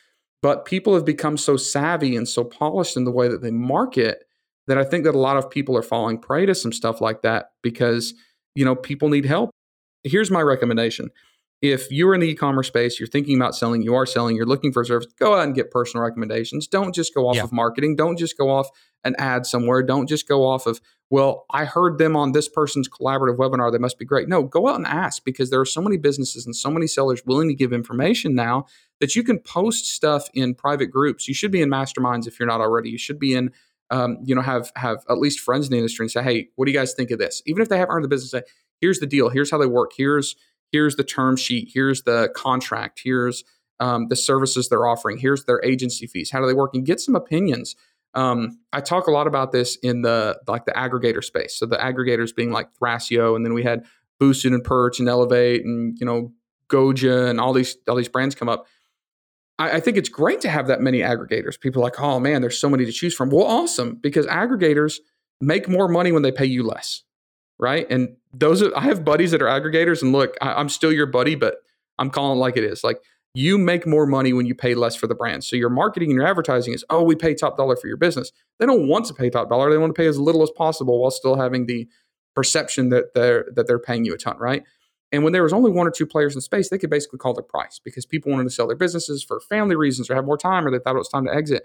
But 0.42 0.64
people 0.64 0.94
have 0.94 1.04
become 1.04 1.36
so 1.36 1.56
savvy 1.56 2.14
and 2.16 2.28
so 2.28 2.44
polished 2.44 2.96
in 2.96 3.04
the 3.04 3.10
way 3.10 3.28
that 3.28 3.42
they 3.42 3.50
market 3.50 4.25
that 4.66 4.78
I 4.78 4.84
think 4.84 5.04
that 5.04 5.14
a 5.14 5.18
lot 5.18 5.36
of 5.36 5.50
people 5.50 5.76
are 5.76 5.82
falling 5.82 6.18
prey 6.18 6.46
to 6.46 6.54
some 6.54 6.72
stuff 6.72 7.00
like 7.00 7.22
that 7.22 7.50
because, 7.62 8.14
you 8.54 8.64
know, 8.64 8.74
people 8.74 9.08
need 9.08 9.24
help. 9.24 9.50
Here's 10.04 10.30
my 10.30 10.42
recommendation. 10.42 11.10
If 11.62 11.90
you're 11.90 12.14
in 12.14 12.20
the 12.20 12.28
e-commerce 12.28 12.66
space, 12.66 13.00
you're 13.00 13.06
thinking 13.06 13.36
about 13.36 13.56
selling, 13.56 13.80
you 13.80 13.94
are 13.94 14.04
selling, 14.04 14.36
you're 14.36 14.44
looking 14.44 14.72
for 14.72 14.82
a 14.82 14.84
service, 14.84 15.10
go 15.18 15.34
out 15.34 15.44
and 15.44 15.54
get 15.54 15.70
personal 15.70 16.04
recommendations. 16.04 16.66
Don't 16.66 16.94
just 16.94 17.14
go 17.14 17.28
off 17.28 17.36
yeah. 17.36 17.44
of 17.44 17.52
marketing. 17.52 17.96
Don't 17.96 18.18
just 18.18 18.36
go 18.36 18.50
off 18.50 18.68
an 19.04 19.16
ad 19.18 19.46
somewhere. 19.46 19.82
Don't 19.82 20.06
just 20.06 20.28
go 20.28 20.46
off 20.46 20.66
of, 20.66 20.80
well, 21.08 21.46
I 21.50 21.64
heard 21.64 21.96
them 21.96 22.14
on 22.14 22.32
this 22.32 22.48
person's 22.48 22.88
collaborative 22.88 23.38
webinar. 23.38 23.72
They 23.72 23.78
must 23.78 23.98
be 23.98 24.04
great. 24.04 24.28
No, 24.28 24.42
go 24.42 24.68
out 24.68 24.76
and 24.76 24.86
ask 24.86 25.24
because 25.24 25.48
there 25.48 25.60
are 25.60 25.66
so 25.66 25.80
many 25.80 25.96
businesses 25.96 26.44
and 26.44 26.54
so 26.54 26.70
many 26.70 26.86
sellers 26.86 27.22
willing 27.24 27.48
to 27.48 27.54
give 27.54 27.72
information 27.72 28.34
now 28.34 28.66
that 29.00 29.16
you 29.16 29.22
can 29.22 29.38
post 29.38 29.86
stuff 29.86 30.28
in 30.34 30.54
private 30.54 30.88
groups. 30.88 31.26
You 31.26 31.34
should 31.34 31.52
be 31.52 31.62
in 31.62 31.70
masterminds 31.70 32.26
if 32.26 32.38
you're 32.38 32.48
not 32.48 32.60
already. 32.60 32.90
You 32.90 32.98
should 32.98 33.18
be 33.18 33.34
in 33.34 33.50
um, 33.90 34.18
you 34.24 34.34
know, 34.34 34.42
have 34.42 34.72
have 34.76 35.04
at 35.08 35.18
least 35.18 35.40
friends 35.40 35.66
in 35.66 35.72
the 35.72 35.78
industry 35.78 36.04
and 36.04 36.10
say, 36.10 36.22
hey, 36.22 36.48
what 36.56 36.66
do 36.66 36.72
you 36.72 36.78
guys 36.78 36.94
think 36.94 37.10
of 37.10 37.18
this? 37.18 37.42
Even 37.46 37.62
if 37.62 37.68
they 37.68 37.78
haven't 37.78 37.94
earned 37.94 38.04
the 38.04 38.08
business, 38.08 38.30
say, 38.30 38.42
here's 38.80 38.98
the 38.98 39.06
deal, 39.06 39.28
here's 39.28 39.50
how 39.50 39.58
they 39.58 39.66
work, 39.66 39.92
here's 39.96 40.36
here's 40.72 40.96
the 40.96 41.04
term 41.04 41.36
sheet, 41.36 41.70
here's 41.72 42.02
the 42.02 42.30
contract, 42.34 43.00
here's 43.02 43.44
um, 43.78 44.08
the 44.08 44.16
services 44.16 44.68
they're 44.68 44.86
offering, 44.86 45.18
here's 45.18 45.44
their 45.44 45.62
agency 45.64 46.06
fees, 46.06 46.30
how 46.30 46.40
do 46.40 46.46
they 46.46 46.54
work, 46.54 46.74
and 46.74 46.84
get 46.86 47.00
some 47.00 47.14
opinions. 47.14 47.76
Um, 48.14 48.58
I 48.72 48.80
talk 48.80 49.06
a 49.06 49.10
lot 49.10 49.26
about 49.26 49.52
this 49.52 49.76
in 49.76 50.02
the 50.02 50.40
like 50.48 50.64
the 50.64 50.72
aggregator 50.72 51.22
space. 51.22 51.58
So 51.58 51.66
the 51.66 51.76
aggregators 51.76 52.34
being 52.34 52.50
like 52.50 52.68
Thrasio, 52.74 53.36
and 53.36 53.44
then 53.44 53.52
we 53.52 53.62
had 53.62 53.84
Boosted 54.18 54.52
and 54.52 54.64
Perch 54.64 54.98
and 54.98 55.08
Elevate, 55.08 55.64
and 55.64 55.96
you 56.00 56.06
know 56.06 56.32
Goja, 56.68 57.28
and 57.28 57.38
all 57.38 57.52
these 57.52 57.76
all 57.86 57.94
these 57.96 58.08
brands 58.08 58.34
come 58.34 58.48
up. 58.48 58.66
I, 59.58 59.72
I 59.76 59.80
think 59.80 59.96
it's 59.96 60.08
great 60.08 60.40
to 60.42 60.48
have 60.48 60.66
that 60.68 60.80
many 60.80 61.00
aggregators. 61.00 61.58
People 61.58 61.82
like, 61.82 62.00
oh 62.00 62.18
man, 62.20 62.40
there's 62.40 62.58
so 62.58 62.68
many 62.68 62.84
to 62.84 62.92
choose 62.92 63.14
from. 63.14 63.30
Well, 63.30 63.46
awesome, 63.46 63.96
because 63.96 64.26
aggregators 64.26 64.96
make 65.40 65.68
more 65.68 65.88
money 65.88 66.12
when 66.12 66.22
they 66.22 66.32
pay 66.32 66.46
you 66.46 66.62
less, 66.62 67.02
right? 67.58 67.86
And 67.90 68.16
those 68.32 68.62
are, 68.62 68.76
I 68.76 68.82
have 68.82 69.04
buddies 69.04 69.30
that 69.30 69.42
are 69.42 69.46
aggregators, 69.46 70.02
and 70.02 70.12
look, 70.12 70.36
I, 70.40 70.54
I'm 70.54 70.68
still 70.68 70.92
your 70.92 71.06
buddy, 71.06 71.34
but 71.34 71.56
I'm 71.98 72.10
calling 72.10 72.38
it 72.38 72.40
like 72.40 72.56
it 72.56 72.64
is. 72.64 72.84
Like 72.84 72.98
you 73.34 73.58
make 73.58 73.86
more 73.86 74.06
money 74.06 74.32
when 74.32 74.46
you 74.46 74.54
pay 74.54 74.74
less 74.74 74.96
for 74.96 75.06
the 75.06 75.14
brand. 75.14 75.44
So 75.44 75.56
your 75.56 75.68
marketing 75.68 76.10
and 76.10 76.16
your 76.16 76.26
advertising 76.26 76.72
is, 76.72 76.84
oh, 76.88 77.02
we 77.02 77.14
pay 77.14 77.34
top 77.34 77.58
dollar 77.58 77.76
for 77.76 77.86
your 77.86 77.98
business. 77.98 78.32
They 78.58 78.66
don't 78.66 78.88
want 78.88 79.04
to 79.06 79.14
pay 79.14 79.28
top 79.28 79.50
dollar. 79.50 79.70
They 79.70 79.78
want 79.78 79.94
to 79.94 80.00
pay 80.00 80.06
as 80.06 80.18
little 80.18 80.42
as 80.42 80.50
possible 80.50 81.02
while 81.02 81.10
still 81.10 81.36
having 81.36 81.66
the 81.66 81.86
perception 82.34 82.90
that 82.90 83.14
they're 83.14 83.46
that 83.54 83.66
they're 83.66 83.78
paying 83.78 84.04
you 84.04 84.14
a 84.14 84.18
ton, 84.18 84.38
right? 84.38 84.62
And 85.12 85.22
when 85.22 85.32
there 85.32 85.42
was 85.42 85.52
only 85.52 85.70
one 85.70 85.86
or 85.86 85.90
two 85.90 86.06
players 86.06 86.34
in 86.34 86.40
space, 86.40 86.68
they 86.68 86.78
could 86.78 86.90
basically 86.90 87.18
call 87.18 87.34
their 87.34 87.42
price 87.42 87.80
because 87.82 88.04
people 88.04 88.32
wanted 88.32 88.44
to 88.44 88.50
sell 88.50 88.66
their 88.66 88.76
businesses 88.76 89.22
for 89.22 89.40
family 89.40 89.76
reasons 89.76 90.10
or 90.10 90.14
have 90.14 90.24
more 90.24 90.36
time 90.36 90.66
or 90.66 90.70
they 90.70 90.78
thought 90.78 90.96
it 90.96 90.98
was 90.98 91.08
time 91.08 91.26
to 91.26 91.34
exit. 91.34 91.64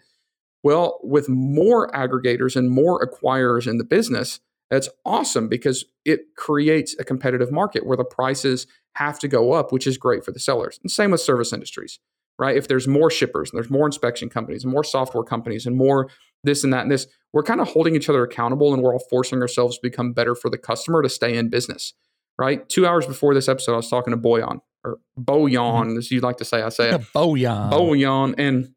Well, 0.64 1.00
with 1.02 1.28
more 1.28 1.90
aggregators 1.92 2.56
and 2.56 2.70
more 2.70 3.04
acquirers 3.06 3.68
in 3.68 3.78
the 3.78 3.84
business, 3.84 4.40
that's 4.70 4.90
awesome 5.06 5.48
because 5.48 5.86
it 6.06 6.36
creates 6.38 6.96
a 7.00 7.04
competitive 7.04 7.52
market 7.52 7.86
where 7.86 7.98
the 7.98 8.06
prices 8.06 8.68
have 8.94 9.18
to 9.20 9.28
go 9.28 9.54
up, 9.54 9.72
which 9.72 9.88
is 9.88 9.98
great 9.98 10.24
for 10.24 10.32
the 10.32 10.40
sellers. 10.40 10.80
And 10.84 10.92
same 10.92 11.12
with 11.12 11.22
service 11.22 11.52
industries, 11.52 12.00
right? 12.38 12.56
If 12.56 12.68
there's 12.68 12.88
more 12.88 13.10
shippers 13.10 13.50
and 13.50 13.58
there's 13.58 13.72
more 13.72 13.88
inspection 13.88 14.30
companies 14.30 14.64
and 14.64 14.72
more 14.72 14.84
software 14.84 15.24
companies 15.24 15.66
and 15.66 15.76
more 15.76 16.10
this 16.44 16.64
and 16.64 16.72
that 16.74 16.84
and 16.84 16.92
this, 16.92 17.08
we're 17.34 17.44
kind 17.44 17.60
of 17.60 17.70
holding 17.70 17.96
each 17.96 18.08
other 18.08 18.24
accountable 18.24 18.74
and 18.74 18.84
we're 18.84 18.94
all 18.94 19.04
forcing 19.10 19.42
ourselves 19.42 19.78
to 19.78 19.82
become 19.82 20.14
better 20.14 20.36
for 20.36 20.50
the 20.50 20.58
customer 20.58 21.02
to 21.02 21.10
stay 21.10 21.36
in 21.36 21.50
business 21.50 21.94
right? 22.42 22.68
Two 22.68 22.88
hours 22.88 23.06
before 23.06 23.36
this 23.36 23.48
episode, 23.48 23.74
I 23.74 23.78
was 23.78 23.88
talking 23.88 24.12
to 24.12 24.18
Boyan 24.18 24.62
or 24.84 24.98
Boyan, 25.16 25.54
mm-hmm. 25.54 25.98
as 26.00 26.10
you'd 26.10 26.24
like 26.24 26.38
to 26.38 26.46
say. 26.46 26.64
I 26.64 26.70
say 26.70 26.90
it. 26.90 27.02
Boyan. 27.16 27.72
Boyan. 27.72 28.34
And 28.40 28.74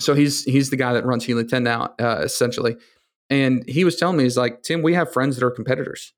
so 0.00 0.14
he's 0.14 0.44
he's 0.44 0.68
the 0.68 0.76
guy 0.76 0.92
that 0.92 1.06
runs 1.06 1.24
Helium 1.24 1.48
10 1.48 1.62
now, 1.62 1.94
uh, 1.98 2.20
essentially. 2.22 2.76
And 3.30 3.66
he 3.66 3.84
was 3.84 3.96
telling 3.96 4.18
me, 4.18 4.24
he's 4.24 4.36
like, 4.36 4.62
Tim, 4.62 4.82
we 4.82 4.92
have 4.92 5.10
friends 5.10 5.36
that 5.36 5.44
are 5.44 5.50
competitors. 5.50 6.12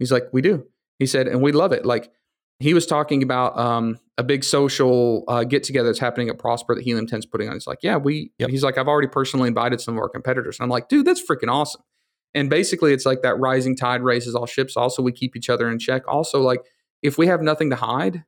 He's 0.00 0.10
like, 0.10 0.24
we 0.32 0.42
do. 0.42 0.66
He 0.98 1.06
said, 1.06 1.28
and 1.28 1.40
we 1.40 1.52
love 1.52 1.70
it. 1.70 1.86
Like 1.86 2.10
he 2.58 2.74
was 2.74 2.86
talking 2.86 3.22
about 3.22 3.56
um, 3.56 4.00
a 4.18 4.24
big 4.24 4.42
social 4.42 5.22
uh, 5.28 5.44
get 5.44 5.62
together 5.62 5.90
that's 5.90 6.00
happening 6.00 6.28
at 6.28 6.38
Prosper 6.38 6.74
that 6.74 6.82
Helium 6.82 7.06
10's 7.06 7.24
putting 7.24 7.48
on. 7.48 7.54
He's 7.54 7.68
like, 7.68 7.78
yeah, 7.82 7.98
we, 7.98 8.32
yep. 8.38 8.50
he's 8.50 8.64
like, 8.64 8.78
I've 8.78 8.88
already 8.88 9.08
personally 9.08 9.46
invited 9.46 9.80
some 9.80 9.94
of 9.94 10.00
our 10.00 10.08
competitors. 10.08 10.58
And 10.58 10.64
I'm 10.64 10.70
like, 10.70 10.88
dude, 10.88 11.06
that's 11.06 11.22
freaking 11.22 11.48
awesome. 11.48 11.82
And 12.34 12.48
basically, 12.48 12.92
it's 12.92 13.04
like 13.04 13.22
that 13.22 13.38
rising 13.38 13.76
tide 13.76 14.02
raises 14.02 14.34
all 14.34 14.46
ships. 14.46 14.76
Also, 14.76 15.02
we 15.02 15.12
keep 15.12 15.36
each 15.36 15.50
other 15.50 15.70
in 15.70 15.78
check. 15.78 16.02
Also, 16.08 16.40
like 16.40 16.60
if 17.02 17.18
we 17.18 17.26
have 17.26 17.42
nothing 17.42 17.70
to 17.70 17.76
hide, 17.76 18.24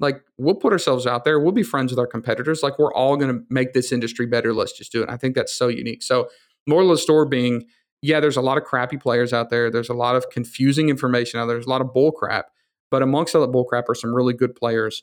like 0.00 0.20
we'll 0.36 0.54
put 0.54 0.72
ourselves 0.72 1.06
out 1.06 1.24
there. 1.24 1.38
We'll 1.38 1.52
be 1.52 1.62
friends 1.62 1.92
with 1.92 1.98
our 1.98 2.06
competitors. 2.06 2.62
Like 2.62 2.78
we're 2.78 2.92
all 2.92 3.16
going 3.16 3.32
to 3.32 3.44
make 3.48 3.72
this 3.72 3.92
industry 3.92 4.26
better. 4.26 4.52
Let's 4.52 4.76
just 4.76 4.92
do 4.92 5.02
it. 5.02 5.08
I 5.08 5.16
think 5.16 5.34
that's 5.34 5.54
so 5.54 5.68
unique. 5.68 6.02
So, 6.02 6.28
moral 6.66 6.90
of 6.90 6.96
the 6.96 7.02
story 7.02 7.28
being, 7.28 7.66
yeah, 8.02 8.20
there's 8.20 8.36
a 8.36 8.42
lot 8.42 8.58
of 8.58 8.64
crappy 8.64 8.96
players 8.96 9.32
out 9.32 9.50
there. 9.50 9.70
There's 9.70 9.88
a 9.88 9.94
lot 9.94 10.16
of 10.16 10.28
confusing 10.30 10.88
information 10.88 11.40
out 11.40 11.46
there. 11.46 11.56
There's 11.56 11.66
a 11.66 11.70
lot 11.70 11.80
of 11.80 11.92
bull 11.92 12.12
crap. 12.12 12.46
But 12.90 13.02
amongst 13.02 13.34
all 13.34 13.40
that 13.42 13.52
bull 13.52 13.64
crap 13.64 13.88
are 13.88 13.94
some 13.94 14.14
really 14.14 14.34
good 14.34 14.54
players. 14.54 15.02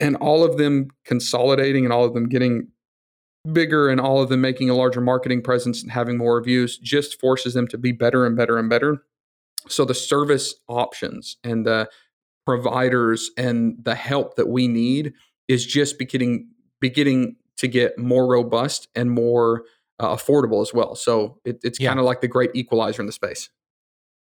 And 0.00 0.16
all 0.16 0.44
of 0.44 0.58
them 0.58 0.88
consolidating 1.04 1.84
and 1.84 1.92
all 1.92 2.04
of 2.04 2.14
them 2.14 2.28
getting 2.28 2.68
bigger 3.52 3.88
and 3.88 4.00
all 4.00 4.20
of 4.20 4.28
them 4.28 4.40
making 4.40 4.68
a 4.70 4.74
larger 4.74 5.00
marketing 5.00 5.42
presence 5.42 5.82
and 5.82 5.92
having 5.92 6.16
more 6.16 6.36
reviews 6.36 6.78
just 6.78 7.20
forces 7.20 7.54
them 7.54 7.68
to 7.68 7.78
be 7.78 7.92
better 7.92 8.26
and 8.26 8.36
better 8.36 8.58
and 8.58 8.68
better. 8.68 9.02
So 9.68 9.84
the 9.84 9.94
service 9.94 10.54
options 10.68 11.36
and 11.44 11.66
the 11.66 11.88
providers 12.46 13.30
and 13.36 13.76
the 13.82 13.94
help 13.94 14.36
that 14.36 14.48
we 14.48 14.68
need 14.68 15.12
is 15.48 15.66
just 15.66 15.98
beginning 15.98 16.48
beginning 16.80 17.36
to 17.56 17.68
get 17.68 17.98
more 17.98 18.26
robust 18.26 18.88
and 18.94 19.10
more 19.10 19.64
uh, 19.98 20.14
affordable 20.14 20.62
as 20.62 20.72
well. 20.72 20.94
So 20.94 21.40
it, 21.44 21.58
it's 21.62 21.80
yeah. 21.80 21.88
kind 21.88 21.98
of 21.98 22.06
like 22.06 22.20
the 22.20 22.28
great 22.28 22.50
equalizer 22.54 23.02
in 23.02 23.06
the 23.06 23.12
space. 23.12 23.50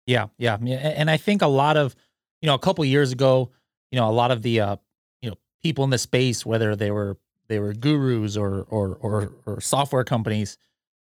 Yeah, 0.06 0.28
yeah, 0.38 0.56
and 0.56 1.10
I 1.10 1.18
think 1.18 1.42
a 1.42 1.48
lot 1.48 1.78
of 1.78 1.96
you 2.42 2.48
know 2.48 2.56
a 2.56 2.60
couple 2.60 2.84
years 2.84 3.12
ago, 3.14 3.52
you 3.92 4.00
know, 4.00 4.10
a 4.10 4.12
lot 4.12 4.32
of 4.32 4.42
the 4.42 4.60
uh, 4.60 4.76
you 5.22 5.30
know 5.30 5.38
people 5.64 5.86
in 5.86 5.90
the 5.90 5.98
space, 5.98 6.46
whether 6.46 6.76
they 6.76 6.92
were 6.92 7.18
they 7.48 7.60
were 7.60 7.74
gurus 7.74 8.38
or 8.38 8.66
or 8.70 8.98
or, 9.02 9.34
or 9.46 9.62
software 9.62 10.04
companies, 10.04 10.58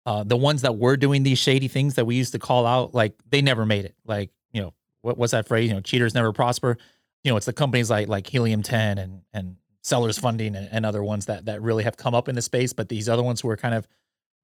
uh, 0.05 0.23
the 0.23 0.37
ones 0.37 0.61
that 0.61 0.77
were 0.77 0.97
doing 0.97 1.23
these 1.23 1.39
shady 1.39 1.67
things 1.67 1.95
that 1.95 2.05
we 2.05 2.15
used 2.15 2.33
to 2.33 2.39
call 2.39 2.65
out, 2.65 2.93
like 2.93 3.13
they 3.29 3.41
never 3.41 3.65
made 3.65 3.85
it. 3.85 3.95
Like 4.05 4.31
you 4.51 4.61
know 4.61 4.73
what 5.01 5.17
what's 5.17 5.31
that 5.31 5.47
phrase? 5.47 5.69
You 5.69 5.75
know, 5.75 5.81
cheaters 5.81 6.13
never 6.13 6.31
prosper. 6.31 6.77
You 7.23 7.31
know, 7.31 7.37
it's 7.37 7.45
the 7.45 7.53
companies 7.53 7.89
like 7.89 8.07
like 8.07 8.27
Helium 8.27 8.63
Ten 8.63 8.97
and 8.97 9.21
and 9.33 9.57
Sellers 9.81 10.17
Funding 10.17 10.55
and, 10.55 10.69
and 10.71 10.85
other 10.85 11.03
ones 11.03 11.25
that 11.25 11.45
that 11.45 11.61
really 11.61 11.83
have 11.83 11.97
come 11.97 12.15
up 12.15 12.27
in 12.27 12.35
the 12.35 12.41
space. 12.41 12.73
But 12.73 12.89
these 12.89 13.09
other 13.09 13.23
ones 13.23 13.41
who 13.41 13.49
are 13.49 13.57
kind 13.57 13.75
of 13.75 13.87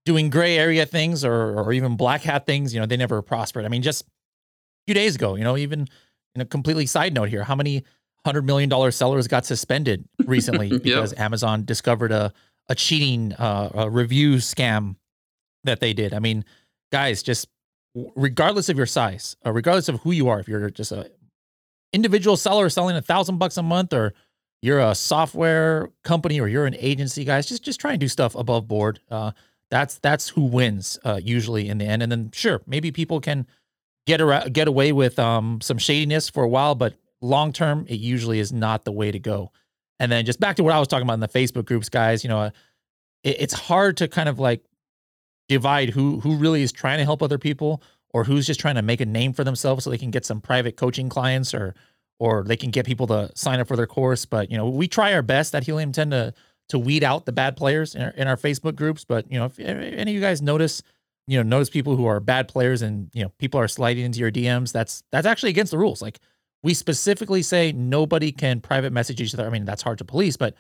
doing 0.06 0.30
gray 0.30 0.58
area 0.58 0.86
things 0.86 1.26
or 1.26 1.60
or 1.60 1.74
even 1.74 1.96
black 1.98 2.22
hat 2.22 2.46
things, 2.46 2.74
you 2.74 2.80
know, 2.80 2.86
they 2.86 2.98
never 2.98 3.22
prospered. 3.22 3.66
I 3.66 3.70
mean, 3.70 3.82
just 3.82 4.04
a 4.04 4.06
few 4.88 4.96
days 4.96 5.16
ago, 5.16 5.36
you 5.36 5.44
know, 5.44 5.58
even 5.58 5.88
in 6.36 6.42
a 6.42 6.46
completely 6.46 6.86
side 6.86 7.14
note 7.14 7.30
here, 7.30 7.44
how 7.44 7.56
many 7.56 7.84
hundred 8.26 8.44
million 8.44 8.68
dollar 8.68 8.92
sellers 8.92 9.28
got 9.28 9.46
suspended 9.46 10.04
recently 10.26 10.70
because 10.80 11.12
yep. 11.12 11.22
Amazon 11.22 11.64
discovered 11.64 12.12
a 12.12 12.34
a 12.68 12.76
cheating 12.76 13.32
uh, 13.34 13.70
a 13.76 13.90
review 13.90 14.36
scam 14.36 14.96
that 15.64 15.80
they 15.80 15.94
did. 15.94 16.14
I 16.14 16.20
mean, 16.20 16.44
guys, 16.92 17.22
just 17.22 17.48
regardless 18.16 18.68
of 18.68 18.78
your 18.78 18.88
size, 18.88 19.38
uh, 19.46 19.52
regardless 19.52 19.88
of 19.88 20.02
who 20.02 20.12
you 20.12 20.28
are, 20.28 20.40
if 20.40 20.48
you're 20.48 20.70
just 20.72 20.92
a 20.92 21.10
individual 21.94 22.36
seller 22.36 22.68
selling 22.70 22.96
a 22.96 23.02
thousand 23.02 23.38
bucks 23.38 23.58
a 23.58 23.64
month, 23.64 23.94
or 23.94 24.14
you're 24.62 24.80
a 24.80 24.96
software 24.96 25.92
company, 26.04 26.40
or 26.40 26.48
you're 26.48 26.66
an 26.66 26.76
agency, 26.80 27.24
guys, 27.24 27.46
just 27.46 27.64
just 27.64 27.80
try 27.80 27.92
and 27.92 28.00
do 28.00 28.08
stuff 28.08 28.34
above 28.34 28.68
board. 28.68 29.00
Uh, 29.10 29.32
that's 29.70 30.00
that's 30.00 30.30
who 30.30 30.46
wins 30.46 30.98
uh, 31.06 31.20
usually 31.24 31.70
in 31.70 31.78
the 31.78 31.86
end. 31.86 32.02
And 32.02 32.12
then 32.12 32.32
sure, 32.34 32.62
maybe 32.66 32.92
people 32.92 33.22
can 33.22 33.46
get 34.08 34.20
around, 34.20 34.52
get 34.54 34.68
away 34.68 34.92
with 34.92 35.20
um, 35.20 35.62
some 35.62 35.78
shadiness 35.78 36.30
for 36.30 36.44
a 36.44 36.48
while, 36.48 36.74
but 36.74 36.96
long 37.26 37.52
term, 37.52 37.86
it 37.90 38.00
usually 38.00 38.40
is 38.40 38.54
not 38.54 38.86
the 38.86 38.92
way 38.92 39.12
to 39.12 39.20
go. 39.20 39.52
And 40.00 40.12
then 40.12 40.26
just 40.26 40.40
back 40.40 40.58
to 40.58 40.64
what 40.64 40.74
I 40.74 40.80
was 40.80 40.88
talking 40.88 41.06
about 41.06 41.16
in 41.16 41.20
the 41.22 41.28
Facebook 41.28 41.66
groups, 41.66 41.90
guys. 41.90 42.24
You 42.24 42.30
know, 42.30 42.40
uh, 42.40 42.50
it, 43.24 43.38
it's 43.40 43.54
hard 43.54 43.98
to 43.98 44.08
kind 44.08 44.30
of 44.30 44.40
like 44.40 44.64
divide 45.48 45.90
who 45.90 46.20
who 46.20 46.36
really 46.36 46.62
is 46.62 46.72
trying 46.72 46.98
to 46.98 47.04
help 47.04 47.22
other 47.22 47.38
people 47.38 47.82
or 48.14 48.24
who's 48.24 48.48
just 48.48 48.60
trying 48.60 48.76
to 48.76 48.82
make 48.82 49.02
a 49.02 49.06
name 49.06 49.34
for 49.34 49.44
themselves 49.44 49.84
so 49.84 49.90
they 49.90 49.98
can 49.98 50.12
get 50.12 50.26
some 50.26 50.42
private 50.42 50.78
coaching 50.78 51.10
clients 51.10 51.54
or 51.54 51.76
or 52.20 52.44
they 52.44 52.56
can 52.56 52.72
get 52.72 52.86
people 52.86 53.08
to 53.08 53.30
sign 53.36 53.60
up 53.60 53.68
for 53.68 53.76
their 53.76 53.88
course. 53.88 54.26
But 54.26 54.52
you 54.52 54.58
know, 54.58 54.70
we 54.70 54.88
try 54.88 55.14
our 55.14 55.22
best 55.22 55.54
at 55.56 55.64
Helium 55.64 55.92
10 55.92 56.12
to 56.12 56.34
to 56.70 56.80
weed 56.80 57.04
out 57.04 57.26
the 57.26 57.32
bad 57.32 57.56
players 57.56 57.94
in 57.94 58.02
our, 58.02 58.10
in 58.12 58.28
our 58.28 58.38
Facebook 58.38 58.76
groups. 58.76 59.06
But 59.06 59.32
you 59.32 59.38
know, 59.38 59.46
if 59.46 59.60
any 59.60 60.12
of 60.12 60.16
you 60.16 60.22
guys 60.22 60.42
notice, 60.42 60.82
you 61.28 61.38
know, 61.38 61.44
notice 61.44 61.70
people 61.70 61.96
who 61.96 62.06
are 62.06 62.20
bad 62.20 62.48
players 62.48 62.82
and 62.82 63.10
you 63.14 63.24
know 63.24 63.30
people 63.38 63.60
are 63.60 63.68
sliding 63.68 64.06
into 64.06 64.20
your 64.20 64.32
DMs, 64.32 64.72
that's 64.72 65.04
that's 65.12 65.28
actually 65.28 65.50
against 65.50 65.72
the 65.72 65.78
rules. 65.78 66.02
Like 66.02 66.20
we 66.66 66.74
specifically 66.74 67.44
say 67.44 67.72
nobody 67.72 68.32
can 68.32 68.60
private 68.60 68.92
message 68.92 69.22
each 69.22 69.36
other. 69.36 69.46
I 69.46 69.52
mean, 69.52 69.66
that's 69.66 69.84
hard 69.84 70.00
to 70.00 70.04
police, 70.04 70.36
but 70.36 70.56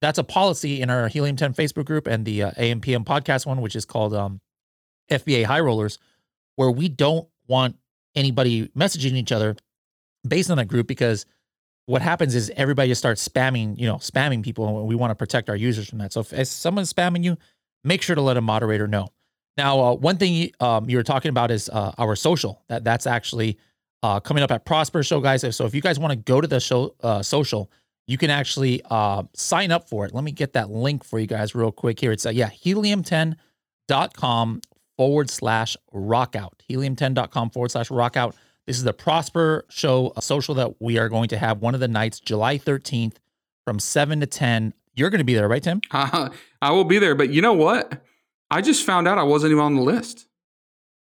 that's 0.00 0.18
a 0.18 0.24
policy 0.24 0.80
in 0.80 0.88
our 0.88 1.08
Helium 1.08 1.36
10 1.36 1.52
Facebook 1.52 1.84
group 1.84 2.06
and 2.06 2.24
the 2.24 2.44
uh, 2.44 2.50
AMPM 2.52 3.04
podcast 3.04 3.44
one, 3.44 3.60
which 3.60 3.76
is 3.76 3.84
called 3.84 4.14
um, 4.14 4.40
FBA 5.10 5.44
High 5.44 5.60
Rollers, 5.60 5.98
where 6.56 6.70
we 6.70 6.88
don't 6.88 7.28
want 7.48 7.76
anybody 8.14 8.68
messaging 8.68 9.12
each 9.12 9.30
other 9.30 9.54
based 10.26 10.50
on 10.50 10.56
that 10.56 10.68
group 10.68 10.86
because 10.86 11.26
what 11.84 12.00
happens 12.00 12.34
is 12.34 12.50
everybody 12.56 12.88
just 12.88 13.02
starts 13.02 13.28
spamming, 13.28 13.78
you 13.78 13.86
know, 13.86 13.96
spamming 13.96 14.42
people, 14.42 14.66
and 14.78 14.88
we 14.88 14.94
want 14.94 15.10
to 15.10 15.14
protect 15.14 15.50
our 15.50 15.56
users 15.56 15.86
from 15.86 15.98
that. 15.98 16.14
So 16.14 16.20
if, 16.20 16.32
if 16.32 16.48
someone's 16.48 16.90
spamming 16.90 17.24
you, 17.24 17.36
make 17.84 18.00
sure 18.00 18.16
to 18.16 18.22
let 18.22 18.38
a 18.38 18.40
moderator 18.40 18.88
know. 18.88 19.08
Now, 19.58 19.80
uh, 19.80 19.94
one 19.96 20.16
thing 20.16 20.50
um, 20.60 20.88
you 20.88 20.96
were 20.96 21.02
talking 21.02 21.28
about 21.28 21.50
is 21.50 21.68
uh, 21.68 21.92
our 21.98 22.16
social. 22.16 22.62
That 22.68 22.84
that's 22.84 23.06
actually 23.06 23.58
uh, 24.02 24.20
coming 24.20 24.42
up 24.42 24.50
at 24.50 24.64
Prosper 24.64 25.02
Show, 25.02 25.20
guys. 25.20 25.44
So 25.54 25.64
if 25.64 25.74
you 25.74 25.80
guys 25.80 25.98
want 25.98 26.12
to 26.12 26.16
go 26.16 26.40
to 26.40 26.48
the 26.48 26.60
show 26.60 26.94
uh, 27.02 27.22
social, 27.22 27.70
you 28.06 28.18
can 28.18 28.30
actually 28.30 28.82
uh, 28.90 29.22
sign 29.34 29.70
up 29.70 29.88
for 29.88 30.04
it. 30.04 30.14
Let 30.14 30.24
me 30.24 30.32
get 30.32 30.54
that 30.54 30.70
link 30.70 31.04
for 31.04 31.18
you 31.18 31.26
guys 31.26 31.54
real 31.54 31.72
quick 31.72 32.00
here. 32.00 32.12
It's 32.12 32.26
uh, 32.26 32.30
yeah, 32.30 32.50
helium10.com 32.50 34.60
forward 34.96 35.30
slash 35.30 35.76
rockout. 35.94 36.52
Helium10.com 36.68 37.50
forward 37.50 37.70
slash 37.70 37.90
rockout. 37.90 38.34
This 38.66 38.76
is 38.76 38.84
the 38.84 38.92
Prosper 38.92 39.64
Show 39.68 40.12
social 40.20 40.54
that 40.56 40.80
we 40.80 40.98
are 40.98 41.08
going 41.08 41.28
to 41.28 41.38
have 41.38 41.60
one 41.60 41.74
of 41.74 41.80
the 41.80 41.88
nights, 41.88 42.20
July 42.20 42.58
13th 42.58 43.16
from 43.64 43.78
7 43.78 44.20
to 44.20 44.26
10. 44.26 44.74
You're 44.94 45.10
going 45.10 45.18
to 45.18 45.24
be 45.24 45.34
there, 45.34 45.48
right, 45.48 45.62
Tim? 45.62 45.80
Uh, 45.90 46.30
I 46.62 46.70
will 46.70 46.84
be 46.84 46.98
there. 46.98 47.14
But 47.14 47.30
you 47.30 47.42
know 47.42 47.54
what? 47.54 48.02
I 48.50 48.60
just 48.60 48.84
found 48.84 49.08
out 49.08 49.18
I 49.18 49.22
wasn't 49.22 49.52
even 49.52 49.64
on 49.64 49.76
the 49.76 49.82
list. 49.82 50.26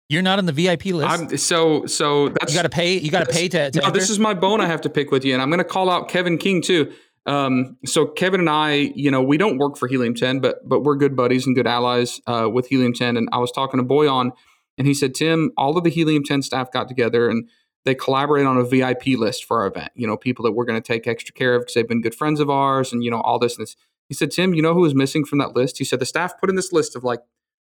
You're 0.09 0.21
not 0.21 0.39
on 0.39 0.45
the 0.45 0.53
VIP 0.53 0.85
list. 0.85 1.09
I'm, 1.09 1.37
so 1.37 1.85
so 1.85 2.29
that's 2.29 2.53
you 2.53 2.57
got 2.57 2.63
to 2.63 2.69
pay. 2.69 2.97
You 2.97 3.11
got 3.11 3.25
to 3.25 3.31
pay 3.31 3.49
to. 3.49 3.71
to 3.71 3.79
no, 3.81 3.91
this 3.91 4.09
is 4.09 4.19
my 4.19 4.33
bone. 4.33 4.61
I 4.61 4.65
have 4.67 4.81
to 4.81 4.89
pick 4.89 5.11
with 5.11 5.25
you, 5.25 5.33
and 5.33 5.41
I'm 5.41 5.49
going 5.49 5.59
to 5.59 5.65
call 5.65 5.89
out 5.89 6.07
Kevin 6.09 6.37
King 6.37 6.61
too. 6.61 6.93
Um, 7.25 7.75
so 7.85 8.05
Kevin 8.05 8.39
and 8.39 8.49
I, 8.49 8.93
you 8.95 9.11
know, 9.11 9.21
we 9.21 9.37
don't 9.37 9.57
work 9.57 9.75
for 9.75 9.87
Helium 9.87 10.15
10, 10.15 10.39
but 10.39 10.67
but 10.67 10.81
we're 10.81 10.95
good 10.95 11.15
buddies 11.15 11.45
and 11.45 11.55
good 11.55 11.67
allies 11.67 12.21
uh, 12.25 12.49
with 12.49 12.67
Helium 12.67 12.93
10. 12.93 13.17
And 13.17 13.27
I 13.33 13.37
was 13.39 13.51
talking 13.51 13.79
to 13.79 13.85
Boyan 13.85 14.31
and 14.77 14.87
he 14.87 14.93
said, 14.93 15.13
Tim, 15.13 15.51
all 15.57 15.77
of 15.77 15.83
the 15.83 15.89
Helium 15.89 16.23
10 16.23 16.41
staff 16.41 16.71
got 16.71 16.87
together 16.87 17.29
and 17.29 17.49
they 17.83 17.95
collaborate 17.95 18.45
on 18.45 18.57
a 18.57 18.63
VIP 18.63 19.07
list 19.17 19.43
for 19.43 19.61
our 19.61 19.67
event. 19.67 19.91
You 19.95 20.07
know, 20.07 20.15
people 20.15 20.43
that 20.45 20.53
we're 20.53 20.65
going 20.65 20.81
to 20.81 20.85
take 20.85 21.05
extra 21.05 21.33
care 21.33 21.55
of 21.55 21.63
because 21.63 21.73
they've 21.73 21.87
been 21.87 22.01
good 22.01 22.15
friends 22.15 22.39
of 22.39 22.49
ours 22.49 22.93
and, 22.93 23.03
you 23.03 23.11
know, 23.11 23.21
all 23.21 23.39
this 23.39 23.57
and 23.57 23.63
this. 23.63 23.75
He 24.07 24.13
said, 24.13 24.31
Tim, 24.31 24.53
you 24.53 24.61
know 24.61 24.73
who 24.73 24.81
was 24.81 24.95
missing 24.95 25.25
from 25.25 25.39
that 25.39 25.53
list? 25.53 25.79
He 25.79 25.83
said, 25.83 25.99
the 25.99 26.05
staff 26.05 26.39
put 26.39 26.49
in 26.49 26.55
this 26.55 26.71
list 26.71 26.95
of 26.95 27.03
like 27.03 27.19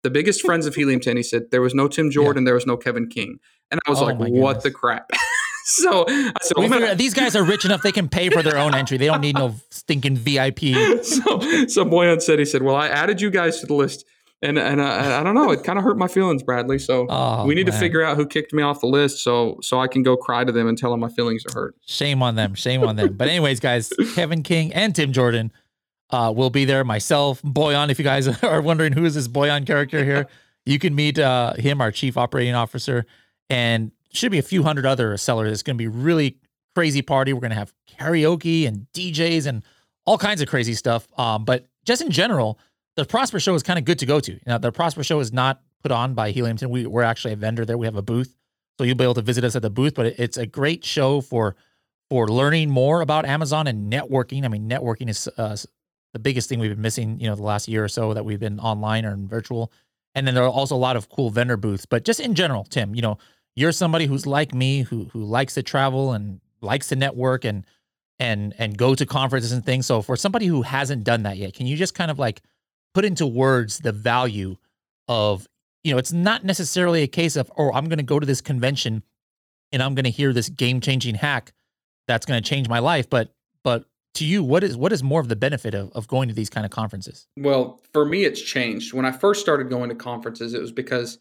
the 0.03 0.09
biggest 0.09 0.41
friends 0.41 0.65
of 0.65 0.75
Helium 0.75 0.99
10. 1.01 1.17
He 1.17 1.23
said, 1.23 1.51
there 1.51 1.61
was 1.61 1.73
no 1.73 1.87
Tim 1.87 2.11
Jordan, 2.11 2.43
yeah. 2.43 2.47
there 2.47 2.55
was 2.55 2.65
no 2.65 2.77
Kevin 2.77 3.07
King. 3.07 3.39
And 3.69 3.79
I 3.87 3.89
was 3.89 4.01
oh 4.01 4.05
like, 4.05 4.17
what 4.17 4.63
the 4.63 4.71
crap? 4.71 5.09
so 5.65 6.05
I 6.07 6.33
said, 6.41 6.57
well, 6.57 6.69
gonna... 6.69 6.95
these 6.95 7.13
guys 7.13 7.35
are 7.35 7.43
rich 7.43 7.63
enough 7.63 7.81
they 7.81 7.93
can 7.93 8.09
pay 8.09 8.29
for 8.29 8.43
their 8.43 8.57
own 8.57 8.75
entry. 8.75 8.97
They 8.97 9.05
don't 9.05 9.21
need 9.21 9.35
no 9.35 9.55
stinking 9.69 10.17
VIP. 10.17 10.59
so, 11.03 11.39
so 11.67 11.85
Boyan 11.85 12.21
said, 12.21 12.39
he 12.39 12.45
said, 12.45 12.63
well, 12.63 12.75
I 12.75 12.87
added 12.87 13.21
you 13.21 13.29
guys 13.29 13.61
to 13.61 13.65
the 13.65 13.73
list 13.73 14.05
and 14.41 14.57
and 14.57 14.81
uh, 14.81 14.83
I, 14.83 15.19
I 15.19 15.23
don't 15.23 15.35
know, 15.35 15.51
it 15.51 15.63
kind 15.63 15.77
of 15.77 15.85
hurt 15.85 15.97
my 15.97 16.07
feelings, 16.07 16.43
Bradley. 16.43 16.79
So 16.79 17.05
oh, 17.09 17.45
we 17.45 17.55
need 17.55 17.67
man. 17.67 17.73
to 17.73 17.79
figure 17.79 18.01
out 18.01 18.17
who 18.17 18.25
kicked 18.25 18.53
me 18.53 18.63
off 18.63 18.81
the 18.81 18.87
list, 18.87 19.23
so 19.23 19.59
so 19.61 19.79
I 19.79 19.87
can 19.87 20.03
go 20.03 20.17
cry 20.17 20.43
to 20.43 20.51
them 20.51 20.67
and 20.67 20.77
tell 20.77 20.91
them 20.91 20.99
my 20.99 21.09
feelings 21.09 21.45
are 21.45 21.53
hurt. 21.53 21.75
Shame 21.85 22.23
on 22.23 22.35
them, 22.35 22.55
shame 22.55 22.83
on 22.83 22.95
them. 22.95 23.13
But 23.13 23.27
anyways, 23.27 23.59
guys, 23.59 23.93
Kevin 24.15 24.43
King 24.43 24.73
and 24.73 24.95
Tim 24.95 25.13
Jordan 25.13 25.51
uh, 26.11 26.31
will 26.35 26.49
be 26.49 26.65
there. 26.65 26.83
Myself, 26.83 27.41
Boyan. 27.41 27.89
If 27.89 27.99
you 27.99 28.03
guys 28.03 28.27
are 28.43 28.61
wondering 28.61 28.93
who 28.93 29.05
is 29.05 29.15
this 29.15 29.27
Boyan 29.27 29.65
character 29.65 30.03
here, 30.03 30.27
you 30.65 30.79
can 30.79 30.93
meet 30.95 31.19
uh, 31.19 31.53
him, 31.53 31.81
our 31.81 31.91
chief 31.91 32.17
operating 32.17 32.55
officer, 32.55 33.05
and 33.49 33.91
should 34.11 34.31
be 34.31 34.39
a 34.39 34.43
few 34.43 34.63
hundred 34.63 34.85
other 34.85 35.15
sellers. 35.17 35.51
It's 35.51 35.63
going 35.63 35.77
to 35.77 35.81
be 35.81 35.87
really 35.87 36.37
crazy 36.75 37.01
party. 37.01 37.33
We're 37.33 37.41
going 37.41 37.51
to 37.51 37.57
have 37.57 37.73
karaoke 37.97 38.67
and 38.67 38.87
DJs 38.93 39.45
and 39.45 39.63
all 40.05 40.17
kinds 40.17 40.41
of 40.41 40.47
crazy 40.47 40.73
stuff. 40.73 41.07
Um, 41.17 41.45
but 41.45 41.67
just 41.85 42.01
in 42.01 42.11
general 42.11 42.59
the 42.95 43.05
Prosper 43.05 43.39
Show 43.39 43.55
is 43.55 43.63
kind 43.63 43.79
of 43.79 43.85
good 43.85 43.99
to 43.99 44.05
go 44.05 44.19
to. 44.19 44.39
Now, 44.45 44.57
the 44.57 44.71
Prosper 44.71 45.03
Show 45.03 45.19
is 45.19 45.31
not 45.31 45.61
put 45.81 45.91
on 45.91 46.13
by 46.13 46.31
Helium 46.31 46.57
10. 46.57 46.69
We, 46.69 46.85
we're 46.85 47.03
actually 47.03 47.33
a 47.33 47.37
vendor 47.37 47.65
there. 47.65 47.77
We 47.77 47.85
have 47.87 47.95
a 47.95 48.01
booth, 48.01 48.35
so 48.77 48.83
you'll 48.83 48.97
be 48.97 49.03
able 49.03 49.15
to 49.15 49.21
visit 49.21 49.43
us 49.43 49.55
at 49.55 49.61
the 49.61 49.69
booth. 49.69 49.95
But 49.95 50.07
it's 50.19 50.37
a 50.37 50.45
great 50.45 50.83
show 50.83 51.21
for 51.21 51.55
for 52.09 52.27
learning 52.27 52.69
more 52.69 53.01
about 53.01 53.25
Amazon 53.25 53.67
and 53.67 53.91
networking. 53.91 54.43
I 54.43 54.49
mean, 54.49 54.69
networking 54.69 55.09
is 55.09 55.29
uh, 55.37 55.55
the 56.13 56.19
biggest 56.19 56.49
thing 56.49 56.59
we've 56.59 56.71
been 56.71 56.81
missing. 56.81 57.19
You 57.19 57.27
know, 57.27 57.35
the 57.35 57.43
last 57.43 57.67
year 57.67 57.83
or 57.83 57.87
so 57.89 58.13
that 58.13 58.25
we've 58.25 58.39
been 58.39 58.59
online 58.59 59.05
or 59.05 59.13
in 59.13 59.27
virtual. 59.27 59.71
And 60.13 60.27
then 60.27 60.35
there 60.35 60.43
are 60.43 60.49
also 60.49 60.75
a 60.75 60.77
lot 60.77 60.97
of 60.97 61.09
cool 61.09 61.29
vendor 61.29 61.57
booths. 61.57 61.85
But 61.85 62.03
just 62.03 62.19
in 62.19 62.35
general, 62.35 62.65
Tim, 62.65 62.95
you 62.95 63.01
know, 63.01 63.17
you're 63.55 63.71
somebody 63.71 64.05
who's 64.05 64.27
like 64.27 64.53
me, 64.53 64.81
who 64.81 65.05
who 65.05 65.23
likes 65.23 65.53
to 65.55 65.63
travel 65.63 66.13
and 66.13 66.41
likes 66.61 66.89
to 66.89 66.95
network 66.95 67.45
and 67.45 67.65
and 68.19 68.53
and 68.57 68.77
go 68.77 68.95
to 68.95 69.05
conferences 69.05 69.51
and 69.51 69.65
things. 69.65 69.85
So 69.85 70.01
for 70.01 70.15
somebody 70.15 70.47
who 70.47 70.61
hasn't 70.61 71.03
done 71.03 71.23
that 71.23 71.37
yet, 71.37 71.53
can 71.53 71.65
you 71.65 71.77
just 71.77 71.95
kind 71.95 72.11
of 72.11 72.19
like 72.19 72.41
put 72.93 73.05
into 73.05 73.25
words 73.25 73.79
the 73.79 73.91
value 73.91 74.57
of 75.07 75.47
you 75.83 75.91
know 75.91 75.97
it's 75.97 76.13
not 76.13 76.43
necessarily 76.43 77.03
a 77.03 77.07
case 77.07 77.35
of 77.35 77.51
oh 77.57 77.71
i'm 77.73 77.85
going 77.85 77.97
to 77.97 78.03
go 78.03 78.19
to 78.19 78.25
this 78.25 78.41
convention 78.41 79.03
and 79.71 79.81
i'm 79.81 79.95
going 79.95 80.05
to 80.05 80.11
hear 80.11 80.33
this 80.33 80.49
game 80.49 80.79
changing 80.79 81.15
hack 81.15 81.53
that's 82.07 82.25
going 82.25 82.41
to 82.41 82.47
change 82.47 82.69
my 82.69 82.79
life 82.79 83.09
but 83.09 83.33
but 83.63 83.85
to 84.13 84.25
you 84.25 84.43
what 84.43 84.63
is 84.63 84.75
what 84.75 84.91
is 84.91 85.03
more 85.03 85.21
of 85.21 85.29
the 85.29 85.35
benefit 85.35 85.73
of, 85.73 85.91
of 85.93 86.07
going 86.07 86.27
to 86.27 86.33
these 86.33 86.49
kind 86.49 86.65
of 86.65 86.71
conferences 86.71 87.27
well 87.37 87.79
for 87.93 88.05
me 88.05 88.25
it's 88.25 88.41
changed 88.41 88.93
when 88.93 89.05
i 89.05 89.11
first 89.11 89.41
started 89.41 89.69
going 89.69 89.89
to 89.89 89.95
conferences 89.95 90.53
it 90.53 90.61
was 90.61 90.71
because 90.71 91.17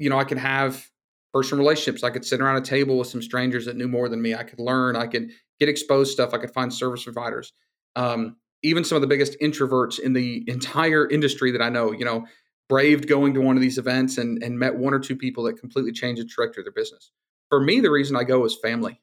you 0.00 0.08
know, 0.08 0.18
I 0.18 0.24
could 0.24 0.38
have 0.38 0.90
personal 1.32 1.62
relationships. 1.62 2.02
I 2.02 2.10
could 2.10 2.24
sit 2.24 2.40
around 2.40 2.56
a 2.56 2.62
table 2.62 2.98
with 2.98 3.06
some 3.06 3.22
strangers 3.22 3.66
that 3.66 3.76
knew 3.76 3.86
more 3.86 4.08
than 4.08 4.20
me. 4.20 4.34
I 4.34 4.42
could 4.42 4.58
learn. 4.58 4.96
I 4.96 5.06
could 5.06 5.30
get 5.60 5.68
exposed 5.68 6.10
stuff. 6.10 6.32
I 6.32 6.38
could 6.38 6.52
find 6.52 6.72
service 6.72 7.04
providers. 7.04 7.52
Um, 7.94 8.36
even 8.62 8.82
some 8.82 8.96
of 8.96 9.02
the 9.02 9.08
biggest 9.08 9.38
introverts 9.40 10.00
in 10.00 10.14
the 10.14 10.42
entire 10.48 11.08
industry 11.08 11.52
that 11.52 11.62
I 11.62 11.68
know, 11.68 11.92
you 11.92 12.04
know, 12.04 12.26
braved 12.68 13.06
going 13.08 13.34
to 13.34 13.40
one 13.40 13.56
of 13.56 13.62
these 13.62 13.78
events 13.78 14.16
and, 14.16 14.42
and 14.42 14.58
met 14.58 14.74
one 14.74 14.94
or 14.94 14.98
two 14.98 15.16
people 15.16 15.44
that 15.44 15.60
completely 15.60 15.92
changed 15.92 16.22
the 16.22 16.26
trajectory 16.26 16.62
of 16.62 16.64
their 16.64 16.72
business. 16.72 17.12
For 17.50 17.60
me, 17.60 17.80
the 17.80 17.90
reason 17.90 18.16
I 18.16 18.24
go 18.24 18.44
is 18.44 18.56
family. 18.56 19.00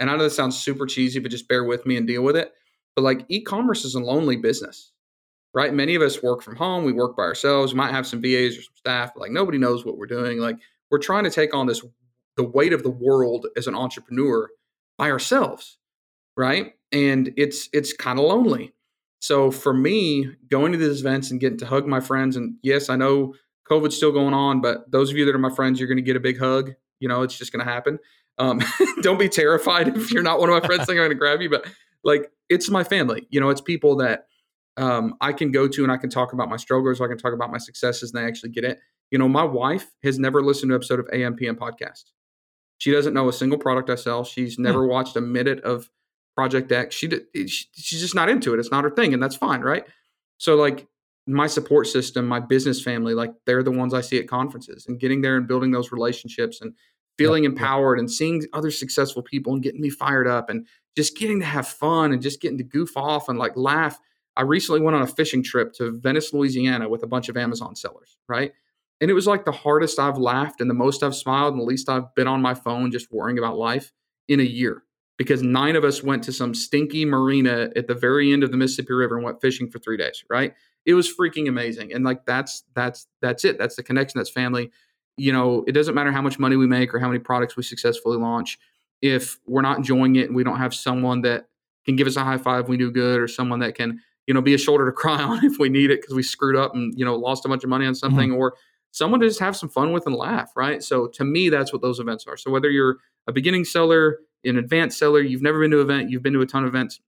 And 0.00 0.10
I 0.10 0.16
know 0.16 0.24
this 0.24 0.34
sounds 0.34 0.58
super 0.58 0.86
cheesy, 0.86 1.20
but 1.20 1.30
just 1.30 1.46
bear 1.46 1.64
with 1.64 1.86
me 1.86 1.96
and 1.96 2.06
deal 2.06 2.22
with 2.22 2.36
it. 2.36 2.52
But 2.96 3.02
like 3.02 3.24
e-commerce 3.28 3.84
is 3.84 3.94
a 3.94 4.00
lonely 4.00 4.36
business, 4.36 4.92
right? 5.54 5.72
Many 5.72 5.94
of 5.94 6.02
us 6.02 6.22
work 6.22 6.42
from 6.42 6.56
home. 6.56 6.84
We 6.84 6.92
work 6.92 7.16
by 7.16 7.22
ourselves. 7.22 7.72
We 7.72 7.76
might 7.76 7.92
have 7.92 8.06
some 8.06 8.20
VAs 8.20 8.58
or 8.58 8.62
some 8.62 8.74
staff, 8.74 9.12
but 9.14 9.20
like 9.20 9.30
nobody 9.30 9.58
knows 9.58 9.84
what 9.84 9.98
we're 9.98 10.06
doing. 10.06 10.38
Like 10.38 10.56
we're 10.90 10.98
trying 10.98 11.24
to 11.24 11.30
take 11.30 11.54
on 11.54 11.66
this 11.66 11.84
the 12.36 12.44
weight 12.44 12.72
of 12.72 12.82
the 12.82 12.90
world 12.90 13.46
as 13.56 13.66
an 13.66 13.74
entrepreneur 13.74 14.48
by 14.96 15.10
ourselves, 15.10 15.78
right? 16.36 16.72
And 16.92 17.32
it's 17.36 17.68
it's 17.72 17.92
kind 17.92 18.18
of 18.18 18.24
lonely. 18.24 18.72
So 19.20 19.50
for 19.50 19.74
me, 19.74 20.30
going 20.48 20.72
to 20.72 20.78
these 20.78 21.00
events 21.00 21.30
and 21.30 21.40
getting 21.40 21.58
to 21.58 21.66
hug 21.66 21.86
my 21.86 22.00
friends, 22.00 22.36
and 22.36 22.54
yes, 22.62 22.88
I 22.88 22.96
know 22.96 23.34
COVID's 23.70 23.96
still 23.96 24.12
going 24.12 24.34
on, 24.34 24.60
but 24.60 24.90
those 24.90 25.10
of 25.10 25.16
you 25.16 25.26
that 25.26 25.34
are 25.34 25.38
my 25.38 25.54
friends, 25.54 25.78
you're 25.78 25.88
going 25.88 25.98
to 25.98 26.02
get 26.02 26.16
a 26.16 26.20
big 26.20 26.38
hug. 26.38 26.72
You 27.00 27.08
know, 27.08 27.22
it's 27.22 27.36
just 27.36 27.52
going 27.52 27.64
to 27.64 27.70
happen. 27.70 27.98
Um, 28.40 28.60
don't 29.02 29.18
be 29.18 29.28
terrified 29.28 29.88
if 29.96 30.10
you're 30.10 30.22
not 30.22 30.40
one 30.40 30.48
of 30.48 30.60
my 30.60 30.66
friends 30.66 30.86
thinking 30.86 30.98
I'm 30.98 31.06
going 31.06 31.10
to 31.10 31.14
grab 31.16 31.40
you, 31.42 31.50
but 31.50 31.66
like 32.02 32.32
it's 32.48 32.70
my 32.70 32.82
family. 32.82 33.26
You 33.30 33.40
know, 33.40 33.50
it's 33.50 33.60
people 33.60 33.96
that 33.96 34.26
um, 34.76 35.14
I 35.20 35.32
can 35.32 35.52
go 35.52 35.68
to 35.68 35.82
and 35.82 35.92
I 35.92 35.98
can 35.98 36.10
talk 36.10 36.32
about 36.32 36.48
my 36.48 36.56
struggles, 36.56 37.00
or 37.00 37.04
I 37.04 37.08
can 37.08 37.18
talk 37.18 37.34
about 37.34 37.52
my 37.52 37.58
successes, 37.58 38.12
and 38.12 38.20
they 38.20 38.26
actually 38.26 38.50
get 38.50 38.64
it. 38.64 38.80
You 39.10 39.18
know, 39.18 39.28
my 39.28 39.44
wife 39.44 39.90
has 40.02 40.18
never 40.18 40.42
listened 40.42 40.70
to 40.70 40.74
an 40.74 40.78
episode 40.78 41.00
of 41.00 41.06
AMPM 41.08 41.56
podcast. 41.56 42.04
She 42.78 42.90
doesn't 42.90 43.12
know 43.12 43.28
a 43.28 43.32
single 43.32 43.58
product 43.58 43.90
I 43.90 43.96
sell. 43.96 44.24
She's 44.24 44.56
hmm. 44.56 44.62
never 44.62 44.86
watched 44.86 45.16
a 45.16 45.20
minute 45.20 45.60
of 45.60 45.90
Project 46.34 46.72
X. 46.72 46.94
She, 46.94 47.10
she 47.34 47.66
she's 47.74 48.00
just 48.00 48.14
not 48.14 48.30
into 48.30 48.54
it. 48.54 48.58
It's 48.58 48.70
not 48.70 48.84
her 48.84 48.90
thing, 48.90 49.12
and 49.12 49.22
that's 49.22 49.36
fine, 49.36 49.60
right? 49.60 49.84
So 50.38 50.56
like 50.56 50.88
my 51.26 51.46
support 51.46 51.86
system, 51.86 52.26
my 52.26 52.40
business 52.40 52.82
family, 52.82 53.12
like 53.14 53.32
they're 53.44 53.62
the 53.62 53.70
ones 53.70 53.92
I 53.92 54.00
see 54.00 54.18
at 54.18 54.26
conferences 54.26 54.86
and 54.88 54.98
getting 54.98 55.20
there 55.20 55.36
and 55.36 55.46
building 55.46 55.70
those 55.70 55.92
relationships 55.92 56.60
and 56.62 56.72
feeling 57.20 57.44
yep, 57.44 57.52
empowered 57.52 57.98
and 57.98 58.10
seeing 58.10 58.42
other 58.54 58.70
successful 58.70 59.22
people 59.22 59.52
and 59.52 59.62
getting 59.62 59.80
me 59.80 59.90
fired 59.90 60.26
up 60.26 60.48
and 60.48 60.66
just 60.96 61.16
getting 61.18 61.38
to 61.40 61.44
have 61.44 61.68
fun 61.68 62.12
and 62.12 62.22
just 62.22 62.40
getting 62.40 62.56
to 62.56 62.64
goof 62.64 62.96
off 62.96 63.28
and 63.28 63.38
like 63.38 63.54
laugh. 63.56 63.98
I 64.36 64.42
recently 64.42 64.80
went 64.80 64.96
on 64.96 65.02
a 65.02 65.06
fishing 65.06 65.42
trip 65.42 65.74
to 65.74 65.90
Venice, 65.90 66.32
Louisiana 66.32 66.88
with 66.88 67.02
a 67.02 67.06
bunch 67.06 67.28
of 67.28 67.36
Amazon 67.36 67.76
sellers, 67.76 68.16
right? 68.26 68.52
And 69.02 69.10
it 69.10 69.14
was 69.14 69.26
like 69.26 69.44
the 69.44 69.52
hardest 69.52 69.98
I've 69.98 70.16
laughed 70.16 70.62
and 70.62 70.70
the 70.70 70.74
most 70.74 71.02
I've 71.02 71.14
smiled 71.14 71.52
and 71.52 71.60
the 71.60 71.66
least 71.66 71.90
I've 71.90 72.14
been 72.14 72.26
on 72.26 72.40
my 72.40 72.54
phone 72.54 72.90
just 72.90 73.12
worrying 73.12 73.38
about 73.38 73.58
life 73.58 73.92
in 74.26 74.40
a 74.40 74.44
year 74.44 74.82
because 75.18 75.42
nine 75.42 75.76
of 75.76 75.84
us 75.84 76.02
went 76.02 76.24
to 76.24 76.32
some 76.32 76.54
stinky 76.54 77.04
marina 77.04 77.70
at 77.76 77.86
the 77.86 77.94
very 77.94 78.32
end 78.32 78.42
of 78.42 78.50
the 78.50 78.56
Mississippi 78.56 78.94
River 78.94 79.16
and 79.16 79.24
went 79.24 79.42
fishing 79.42 79.70
for 79.70 79.78
three 79.78 79.98
days, 79.98 80.24
right? 80.30 80.54
It 80.86 80.94
was 80.94 81.14
freaking 81.14 81.48
amazing. 81.48 81.92
And 81.92 82.02
like 82.02 82.24
that's 82.24 82.64
that's 82.74 83.06
that's 83.20 83.44
it. 83.44 83.58
That's 83.58 83.76
the 83.76 83.82
connection, 83.82 84.18
that's 84.18 84.30
family. 84.30 84.70
You 85.20 85.32
know, 85.32 85.64
it 85.66 85.72
doesn't 85.72 85.94
matter 85.94 86.12
how 86.12 86.22
much 86.22 86.38
money 86.38 86.56
we 86.56 86.66
make 86.66 86.94
or 86.94 86.98
how 86.98 87.08
many 87.08 87.18
products 87.18 87.56
we 87.56 87.62
successfully 87.62 88.16
launch. 88.16 88.58
If 89.02 89.38
we're 89.46 89.62
not 89.62 89.78
enjoying 89.78 90.16
it 90.16 90.26
and 90.26 90.34
we 90.36 90.44
don't 90.44 90.58
have 90.58 90.74
someone 90.74 91.22
that 91.22 91.46
can 91.84 91.96
give 91.96 92.06
us 92.06 92.16
a 92.16 92.24
high 92.24 92.38
five 92.38 92.64
when 92.64 92.72
we 92.72 92.76
do 92.78 92.90
good 92.90 93.20
or 93.20 93.28
someone 93.28 93.60
that 93.60 93.74
can, 93.74 94.00
you 94.26 94.34
know, 94.34 94.40
be 94.40 94.54
a 94.54 94.58
shoulder 94.58 94.86
to 94.86 94.92
cry 94.96 95.22
on 95.22 95.44
if 95.44 95.58
we 95.58 95.68
need 95.68 95.90
it 95.90 96.00
because 96.00 96.14
we 96.14 96.22
screwed 96.22 96.56
up 96.56 96.74
and, 96.74 96.98
you 96.98 97.04
know, 97.04 97.16
lost 97.16 97.44
a 97.44 97.48
bunch 97.48 97.64
of 97.64 97.70
money 97.70 97.86
on 97.86 97.94
something 97.94 98.30
mm-hmm. 98.30 98.38
or 98.38 98.54
someone 98.92 99.20
to 99.20 99.26
just 99.26 99.40
have 99.40 99.56
some 99.56 99.68
fun 99.68 99.92
with 99.92 100.06
and 100.06 100.16
laugh, 100.16 100.52
right? 100.56 100.82
So 100.82 101.06
to 101.08 101.24
me, 101.24 101.48
that's 101.48 101.72
what 101.72 101.82
those 101.82 102.00
events 102.00 102.26
are. 102.26 102.36
So 102.36 102.50
whether 102.50 102.70
you're 102.70 102.96
a 103.26 103.32
beginning 103.32 103.64
seller, 103.64 104.18
an 104.44 104.56
advanced 104.56 104.98
seller, 104.98 105.20
you've 105.20 105.42
never 105.42 105.60
been 105.60 105.70
to 105.70 105.80
an 105.80 105.84
event, 105.84 106.10
you've 106.10 106.22
been 106.22 106.32
to 106.32 106.40
a 106.40 106.46
ton 106.46 106.64
of 106.64 106.68
events. 106.68 107.00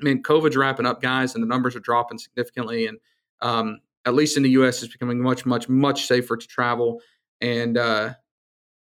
I 0.00 0.04
mean, 0.04 0.22
COVID's 0.22 0.56
wrapping 0.56 0.86
up, 0.86 1.02
guys, 1.02 1.34
and 1.34 1.42
the 1.42 1.48
numbers 1.48 1.74
are 1.74 1.80
dropping 1.80 2.18
significantly. 2.18 2.86
And 2.86 2.98
um, 3.40 3.80
at 4.04 4.14
least 4.14 4.36
in 4.36 4.42
the 4.42 4.50
U.S., 4.50 4.82
it's 4.82 4.92
becoming 4.92 5.20
much, 5.20 5.44
much, 5.44 5.68
much 5.68 6.06
safer 6.06 6.36
to 6.36 6.46
travel. 6.46 7.00
And 7.40 7.76
uh, 7.76 8.14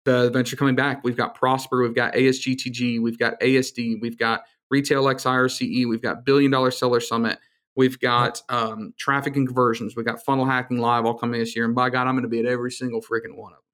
the 0.05 0.26
events 0.26 0.53
are 0.53 0.57
coming 0.57 0.76
back. 0.76 1.05
We've 1.05 1.16
got 1.16 1.34
Prosper, 1.34 1.82
we've 1.82 1.94
got 1.94 2.14
ASGTG, 2.14 3.00
we've 3.00 3.18
got 3.18 3.40
ASD, 3.40 4.00
we've 4.00 4.18
got 4.18 4.42
Retail 4.70 5.05
XIRCE, 5.05 5.88
we've 5.88 6.03
got 6.03 6.24
Billion 6.24 6.50
Dollar 6.50 6.70
Seller 6.70 7.00
Summit, 7.00 7.38
We've 7.74 7.98
got 7.98 8.42
um, 8.48 8.92
traffic 8.98 9.36
and 9.36 9.46
conversions. 9.46 9.96
We've 9.96 10.05
got 10.05 10.22
funnel 10.22 10.44
hacking 10.44 10.78
live 10.78 11.07
all 11.07 11.14
coming 11.14 11.40
this 11.40 11.57
year. 11.57 11.64
And 11.64 11.74
by 11.74 11.88
God, 11.88 12.07
I'm 12.07 12.14
going 12.14 12.22
to 12.22 12.28
be 12.28 12.40
at 12.40 12.46
every 12.46 12.70
single 12.70 13.00
freaking 13.00 13.34
one 13.34 13.53
of 13.53 13.57
them. 13.57 13.64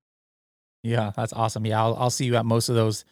Yeah, 0.85 1.12
that's 1.16 1.33
awesome. 1.33 1.66
Yeah, 1.66 1.83
I'll, 1.83 1.97
I'll 1.97 2.11
see 2.11 2.24
you 2.24 2.37
at 2.37 2.47
most 2.47 2.68
of 2.68 2.76
those 2.76 3.05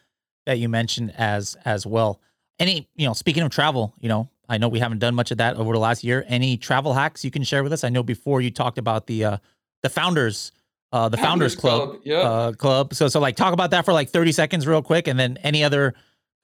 that 0.47 0.59
you 0.59 0.69
mentioned 0.69 1.13
as 1.19 1.57
as 1.65 1.85
well. 1.85 2.21
Any, 2.61 2.89
you 2.95 3.07
know, 3.07 3.13
speaking 3.13 3.43
of 3.43 3.51
travel, 3.51 3.95
you 3.99 4.09
know, 4.09 4.31
I 4.49 4.59
know 4.59 4.69
we 4.69 4.79
haven't 4.79 5.01
done 5.01 5.17
much 5.17 5.33
of 5.33 5.39
that 5.39 5.57
over 5.57 5.73
the 5.73 5.81
last 5.81 6.05
year. 6.05 6.25
Any 6.29 6.57
travel 6.57 6.95
hacks 6.95 7.25
you 7.25 7.33
can 7.33 7.43
share 7.43 7.65
with 7.65 7.73
us? 7.73 7.83
I 7.83 7.89
know 7.89 8.05
before 8.05 8.41
you 8.41 8.53
talked 8.53 8.79
about 8.79 9.09
the 9.09 9.25
uh 9.25 9.39
the 9.83 9.91
founders 9.91 10.53
uh 10.93 11.09
the 11.09 11.17
founders, 11.17 11.55
founders 11.55 11.57
club, 11.57 11.89
club, 11.91 12.01
yeah. 12.05 12.17
uh 12.19 12.53
club. 12.53 12.95
So 12.95 13.09
so 13.09 13.21
like 13.21 13.37
talk 13.37 13.53
about 13.53 13.71
that 13.71 13.85
for 13.85 13.93
like 13.93 14.11
30 14.11 14.33
seconds 14.33 14.67
real 14.67 14.83
quick 14.83 15.09
and 15.09 15.19
then 15.19 15.39
any 15.43 15.65
other 15.65 15.95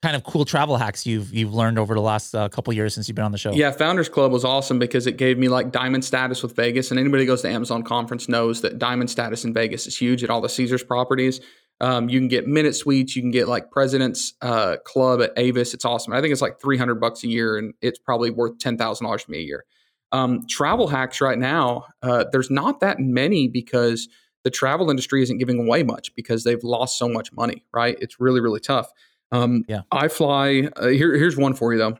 kind 0.03 0.17
of 0.17 0.23
cool 0.25 0.43
travel 0.43 0.75
hacks 0.75 1.05
you've 1.05 1.33
you've 1.33 1.53
learned 1.53 1.79
over 1.79 1.93
the 1.93 2.01
last 2.01 2.35
uh, 2.35 2.49
couple 2.49 2.73
years 2.73 2.93
since 2.93 3.07
you've 3.07 3.15
been 3.15 3.23
on 3.23 3.31
the 3.31 3.37
show? 3.37 3.53
Yeah, 3.53 3.71
Founders 3.71 4.09
Club 4.09 4.33
was 4.33 4.43
awesome 4.43 4.77
because 4.77 5.07
it 5.07 5.15
gave 5.15 5.37
me 5.39 5.47
like 5.47 5.71
diamond 5.71 6.03
status 6.03 6.43
with 6.43 6.57
Vegas, 6.57 6.91
and 6.91 6.99
anybody 6.99 7.23
who 7.23 7.27
goes 7.27 7.41
to 7.43 7.49
Amazon 7.49 7.83
conference 7.83 8.27
knows 8.27 8.59
that 8.61 8.77
diamond 8.77 9.09
status 9.09 9.45
in 9.45 9.53
Vegas 9.53 9.87
is 9.87 9.97
huge 9.97 10.21
at 10.21 10.29
all 10.29 10.41
the 10.41 10.49
Caesars 10.49 10.83
properties. 10.83 11.39
Um, 11.79 12.09
you 12.09 12.19
can 12.19 12.27
get 12.27 12.47
minute 12.47 12.75
suites, 12.75 13.15
you 13.15 13.21
can 13.21 13.31
get 13.31 13.47
like 13.47 13.71
President's 13.71 14.33
uh, 14.41 14.75
Club 14.85 15.21
at 15.21 15.31
Avis. 15.37 15.73
It's 15.73 15.85
awesome. 15.85 16.11
I 16.11 16.19
think 16.19 16.33
it's 16.33 16.41
like 16.41 16.59
three 16.59 16.77
hundred 16.77 16.95
bucks 16.95 17.23
a 17.23 17.27
year, 17.27 17.57
and 17.57 17.73
it's 17.81 17.97
probably 17.97 18.29
worth 18.29 18.59
ten 18.59 18.77
thousand 18.77 19.05
dollars 19.05 19.23
for 19.23 19.31
me 19.31 19.39
a 19.39 19.43
year. 19.43 19.63
Um, 20.11 20.45
travel 20.47 20.89
hacks 20.89 21.21
right 21.21 21.39
now, 21.39 21.85
uh, 22.03 22.25
there's 22.31 22.51
not 22.51 22.81
that 22.81 22.99
many 22.99 23.47
because 23.47 24.09
the 24.43 24.49
travel 24.49 24.89
industry 24.89 25.23
isn't 25.23 25.37
giving 25.37 25.59
away 25.59 25.83
much 25.83 26.13
because 26.15 26.43
they've 26.43 26.63
lost 26.63 26.97
so 26.97 27.07
much 27.07 27.31
money. 27.33 27.63
Right? 27.73 27.97
It's 27.99 28.19
really 28.19 28.39
really 28.39 28.59
tough. 28.59 28.91
Um, 29.31 29.65
yeah. 29.67 29.81
I 29.91 30.07
fly. 30.07 30.69
Uh, 30.75 30.87
here, 30.87 31.15
here's 31.15 31.35
one 31.35 31.55
for 31.55 31.73
you 31.73 31.79
though. 31.79 31.97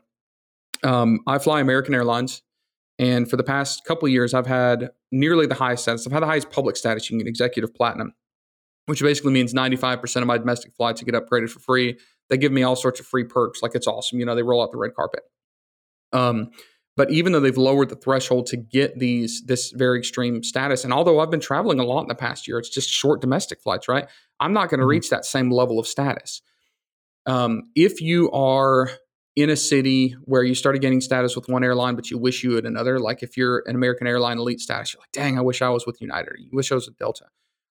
Um, 0.88 1.20
I 1.26 1.38
fly 1.38 1.60
American 1.60 1.94
Airlines, 1.94 2.42
and 2.98 3.28
for 3.28 3.36
the 3.36 3.42
past 3.42 3.84
couple 3.84 4.06
of 4.06 4.12
years, 4.12 4.34
I've 4.34 4.46
had 4.46 4.90
nearly 5.10 5.46
the 5.46 5.54
highest 5.54 5.82
status. 5.82 6.06
I've 6.06 6.12
had 6.12 6.22
the 6.22 6.26
highest 6.26 6.50
public 6.50 6.76
status. 6.76 7.10
You 7.10 7.14
can 7.14 7.18
get 7.18 7.28
executive 7.28 7.74
platinum, 7.74 8.12
which 8.86 9.00
basically 9.00 9.32
means 9.32 9.52
95% 9.52 10.16
of 10.16 10.26
my 10.26 10.38
domestic 10.38 10.74
flights 10.74 11.02
get 11.02 11.14
upgraded 11.14 11.50
for 11.50 11.60
free. 11.60 11.98
They 12.30 12.36
give 12.36 12.52
me 12.52 12.62
all 12.62 12.76
sorts 12.76 13.00
of 13.00 13.06
free 13.06 13.24
perks. 13.24 13.62
Like 13.62 13.74
it's 13.74 13.86
awesome. 13.86 14.18
You 14.18 14.26
know, 14.26 14.34
they 14.34 14.42
roll 14.42 14.62
out 14.62 14.72
the 14.72 14.78
red 14.78 14.94
carpet. 14.94 15.22
Um, 16.12 16.50
but 16.96 17.10
even 17.10 17.32
though 17.32 17.40
they've 17.40 17.56
lowered 17.56 17.88
the 17.88 17.96
threshold 17.96 18.46
to 18.46 18.56
get 18.56 18.98
these 18.98 19.42
this 19.46 19.72
very 19.72 19.98
extreme 19.98 20.42
status, 20.42 20.84
and 20.84 20.92
although 20.92 21.20
I've 21.20 21.30
been 21.30 21.40
traveling 21.40 21.78
a 21.78 21.84
lot 21.84 22.02
in 22.02 22.08
the 22.08 22.14
past 22.14 22.46
year, 22.46 22.58
it's 22.58 22.68
just 22.68 22.88
short 22.88 23.20
domestic 23.20 23.60
flights, 23.60 23.88
right? 23.88 24.06
I'm 24.40 24.52
not 24.52 24.70
going 24.70 24.78
to 24.78 24.84
mm-hmm. 24.84 24.90
reach 24.90 25.10
that 25.10 25.24
same 25.24 25.50
level 25.50 25.78
of 25.78 25.86
status. 25.86 26.42
Um, 27.26 27.62
if 27.74 28.00
you 28.00 28.30
are 28.32 28.90
in 29.36 29.50
a 29.50 29.56
city 29.56 30.14
where 30.24 30.44
you 30.44 30.54
started 30.54 30.80
getting 30.80 31.00
status 31.00 31.34
with 31.34 31.48
one 31.48 31.64
airline, 31.64 31.96
but 31.96 32.10
you 32.10 32.18
wish 32.18 32.44
you 32.44 32.52
had 32.52 32.64
another, 32.64 33.00
like 33.00 33.22
if 33.22 33.36
you're 33.36 33.64
an 33.66 33.74
American 33.74 34.06
airline 34.06 34.38
elite 34.38 34.60
status, 34.60 34.92
you're 34.92 35.00
like, 35.00 35.12
dang, 35.12 35.36
I 35.38 35.40
wish 35.40 35.60
I 35.60 35.70
was 35.70 35.86
with 35.86 36.00
United, 36.00 36.28
or 36.28 36.36
you 36.38 36.50
wish 36.52 36.70
I 36.70 36.76
was 36.76 36.86
with 36.86 36.98
Delta. 36.98 37.26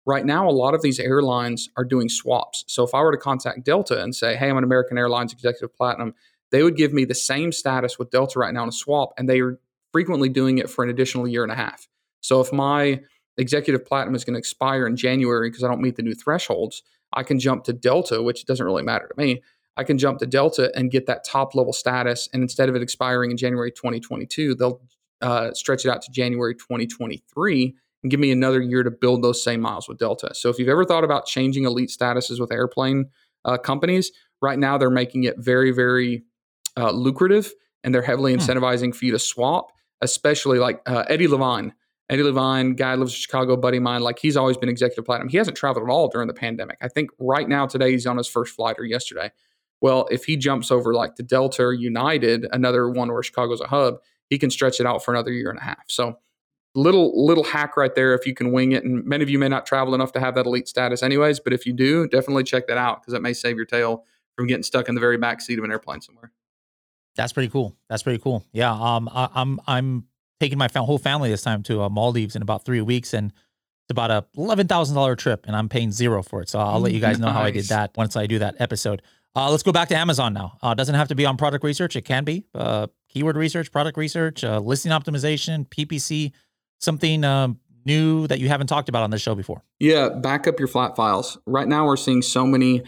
Right 0.04 0.24
now, 0.24 0.48
a 0.48 0.52
lot 0.52 0.74
of 0.74 0.82
these 0.82 1.00
airlines 1.00 1.68
are 1.76 1.84
doing 1.84 2.08
swaps. 2.08 2.64
So 2.68 2.84
if 2.84 2.94
I 2.94 3.00
were 3.00 3.12
to 3.12 3.18
contact 3.18 3.64
Delta 3.64 4.02
and 4.02 4.14
say, 4.14 4.36
hey, 4.36 4.50
I'm 4.50 4.58
an 4.58 4.64
American 4.64 4.98
Airlines 4.98 5.32
Executive 5.32 5.74
Platinum, 5.74 6.14
they 6.50 6.62
would 6.62 6.76
give 6.76 6.92
me 6.92 7.04
the 7.04 7.14
same 7.14 7.52
status 7.52 7.98
with 7.98 8.10
Delta 8.10 8.38
right 8.38 8.54
now 8.54 8.62
in 8.62 8.68
a 8.68 8.72
swap, 8.72 9.12
and 9.18 9.28
they 9.28 9.40
are 9.40 9.58
frequently 9.92 10.28
doing 10.28 10.58
it 10.58 10.68
for 10.70 10.84
an 10.84 10.90
additional 10.90 11.26
year 11.26 11.42
and 11.42 11.52
a 11.52 11.56
half. 11.56 11.88
So 12.20 12.40
if 12.40 12.52
my 12.52 13.00
Executive 13.38 13.84
Platinum 13.84 14.14
is 14.14 14.24
going 14.24 14.34
to 14.34 14.38
expire 14.38 14.86
in 14.86 14.96
January 14.96 15.50
because 15.50 15.62
I 15.62 15.68
don't 15.68 15.80
meet 15.80 15.96
the 15.96 16.02
new 16.02 16.14
thresholds, 16.14 16.82
I 17.12 17.22
can 17.22 17.38
jump 17.38 17.64
to 17.64 17.72
Delta, 17.72 18.22
which 18.22 18.46
doesn't 18.46 18.64
really 18.64 18.82
matter 18.82 19.08
to 19.08 19.14
me. 19.16 19.42
I 19.76 19.84
can 19.84 19.98
jump 19.98 20.18
to 20.20 20.26
Delta 20.26 20.72
and 20.74 20.90
get 20.90 21.06
that 21.06 21.24
top 21.24 21.54
level 21.54 21.72
status. 21.72 22.28
And 22.32 22.42
instead 22.42 22.68
of 22.68 22.76
it 22.76 22.82
expiring 22.82 23.30
in 23.30 23.36
January 23.36 23.70
2022, 23.70 24.54
they'll 24.54 24.80
uh, 25.20 25.52
stretch 25.52 25.84
it 25.84 25.90
out 25.90 26.02
to 26.02 26.10
January 26.10 26.54
2023 26.54 27.74
and 28.02 28.10
give 28.10 28.20
me 28.20 28.30
another 28.30 28.60
year 28.60 28.82
to 28.82 28.90
build 28.90 29.22
those 29.22 29.42
same 29.42 29.60
miles 29.60 29.88
with 29.88 29.98
Delta. 29.98 30.34
So 30.34 30.48
if 30.48 30.58
you've 30.58 30.68
ever 30.68 30.84
thought 30.84 31.04
about 31.04 31.26
changing 31.26 31.64
elite 31.64 31.90
statuses 31.90 32.40
with 32.40 32.52
airplane 32.52 33.06
uh, 33.44 33.58
companies, 33.58 34.12
right 34.40 34.58
now 34.58 34.78
they're 34.78 34.90
making 34.90 35.24
it 35.24 35.36
very, 35.38 35.72
very 35.72 36.22
uh, 36.76 36.90
lucrative 36.90 37.52
and 37.84 37.94
they're 37.94 38.02
heavily 38.02 38.34
hmm. 38.34 38.40
incentivizing 38.40 38.94
for 38.94 39.04
you 39.04 39.12
to 39.12 39.18
swap, 39.18 39.72
especially 40.00 40.58
like 40.58 40.80
uh, 40.86 41.04
Eddie 41.08 41.28
Levine 41.28 41.72
Eddie 42.08 42.22
Levine, 42.22 42.74
guy 42.74 42.94
lives 42.94 43.12
in 43.12 43.18
Chicago, 43.18 43.56
buddy 43.56 43.78
of 43.78 43.82
mine, 43.82 44.00
like 44.00 44.18
he's 44.18 44.36
always 44.36 44.56
been 44.56 44.68
executive 44.68 45.04
platinum. 45.04 45.28
He 45.28 45.38
hasn't 45.38 45.56
traveled 45.56 45.88
at 45.88 45.92
all 45.92 46.08
during 46.08 46.28
the 46.28 46.34
pandemic. 46.34 46.78
I 46.80 46.88
think 46.88 47.10
right 47.18 47.48
now, 47.48 47.66
today, 47.66 47.90
he's 47.90 48.06
on 48.06 48.16
his 48.16 48.28
first 48.28 48.54
flight 48.54 48.76
or 48.78 48.84
yesterday. 48.84 49.32
Well, 49.80 50.06
if 50.10 50.24
he 50.24 50.36
jumps 50.36 50.70
over 50.70 50.94
like 50.94 51.16
the 51.16 51.24
Delta 51.24 51.62
or 51.64 51.72
United, 51.72 52.46
another 52.52 52.88
one 52.88 53.12
where 53.12 53.22
Chicago's 53.22 53.60
a 53.60 53.66
hub, 53.66 53.96
he 54.30 54.38
can 54.38 54.50
stretch 54.50 54.78
it 54.78 54.86
out 54.86 55.04
for 55.04 55.12
another 55.12 55.32
year 55.32 55.50
and 55.50 55.58
a 55.58 55.62
half. 55.62 55.84
So 55.88 56.18
little 56.74 57.24
little 57.26 57.44
hack 57.44 57.76
right 57.76 57.94
there 57.94 58.14
if 58.14 58.26
you 58.26 58.34
can 58.34 58.52
wing 58.52 58.72
it. 58.72 58.84
And 58.84 59.04
many 59.04 59.22
of 59.22 59.30
you 59.30 59.38
may 59.38 59.48
not 59.48 59.66
travel 59.66 59.94
enough 59.94 60.12
to 60.12 60.20
have 60.20 60.34
that 60.36 60.46
elite 60.46 60.68
status, 60.68 61.02
anyways. 61.02 61.40
But 61.40 61.52
if 61.52 61.66
you 61.66 61.72
do, 61.72 62.06
definitely 62.06 62.44
check 62.44 62.68
that 62.68 62.78
out 62.78 63.02
because 63.02 63.14
it 63.14 63.22
may 63.22 63.32
save 63.32 63.56
your 63.56 63.66
tail 63.66 64.04
from 64.36 64.46
getting 64.46 64.62
stuck 64.62 64.88
in 64.88 64.94
the 64.94 65.00
very 65.00 65.18
back 65.18 65.40
seat 65.40 65.58
of 65.58 65.64
an 65.64 65.72
airplane 65.72 66.00
somewhere. 66.00 66.30
That's 67.16 67.32
pretty 67.32 67.48
cool. 67.48 67.76
That's 67.88 68.02
pretty 68.02 68.18
cool. 68.18 68.44
Yeah. 68.52 68.72
Um. 68.72 69.08
I, 69.12 69.28
I'm 69.34 69.60
I'm 69.66 70.04
taking 70.40 70.58
my 70.58 70.68
whole 70.74 70.98
family 70.98 71.30
this 71.30 71.42
time 71.42 71.62
to 71.64 71.82
uh, 71.82 71.88
Maldives 71.88 72.36
in 72.36 72.42
about 72.42 72.64
three 72.64 72.80
weeks, 72.80 73.14
and 73.14 73.32
it's 73.32 73.90
about 73.90 74.10
a 74.10 74.26
eleven 74.36 74.68
thousand 74.68 74.94
dollar 74.94 75.16
trip, 75.16 75.44
and 75.46 75.56
I'm 75.56 75.68
paying 75.68 75.92
zero 75.92 76.22
for 76.22 76.42
it. 76.42 76.48
So 76.48 76.58
I'll 76.58 76.80
let 76.80 76.92
you 76.92 77.00
guys 77.00 77.18
know 77.18 77.26
nice. 77.26 77.34
how 77.34 77.42
I 77.42 77.50
did 77.50 77.64
that 77.66 77.96
once 77.96 78.16
I 78.16 78.26
do 78.26 78.38
that 78.40 78.56
episode. 78.58 79.02
Uh, 79.34 79.50
let's 79.50 79.62
go 79.62 79.70
back 79.72 79.88
to 79.88 79.96
Amazon 79.96 80.32
now. 80.32 80.56
Uh, 80.62 80.72
doesn't 80.72 80.94
have 80.94 81.08
to 81.08 81.14
be 81.14 81.26
on 81.26 81.36
product 81.36 81.62
research. 81.62 81.94
It 81.94 82.02
can 82.02 82.24
be 82.24 82.46
uh, 82.54 82.86
keyword 83.10 83.36
research, 83.36 83.70
product 83.70 83.98
research, 83.98 84.42
uh, 84.42 84.60
listing 84.60 84.92
optimization, 84.92 85.68
PPC, 85.68 86.32
something 86.80 87.22
um, 87.22 87.60
new 87.84 88.26
that 88.28 88.40
you 88.40 88.48
haven't 88.48 88.68
talked 88.68 88.88
about 88.88 89.02
on 89.02 89.10
this 89.10 89.20
show 89.20 89.34
before. 89.34 89.62
Yeah, 89.78 90.08
back 90.08 90.46
up 90.46 90.58
your 90.58 90.68
flat 90.68 90.96
files. 90.96 91.38
Right 91.46 91.68
now, 91.68 91.84
we're 91.84 91.96
seeing 91.96 92.22
so 92.22 92.46
many 92.46 92.82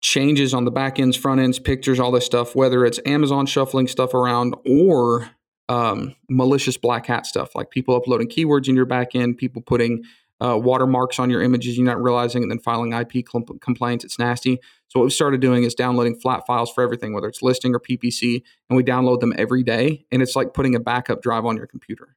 changes 0.00 0.54
on 0.54 0.64
the 0.64 0.70
back 0.70 0.98
ends, 0.98 1.16
front 1.16 1.40
ends, 1.40 1.58
pictures, 1.58 1.98
all 1.98 2.12
this 2.12 2.26
stuff, 2.26 2.54
whether 2.54 2.84
it's 2.84 3.00
Amazon 3.04 3.46
shuffling 3.46 3.88
stuff 3.88 4.14
around 4.14 4.54
or 4.66 5.30
um, 5.68 6.14
malicious 6.28 6.76
black 6.76 7.06
hat 7.06 7.26
stuff, 7.26 7.54
like 7.54 7.70
people 7.70 7.94
uploading 7.94 8.28
keywords 8.28 8.68
in 8.68 8.76
your 8.76 8.86
back 8.86 9.14
end, 9.14 9.36
people 9.36 9.60
putting 9.60 10.04
uh, 10.40 10.56
watermarks 10.56 11.18
on 11.18 11.30
your 11.30 11.42
images, 11.42 11.76
you're 11.76 11.86
not 11.86 12.00
realizing, 12.00 12.42
and 12.42 12.50
then 12.50 12.60
filing 12.60 12.92
IP 12.92 13.26
complaints. 13.60 14.04
It's 14.04 14.18
nasty. 14.18 14.60
So 14.86 15.00
what 15.00 15.04
we've 15.04 15.12
started 15.12 15.40
doing 15.40 15.64
is 15.64 15.74
downloading 15.74 16.14
flat 16.14 16.46
files 16.46 16.70
for 16.72 16.82
everything, 16.82 17.12
whether 17.12 17.26
it's 17.28 17.42
listing 17.42 17.74
or 17.74 17.80
PPC, 17.80 18.42
and 18.70 18.76
we 18.76 18.84
download 18.84 19.20
them 19.20 19.34
every 19.36 19.62
day. 19.62 20.06
And 20.12 20.22
it's 20.22 20.36
like 20.36 20.54
putting 20.54 20.74
a 20.74 20.80
backup 20.80 21.22
drive 21.22 21.44
on 21.44 21.56
your 21.56 21.66
computer, 21.66 22.16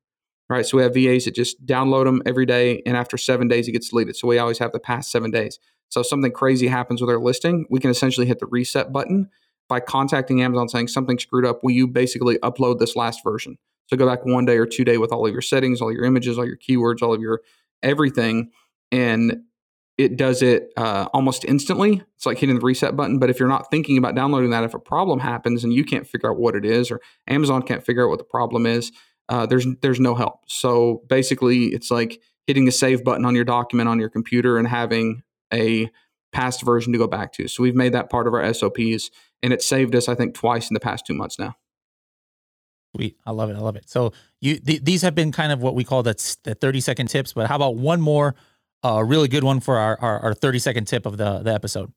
right? 0.50 0.66
So 0.66 0.78
we 0.78 0.84
have 0.84 0.94
VAs 0.94 1.26
that 1.26 1.34
just 1.34 1.66
download 1.66 2.06
them 2.06 2.22
every 2.26 2.46
day, 2.46 2.84
and 2.86 2.96
after 2.96 3.18
seven 3.18 3.48
days, 3.48 3.68
it 3.68 3.72
gets 3.72 3.90
deleted. 3.90 4.16
So 4.16 4.28
we 4.28 4.38
always 4.38 4.60
have 4.60 4.72
the 4.72 4.80
past 4.80 5.12
seven 5.12 5.32
days. 5.32 5.60
So 5.92 6.00
if 6.00 6.08
something 6.08 6.32
crazy 6.32 6.68
happens 6.68 7.02
with 7.02 7.10
our 7.10 7.20
listing, 7.20 7.66
we 7.70 7.80
can 7.80 7.92
essentially 7.92 8.26
hit 8.26 8.40
the 8.40 8.48
reset 8.48 8.92
button 8.92 9.30
by 9.68 9.80
contacting 9.80 10.42
Amazon 10.42 10.68
saying 10.70 10.88
something 10.88 11.20
screwed 11.20 11.46
up. 11.46 11.64
Will 11.64 11.72
you 11.72 11.86
basically 11.86 12.38
upload 12.40 12.80
this 12.80 12.96
last 12.96 13.24
version? 13.24 13.58
So 13.88 13.98
go 13.98 14.08
back 14.08 14.26
one 14.26 14.46
day 14.46 14.58
or 14.58 14.66
two 14.66 14.86
day 14.86 14.98
with 14.98 15.12
all 15.12 15.26
of 15.28 15.34
your 15.34 15.42
settings, 15.42 15.82
all 15.82 15.92
your 15.92 16.06
images, 16.06 16.38
all 16.40 16.46
your 16.46 16.58
keywords, 16.58 17.02
all 17.02 17.14
of 17.14 17.22
your 17.22 17.42
everything, 17.84 18.52
and 18.92 19.42
it 19.98 20.16
does 20.16 20.42
it 20.42 20.72
uh, 20.78 21.10
almost 21.14 21.44
instantly. 21.44 22.02
It's 22.16 22.26
like 22.26 22.38
hitting 22.38 22.56
the 22.56 22.66
reset 22.66 22.96
button. 22.96 23.20
But 23.20 23.30
if 23.30 23.38
you're 23.38 23.50
not 23.50 23.70
thinking 23.70 23.98
about 23.98 24.16
downloading 24.16 24.52
that, 24.52 24.64
if 24.64 24.74
a 24.74 24.80
problem 24.80 25.20
happens 25.20 25.64
and 25.64 25.74
you 25.74 25.84
can't 25.84 26.08
figure 26.08 26.32
out 26.32 26.40
what 26.40 26.56
it 26.56 26.64
is, 26.64 26.90
or 26.90 27.02
Amazon 27.28 27.62
can't 27.62 27.86
figure 27.86 28.06
out 28.06 28.10
what 28.10 28.18
the 28.18 28.24
problem 28.24 28.66
is, 28.66 28.94
uh, 29.28 29.46
there's 29.46 29.68
there's 29.82 30.00
no 30.00 30.16
help. 30.16 30.40
So 30.48 31.04
basically, 31.08 31.66
it's 31.68 31.92
like 31.92 32.22
hitting 32.48 32.64
the 32.64 32.72
save 32.72 33.04
button 33.04 33.26
on 33.26 33.36
your 33.36 33.46
document 33.46 33.90
on 33.90 34.00
your 34.00 34.10
computer 34.10 34.58
and 34.58 34.68
having 34.68 35.24
a 35.54 35.90
past 36.32 36.64
version 36.64 36.94
to 36.94 37.00
go 37.00 37.08
back 37.08 37.34
to. 37.34 37.48
So 37.48 37.64
we've 37.64 37.76
made 37.76 37.94
that 37.94 38.10
part 38.10 38.28
of 38.28 38.34
our 38.34 38.54
SOPs, 38.54 39.12
and 39.44 39.54
it 39.54 39.62
saved 39.62 39.96
us, 39.96 40.08
I 40.08 40.16
think, 40.16 40.34
twice 40.34 40.70
in 40.70 40.74
the 40.74 40.80
past 40.80 41.06
two 41.06 41.14
months 41.14 41.38
now. 41.38 41.56
Sweet, 42.96 43.18
I 43.26 43.32
love 43.32 43.50
it. 43.50 43.56
I 43.56 43.60
love 43.60 43.76
it. 43.76 43.90
So 43.90 44.12
you 44.42 44.60
th- 44.60 44.84
these 44.84 45.02
have 45.02 45.16
been 45.16 45.32
kind 45.32 45.52
of 45.52 45.62
what 45.62 45.76
we 45.76 45.84
call 45.84 46.04
the, 46.04 46.14
the 46.44 46.56
thirty 46.56 46.82
second 46.82 47.08
tips, 47.08 47.34
but 47.34 47.48
how 47.48 47.56
about 47.56 47.76
one 47.76 48.02
more, 48.02 48.36
uh, 48.84 49.02
really 49.06 49.30
good 49.30 49.44
one 49.44 49.60
for 49.62 49.78
our, 49.78 49.98
our, 50.02 50.20
our 50.20 50.34
thirty 50.34 50.60
second 50.60 50.86
tip 50.86 51.06
of 51.06 51.18
the 51.18 51.40
the 51.40 51.54
episode? 51.54 51.94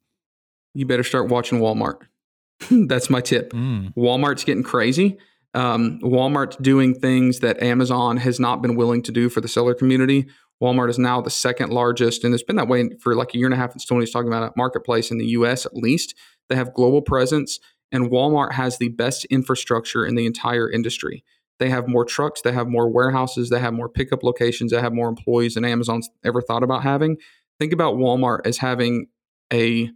You 0.72 0.86
better 0.86 1.02
start 1.02 1.28
watching 1.28 1.58
Walmart. 1.58 2.02
That's 2.70 3.10
my 3.10 3.20
tip. 3.20 3.52
Mm. 3.52 3.92
Walmart's 3.94 4.44
getting 4.44 4.62
crazy. 4.62 5.18
Um, 5.54 6.00
Walmart's 6.00 6.56
doing 6.56 6.94
things 6.94 7.40
that 7.40 7.62
Amazon 7.62 8.16
has 8.16 8.40
not 8.40 8.60
been 8.60 8.74
willing 8.74 9.02
to 9.02 9.12
do 9.12 9.28
for 9.28 9.40
the 9.40 9.48
seller 9.48 9.74
community. 9.74 10.26
Walmart 10.62 10.90
is 10.90 10.98
now 10.98 11.20
the 11.20 11.30
second 11.30 11.70
largest, 11.70 12.24
and 12.24 12.32
it's 12.32 12.42
been 12.42 12.56
that 12.56 12.68
way 12.68 12.88
for 13.00 13.14
like 13.14 13.34
a 13.34 13.38
year 13.38 13.46
and 13.46 13.54
a 13.54 13.56
half. 13.56 13.72
And 13.72 13.86
Tony's 13.86 14.10
talking 14.10 14.28
about 14.28 14.50
a 14.50 14.52
marketplace 14.56 15.10
in 15.10 15.18
the 15.18 15.26
U.S. 15.26 15.66
at 15.66 15.74
least. 15.74 16.14
They 16.48 16.56
have 16.56 16.74
global 16.74 17.02
presence, 17.02 17.60
and 17.90 18.10
Walmart 18.10 18.52
has 18.52 18.78
the 18.78 18.88
best 18.88 19.24
infrastructure 19.26 20.06
in 20.06 20.14
the 20.14 20.26
entire 20.26 20.70
industry. 20.70 21.24
They 21.58 21.70
have 21.70 21.88
more 21.88 22.04
trucks, 22.04 22.42
they 22.42 22.52
have 22.52 22.66
more 22.66 22.88
warehouses, 22.88 23.50
they 23.50 23.60
have 23.60 23.74
more 23.74 23.88
pickup 23.88 24.22
locations, 24.22 24.72
they 24.72 24.80
have 24.80 24.92
more 24.92 25.08
employees 25.08 25.54
than 25.54 25.64
Amazon's 25.64 26.10
ever 26.24 26.42
thought 26.42 26.62
about 26.62 26.82
having. 26.82 27.16
Think 27.58 27.72
about 27.72 27.94
Walmart 27.94 28.40
as 28.44 28.58
having 28.58 29.06
a 29.52 29.90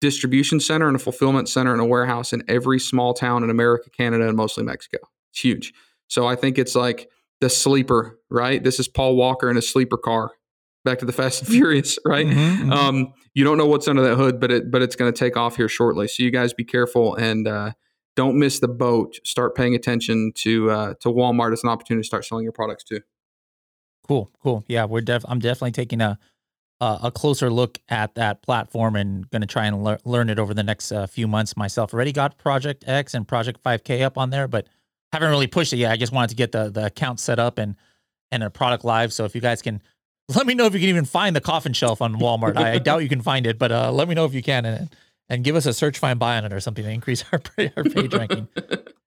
distribution 0.00 0.60
center 0.60 0.86
and 0.86 0.96
a 0.96 0.98
fulfillment 0.98 1.48
center 1.48 1.72
and 1.72 1.80
a 1.80 1.86
warehouse 1.86 2.34
in 2.34 2.44
every 2.48 2.78
small 2.78 3.14
town 3.14 3.42
in 3.42 3.48
America, 3.48 3.88
Canada, 3.90 4.28
and 4.28 4.36
mostly 4.36 4.62
Mexico. 4.62 4.98
It's 5.30 5.40
huge. 5.40 5.72
So 6.08 6.26
I 6.26 6.36
think 6.36 6.58
it's 6.58 6.74
like 6.74 7.08
the 7.44 7.50
sleeper, 7.50 8.18
right? 8.30 8.64
This 8.64 8.80
is 8.80 8.88
Paul 8.88 9.16
Walker 9.16 9.50
in 9.50 9.58
a 9.58 9.62
sleeper 9.62 9.98
car. 9.98 10.30
Back 10.82 10.98
to 11.00 11.04
the 11.04 11.12
Fast 11.12 11.42
and 11.42 11.48
Furious, 11.50 11.98
right? 12.06 12.26
Mm-hmm, 12.26 12.70
mm-hmm. 12.70 12.72
Um, 12.72 13.12
you 13.34 13.44
don't 13.44 13.58
know 13.58 13.66
what's 13.66 13.86
under 13.86 14.00
that 14.02 14.16
hood, 14.16 14.40
but 14.40 14.50
it 14.50 14.70
but 14.70 14.80
it's 14.80 14.96
going 14.96 15.12
to 15.12 15.18
take 15.18 15.36
off 15.36 15.56
here 15.56 15.68
shortly. 15.68 16.08
So 16.08 16.22
you 16.22 16.30
guys 16.30 16.54
be 16.54 16.64
careful 16.64 17.14
and 17.16 17.46
uh, 17.46 17.72
don't 18.16 18.38
miss 18.38 18.60
the 18.60 18.68
boat. 18.68 19.18
Start 19.24 19.54
paying 19.54 19.74
attention 19.74 20.32
to 20.36 20.70
uh, 20.70 20.94
to 21.00 21.08
Walmart 21.08 21.52
as 21.52 21.62
an 21.62 21.68
opportunity 21.68 22.02
to 22.02 22.06
start 22.06 22.24
selling 22.24 22.44
your 22.44 22.52
products 22.52 22.82
too. 22.82 23.00
Cool, 24.08 24.30
cool. 24.42 24.64
Yeah, 24.66 24.86
we're 24.86 25.02
def. 25.02 25.24
I'm 25.28 25.38
definitely 25.38 25.72
taking 25.72 26.00
a 26.00 26.18
a 26.80 27.10
closer 27.10 27.50
look 27.50 27.78
at 27.88 28.14
that 28.16 28.42
platform 28.42 28.94
and 28.94 29.30
going 29.30 29.40
to 29.40 29.46
try 29.46 29.64
and 29.64 29.82
le- 29.82 29.98
learn 30.04 30.28
it 30.28 30.38
over 30.38 30.52
the 30.52 30.62
next 30.62 30.92
uh, 30.92 31.06
few 31.06 31.26
months 31.26 31.56
myself. 31.56 31.94
Already 31.94 32.12
got 32.12 32.36
Project 32.36 32.84
X 32.86 33.14
and 33.14 33.26
Project 33.26 33.62
5K 33.62 34.02
up 34.02 34.18
on 34.18 34.28
there, 34.28 34.46
but 34.46 34.66
haven't 35.14 35.30
really 35.30 35.46
pushed 35.46 35.72
it 35.72 35.76
yet. 35.76 35.92
I 35.92 35.96
just 35.96 36.12
wanted 36.12 36.30
to 36.30 36.36
get 36.36 36.52
the 36.52 36.70
the 36.70 36.86
account 36.86 37.20
set 37.20 37.38
up 37.38 37.58
and 37.58 37.76
and 38.30 38.42
a 38.42 38.50
product 38.50 38.84
live. 38.84 39.12
So 39.12 39.24
if 39.24 39.34
you 39.34 39.40
guys 39.40 39.62
can 39.62 39.80
let 40.34 40.46
me 40.46 40.54
know 40.54 40.66
if 40.66 40.74
you 40.74 40.80
can 40.80 40.88
even 40.88 41.04
find 41.04 41.36
the 41.36 41.40
coffin 41.40 41.72
shelf 41.72 42.02
on 42.02 42.16
Walmart. 42.16 42.56
I, 42.56 42.74
I 42.74 42.78
doubt 42.78 43.02
you 43.02 43.08
can 43.08 43.20
find 43.22 43.46
it, 43.46 43.58
but 43.58 43.70
uh, 43.72 43.92
let 43.92 44.08
me 44.08 44.14
know 44.14 44.24
if 44.24 44.34
you 44.34 44.42
can 44.42 44.64
and 44.64 44.90
and 45.28 45.44
give 45.44 45.56
us 45.56 45.66
a 45.66 45.72
search 45.72 45.98
find 45.98 46.18
buy 46.18 46.36
on 46.36 46.44
it 46.44 46.52
or 46.52 46.60
something 46.60 46.84
to 46.84 46.90
increase 46.90 47.24
our 47.32 47.40
our 47.76 47.84
page 47.84 48.12
ranking. 48.14 48.48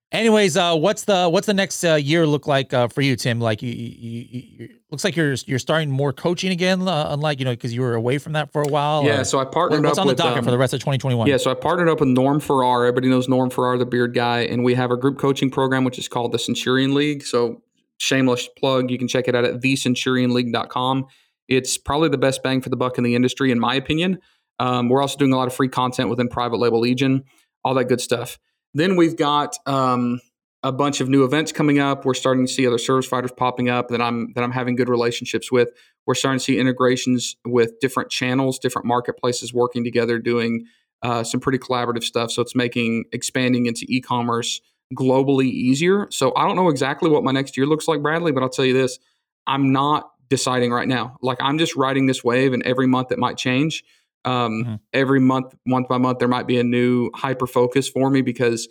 Anyways, 0.10 0.56
uh, 0.56 0.74
what's 0.76 1.04
the 1.04 1.28
what's 1.28 1.48
the 1.48 1.54
next 1.54 1.84
uh, 1.84 1.96
year 1.96 2.26
look 2.26 2.48
like 2.48 2.74
uh, 2.74 2.88
for 2.88 3.02
you, 3.02 3.18
Tim? 3.18 3.42
Like 3.42 3.62
you, 3.62 3.70
you, 3.70 4.26
you, 4.32 4.70
looks 4.90 5.04
like 5.04 5.18
you're 5.18 5.34
you're 5.46 5.60
starting 5.60 5.92
more 5.92 6.14
coaching 6.14 6.50
again, 6.50 6.88
uh, 6.88 7.08
unlike 7.10 7.40
you 7.40 7.46
know 7.46 7.52
because 7.52 7.74
you 7.74 7.82
were 7.82 7.94
away 7.94 8.18
from 8.18 8.32
that 8.32 8.54
for 8.54 8.62
a 8.62 8.70
while. 8.70 9.04
Yeah, 9.04 9.24
so 9.24 9.38
I 9.38 9.44
partnered 9.44 9.84
what's 9.84 9.98
up. 9.98 10.04
on 10.04 10.08
the 10.08 10.16
docket 10.16 10.38
um, 10.40 10.46
for 10.46 10.52
the 10.52 10.58
rest 10.58 10.74
of 10.74 10.80
2021? 10.80 11.28
Yeah, 11.28 11.36
so 11.36 11.52
I 11.52 11.56
partnered 11.56 11.90
up 11.90 12.00
with 12.00 12.08
Norm 12.08 12.40
Farrar. 12.40 12.86
Everybody 12.86 13.10
knows 13.10 13.28
Norm 13.28 13.50
Farrar, 13.50 13.78
the 13.78 13.86
beard 13.86 14.14
guy, 14.14 14.42
and 14.42 14.64
we 14.64 14.76
have 14.76 14.92
a 14.92 14.98
group 14.98 15.20
coaching 15.20 15.52
program 15.52 15.84
which 15.84 16.00
is 16.00 16.08
called 16.08 16.32
the 16.32 16.40
Centurion 16.40 16.94
League. 16.94 17.24
So 17.24 17.62
shameless 18.00 18.48
plug, 18.58 18.90
you 18.90 18.98
can 18.98 19.10
check 19.10 19.28
it 19.28 19.36
out 19.36 19.44
at 19.44 19.56
thecenturionleague.com. 19.56 21.06
It's 21.50 21.78
probably 21.78 22.08
the 22.08 22.18
best 22.18 22.44
bang 22.44 22.62
for 22.62 22.70
the 22.70 22.78
buck 22.78 22.98
in 22.98 23.04
the 23.04 23.16
industry, 23.16 23.52
in 23.52 23.60
my 23.60 23.76
opinion. 23.76 24.20
Um, 24.60 24.88
we're 24.88 25.02
also 25.02 25.18
doing 25.18 25.34
a 25.34 25.38
lot 25.38 25.48
of 25.48 25.54
free 25.54 25.68
content 25.68 26.10
within 26.10 26.30
Private 26.30 26.58
Label 26.58 26.80
Legion, 26.80 27.26
all 27.66 27.74
that 27.74 27.86
good 27.86 28.00
stuff. 28.00 28.40
Then 28.78 28.96
we've 28.96 29.16
got 29.16 29.58
um, 29.66 30.22
a 30.62 30.72
bunch 30.72 31.02
of 31.02 31.10
new 31.10 31.24
events 31.24 31.52
coming 31.52 31.80
up. 31.80 32.06
We're 32.06 32.14
starting 32.14 32.46
to 32.46 32.52
see 32.52 32.68
other 32.68 32.78
service 32.78 33.08
providers 33.08 33.32
popping 33.36 33.70
up 33.70 33.88
that 33.90 34.02
I'm 34.02 34.34
that 34.34 34.44
I'm 34.44 34.52
having 34.52 34.76
good 34.76 34.88
relationships 34.88 35.52
with. 35.52 35.70
We're 36.06 36.14
starting 36.14 36.38
to 36.38 36.44
see 36.44 36.60
integrations 36.60 37.36
with 37.44 37.80
different 37.80 38.12
channels, 38.12 38.60
different 38.60 38.86
marketplaces 38.86 39.52
working 39.52 39.84
together, 39.84 40.20
doing 40.20 40.66
uh, 41.02 41.24
some 41.24 41.40
pretty 41.40 41.58
collaborative 41.58 42.04
stuff. 42.04 42.30
So 42.32 42.42
it's 42.44 42.56
making 42.56 43.06
expanding 43.12 43.66
into 43.66 43.86
e-commerce 43.90 44.62
globally 44.96 45.48
easier. 45.48 46.08
So 46.12 46.34
I 46.36 46.46
don't 46.46 46.56
know 46.56 46.70
exactly 46.70 47.10
what 47.10 47.24
my 47.24 47.32
next 47.32 47.58
year 47.58 47.66
looks 47.66 47.88
like, 47.88 48.04
Bradley, 48.04 48.32
but 48.32 48.44
I'll 48.44 48.50
tell 48.50 48.66
you 48.66 48.74
this: 48.74 49.00
I'm 49.48 49.72
not 49.72 50.12
deciding 50.30 50.72
right 50.72 50.88
now. 50.88 51.18
Like 51.24 51.40
I'm 51.42 51.58
just 51.58 51.76
riding 51.76 52.06
this 52.06 52.24
wave, 52.24 52.54
and 52.54 52.62
every 52.62 52.86
month 52.86 53.12
it 53.12 53.18
might 53.18 53.38
change. 53.38 53.84
Um, 54.28 54.64
mm-hmm. 54.64 54.76
Every 54.94 55.20
month, 55.20 55.56
month 55.66 55.88
by 55.88 55.98
month, 55.98 56.20
there 56.20 56.28
might 56.28 56.48
be 56.48 56.60
a 56.60 56.64
new 56.64 57.10
hyper 57.16 57.48
focus 57.48 57.88
for 57.88 58.10
me 58.10 58.22
because 58.22 58.68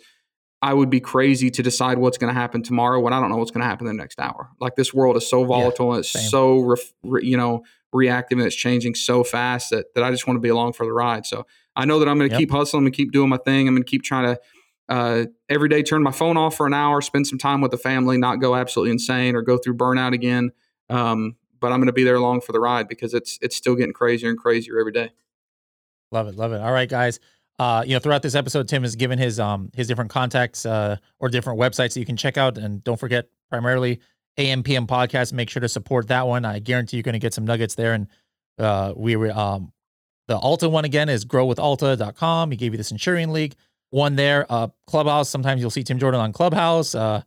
I 0.61 0.73
would 0.73 0.89
be 0.89 0.99
crazy 0.99 1.49
to 1.51 1.63
decide 1.63 1.97
what's 1.97 2.17
going 2.17 2.33
to 2.33 2.39
happen 2.39 2.61
tomorrow 2.61 2.99
when 2.99 3.13
I 3.13 3.19
don't 3.19 3.29
know 3.29 3.37
what's 3.37 3.51
going 3.51 3.61
to 3.61 3.67
happen 3.67 3.87
the 3.87 3.93
next 3.93 4.19
hour. 4.19 4.49
Like 4.59 4.75
this 4.75 4.93
world 4.93 5.17
is 5.17 5.27
so 5.27 5.45
volatile 5.45 5.87
yeah, 5.87 5.93
and 5.93 5.99
it's 5.99 6.11
same. 6.11 6.29
so 6.29 6.59
ref, 6.59 6.93
re, 7.03 7.25
you 7.25 7.37
know 7.37 7.63
reactive 7.93 8.37
and 8.37 8.45
it's 8.45 8.55
changing 8.55 8.93
so 8.93 9.23
fast 9.23 9.69
that 9.69 9.93
that 9.95 10.03
I 10.03 10.11
just 10.11 10.27
want 10.27 10.37
to 10.37 10.41
be 10.41 10.49
along 10.49 10.73
for 10.73 10.85
the 10.85 10.91
ride. 10.91 11.25
So 11.25 11.47
I 11.75 11.85
know 11.85 11.99
that 11.99 12.07
I'm 12.07 12.17
going 12.17 12.29
to 12.29 12.33
yep. 12.33 12.39
keep 12.39 12.51
hustling 12.51 12.85
and 12.85 12.93
keep 12.93 13.11
doing 13.11 13.29
my 13.29 13.37
thing. 13.37 13.67
I'm 13.67 13.73
going 13.73 13.83
to 13.83 13.89
keep 13.89 14.03
trying 14.03 14.35
to 14.35 14.41
uh, 14.89 15.25
every 15.49 15.69
day 15.69 15.83
turn 15.83 16.03
my 16.03 16.11
phone 16.11 16.37
off 16.37 16.55
for 16.55 16.65
an 16.65 16.73
hour, 16.73 17.01
spend 17.01 17.27
some 17.27 17.37
time 17.37 17.61
with 17.61 17.71
the 17.71 17.77
family, 17.77 18.17
not 18.17 18.37
go 18.37 18.55
absolutely 18.55 18.91
insane 18.91 19.35
or 19.35 19.41
go 19.41 19.57
through 19.57 19.75
burnout 19.75 20.13
again. 20.13 20.51
Um, 20.89 21.35
but 21.59 21.71
I'm 21.71 21.79
going 21.79 21.87
to 21.87 21.93
be 21.93 22.03
there 22.03 22.15
along 22.15 22.41
for 22.41 22.51
the 22.51 22.59
ride 22.59 22.87
because 22.87 23.13
it's 23.13 23.39
it's 23.41 23.55
still 23.55 23.75
getting 23.75 23.93
crazier 23.93 24.29
and 24.29 24.37
crazier 24.37 24.79
every 24.79 24.91
day. 24.91 25.11
Love 26.11 26.27
it, 26.27 26.35
love 26.35 26.53
it. 26.53 26.61
All 26.61 26.71
right, 26.71 26.89
guys 26.89 27.19
uh, 27.59 27.83
you 27.85 27.93
know, 27.93 27.99
throughout 27.99 28.21
this 28.21 28.35
episode, 28.35 28.67
Tim 28.67 28.83
has 28.83 28.95
given 28.95 29.17
his 29.17 29.39
um 29.39 29.71
his 29.73 29.87
different 29.87 30.11
contacts 30.11 30.65
uh 30.65 30.97
or 31.19 31.29
different 31.29 31.59
websites 31.59 31.93
that 31.93 31.99
you 31.99 32.05
can 32.05 32.17
check 32.17 32.37
out, 32.37 32.57
and 32.57 32.83
don't 32.83 32.99
forget 32.99 33.29
primarily 33.49 33.99
AMPM 34.37 34.87
podcast. 34.87 35.33
Make 35.33 35.49
sure 35.49 35.61
to 35.61 35.69
support 35.69 36.07
that 36.09 36.27
one. 36.27 36.45
I 36.45 36.59
guarantee 36.59 36.97
you're 36.97 37.03
going 37.03 37.13
to 37.13 37.19
get 37.19 37.33
some 37.33 37.45
nuggets 37.45 37.75
there. 37.75 37.93
And 37.93 38.07
uh, 38.59 38.93
we 38.95 39.15
were 39.15 39.31
um 39.31 39.71
the 40.27 40.37
Alta 40.37 40.69
one 40.69 40.85
again 40.85 41.09
is 41.09 41.25
growwithalta.com. 41.25 42.51
He 42.51 42.57
gave 42.57 42.73
you 42.73 42.77
the 42.77 42.83
Centurion 42.83 43.33
League 43.33 43.55
one 43.89 44.15
there. 44.15 44.45
Uh, 44.49 44.67
Clubhouse. 44.85 45.29
Sometimes 45.29 45.61
you'll 45.61 45.71
see 45.71 45.83
Tim 45.83 45.97
Jordan 45.97 46.19
on 46.19 46.33
Clubhouse. 46.33 46.93
Uh, 46.93 47.21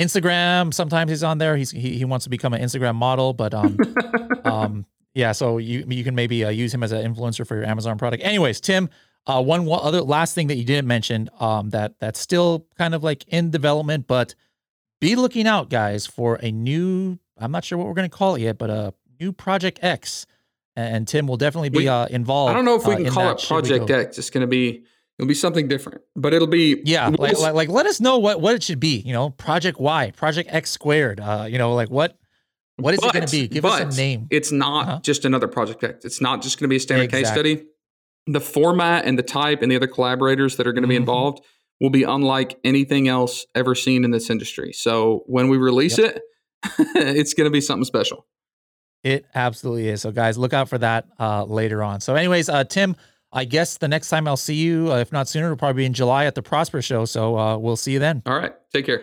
Instagram. 0.00 0.72
Sometimes 0.72 1.10
he's 1.10 1.22
on 1.22 1.38
there. 1.38 1.56
He's 1.56 1.70
he, 1.70 1.98
he 1.98 2.04
wants 2.06 2.24
to 2.24 2.30
become 2.30 2.54
an 2.54 2.62
Instagram 2.62 2.94
model, 2.94 3.34
but 3.34 3.52
um, 3.52 3.76
um, 4.44 4.86
yeah. 5.14 5.32
So 5.32 5.58
you 5.58 5.84
you 5.88 6.04
can 6.04 6.14
maybe 6.14 6.44
uh, 6.44 6.50
use 6.50 6.72
him 6.74 6.82
as 6.82 6.92
an 6.92 7.14
influencer 7.14 7.46
for 7.46 7.54
your 7.56 7.64
Amazon 7.64 7.98
product. 7.98 8.22
Anyways, 8.22 8.60
Tim, 8.60 8.88
uh, 9.26 9.42
one, 9.42 9.64
one 9.64 9.80
other 9.82 10.02
last 10.02 10.34
thing 10.34 10.48
that 10.48 10.56
you 10.56 10.64
didn't 10.64 10.86
mention, 10.86 11.30
um, 11.40 11.70
that 11.70 11.98
that's 11.98 12.20
still 12.20 12.66
kind 12.76 12.94
of 12.94 13.02
like 13.02 13.24
in 13.28 13.50
development, 13.50 14.06
but 14.06 14.34
be 15.00 15.16
looking 15.16 15.46
out, 15.46 15.70
guys, 15.70 16.06
for 16.06 16.36
a 16.42 16.50
new. 16.50 17.18
I'm 17.38 17.50
not 17.50 17.64
sure 17.64 17.76
what 17.78 17.86
we're 17.86 17.94
going 17.94 18.08
to 18.08 18.16
call 18.16 18.36
it 18.36 18.42
yet, 18.42 18.58
but 18.58 18.70
a 18.70 18.94
new 19.20 19.32
Project 19.32 19.80
X, 19.82 20.26
and 20.76 21.06
Tim 21.08 21.26
will 21.26 21.36
definitely 21.36 21.70
be 21.70 21.78
We- 21.78 21.88
uh, 21.88 22.06
involved. 22.06 22.50
I 22.50 22.54
don't 22.54 22.64
know 22.64 22.76
if 22.76 22.86
we 22.86 22.94
uh, 22.94 22.96
can 22.98 23.10
call 23.10 23.24
that 23.26 23.42
it 23.42 23.48
Project 23.48 23.90
X. 23.90 24.18
It's 24.18 24.30
going 24.30 24.42
to 24.42 24.46
be 24.46 24.84
it'll 25.18 25.28
be 25.28 25.34
something 25.34 25.68
different, 25.68 26.02
but 26.16 26.34
it'll 26.34 26.46
be 26.48 26.80
Yeah, 26.84 27.08
we'll 27.08 27.16
like, 27.18 27.38
like 27.38 27.54
like 27.54 27.68
let 27.68 27.86
us 27.86 28.00
know 28.00 28.18
what 28.18 28.40
what 28.40 28.54
it 28.54 28.62
should 28.62 28.80
be. 28.80 28.98
You 28.98 29.12
know, 29.12 29.30
Project 29.30 29.80
Y, 29.80 30.12
Project 30.16 30.50
X 30.52 30.70
squared. 30.70 31.20
Uh, 31.20 31.46
you 31.48 31.58
know, 31.58 31.74
like 31.74 31.90
what 31.90 32.16
what 32.76 32.94
is 32.94 33.00
it 33.02 33.12
going 33.12 33.26
to 33.26 33.30
be? 33.30 33.48
Give 33.48 33.64
us 33.64 33.94
a 33.94 33.96
name. 34.00 34.26
It's 34.30 34.50
not 34.52 34.88
Uh-huh. 34.88 35.00
just 35.02 35.24
another 35.24 35.48
Project 35.48 35.82
X. 35.84 36.04
It's 36.04 36.20
not 36.20 36.42
just 36.42 36.58
going 36.58 36.64
to 36.64 36.68
be 36.68 36.76
a 36.76 36.80
standard 36.80 37.10
case 37.10 37.28
study. 37.28 37.64
The 38.26 38.40
format 38.40 39.04
and 39.04 39.18
the 39.18 39.22
type 39.22 39.62
and 39.62 39.70
the 39.70 39.76
other 39.76 39.86
collaborators 39.86 40.56
that 40.56 40.66
are 40.66 40.72
going 40.72 40.82
to 40.82 40.88
be 40.88 40.94
Mhm. 40.94 41.00
involved 41.00 41.44
will 41.80 41.90
be 41.90 42.04
unlike 42.04 42.56
anything 42.64 43.08
else 43.08 43.44
ever 43.54 43.74
seen 43.74 44.04
in 44.04 44.10
this 44.10 44.30
industry. 44.30 44.72
So 44.72 45.24
when 45.26 45.48
we 45.48 45.56
release 45.58 45.98
it, 45.98 46.20
it's 46.94 47.34
going 47.34 47.44
to 47.46 47.50
be 47.50 47.60
something 47.60 47.84
special. 47.84 48.26
It 49.02 49.26
absolutely 49.34 49.88
is. 49.88 50.00
So, 50.00 50.10
guys, 50.12 50.38
look 50.38 50.54
out 50.54 50.68
for 50.70 50.78
that 50.78 51.06
uh, 51.20 51.44
later 51.44 51.82
on. 51.82 52.00
So, 52.00 52.14
anyways, 52.14 52.48
uh, 52.48 52.64
Tim, 52.64 52.96
I 53.30 53.44
guess 53.44 53.76
the 53.76 53.88
next 53.88 54.08
time 54.08 54.26
I'll 54.26 54.36
see 54.38 54.54
you, 54.54 54.90
uh, 54.90 54.96
if 54.96 55.12
not 55.12 55.28
sooner, 55.28 55.46
it'll 55.46 55.58
probably 55.58 55.82
be 55.82 55.84
in 55.86 55.92
July 55.92 56.24
at 56.24 56.34
the 56.34 56.42
Prosper 56.42 56.80
Show. 56.80 57.04
So, 57.04 57.36
uh, 57.38 57.58
we'll 57.58 57.76
see 57.76 57.92
you 57.92 57.98
then. 57.98 58.22
All 58.24 58.34
right. 58.38 58.54
Take 58.72 58.86
care. 58.86 59.02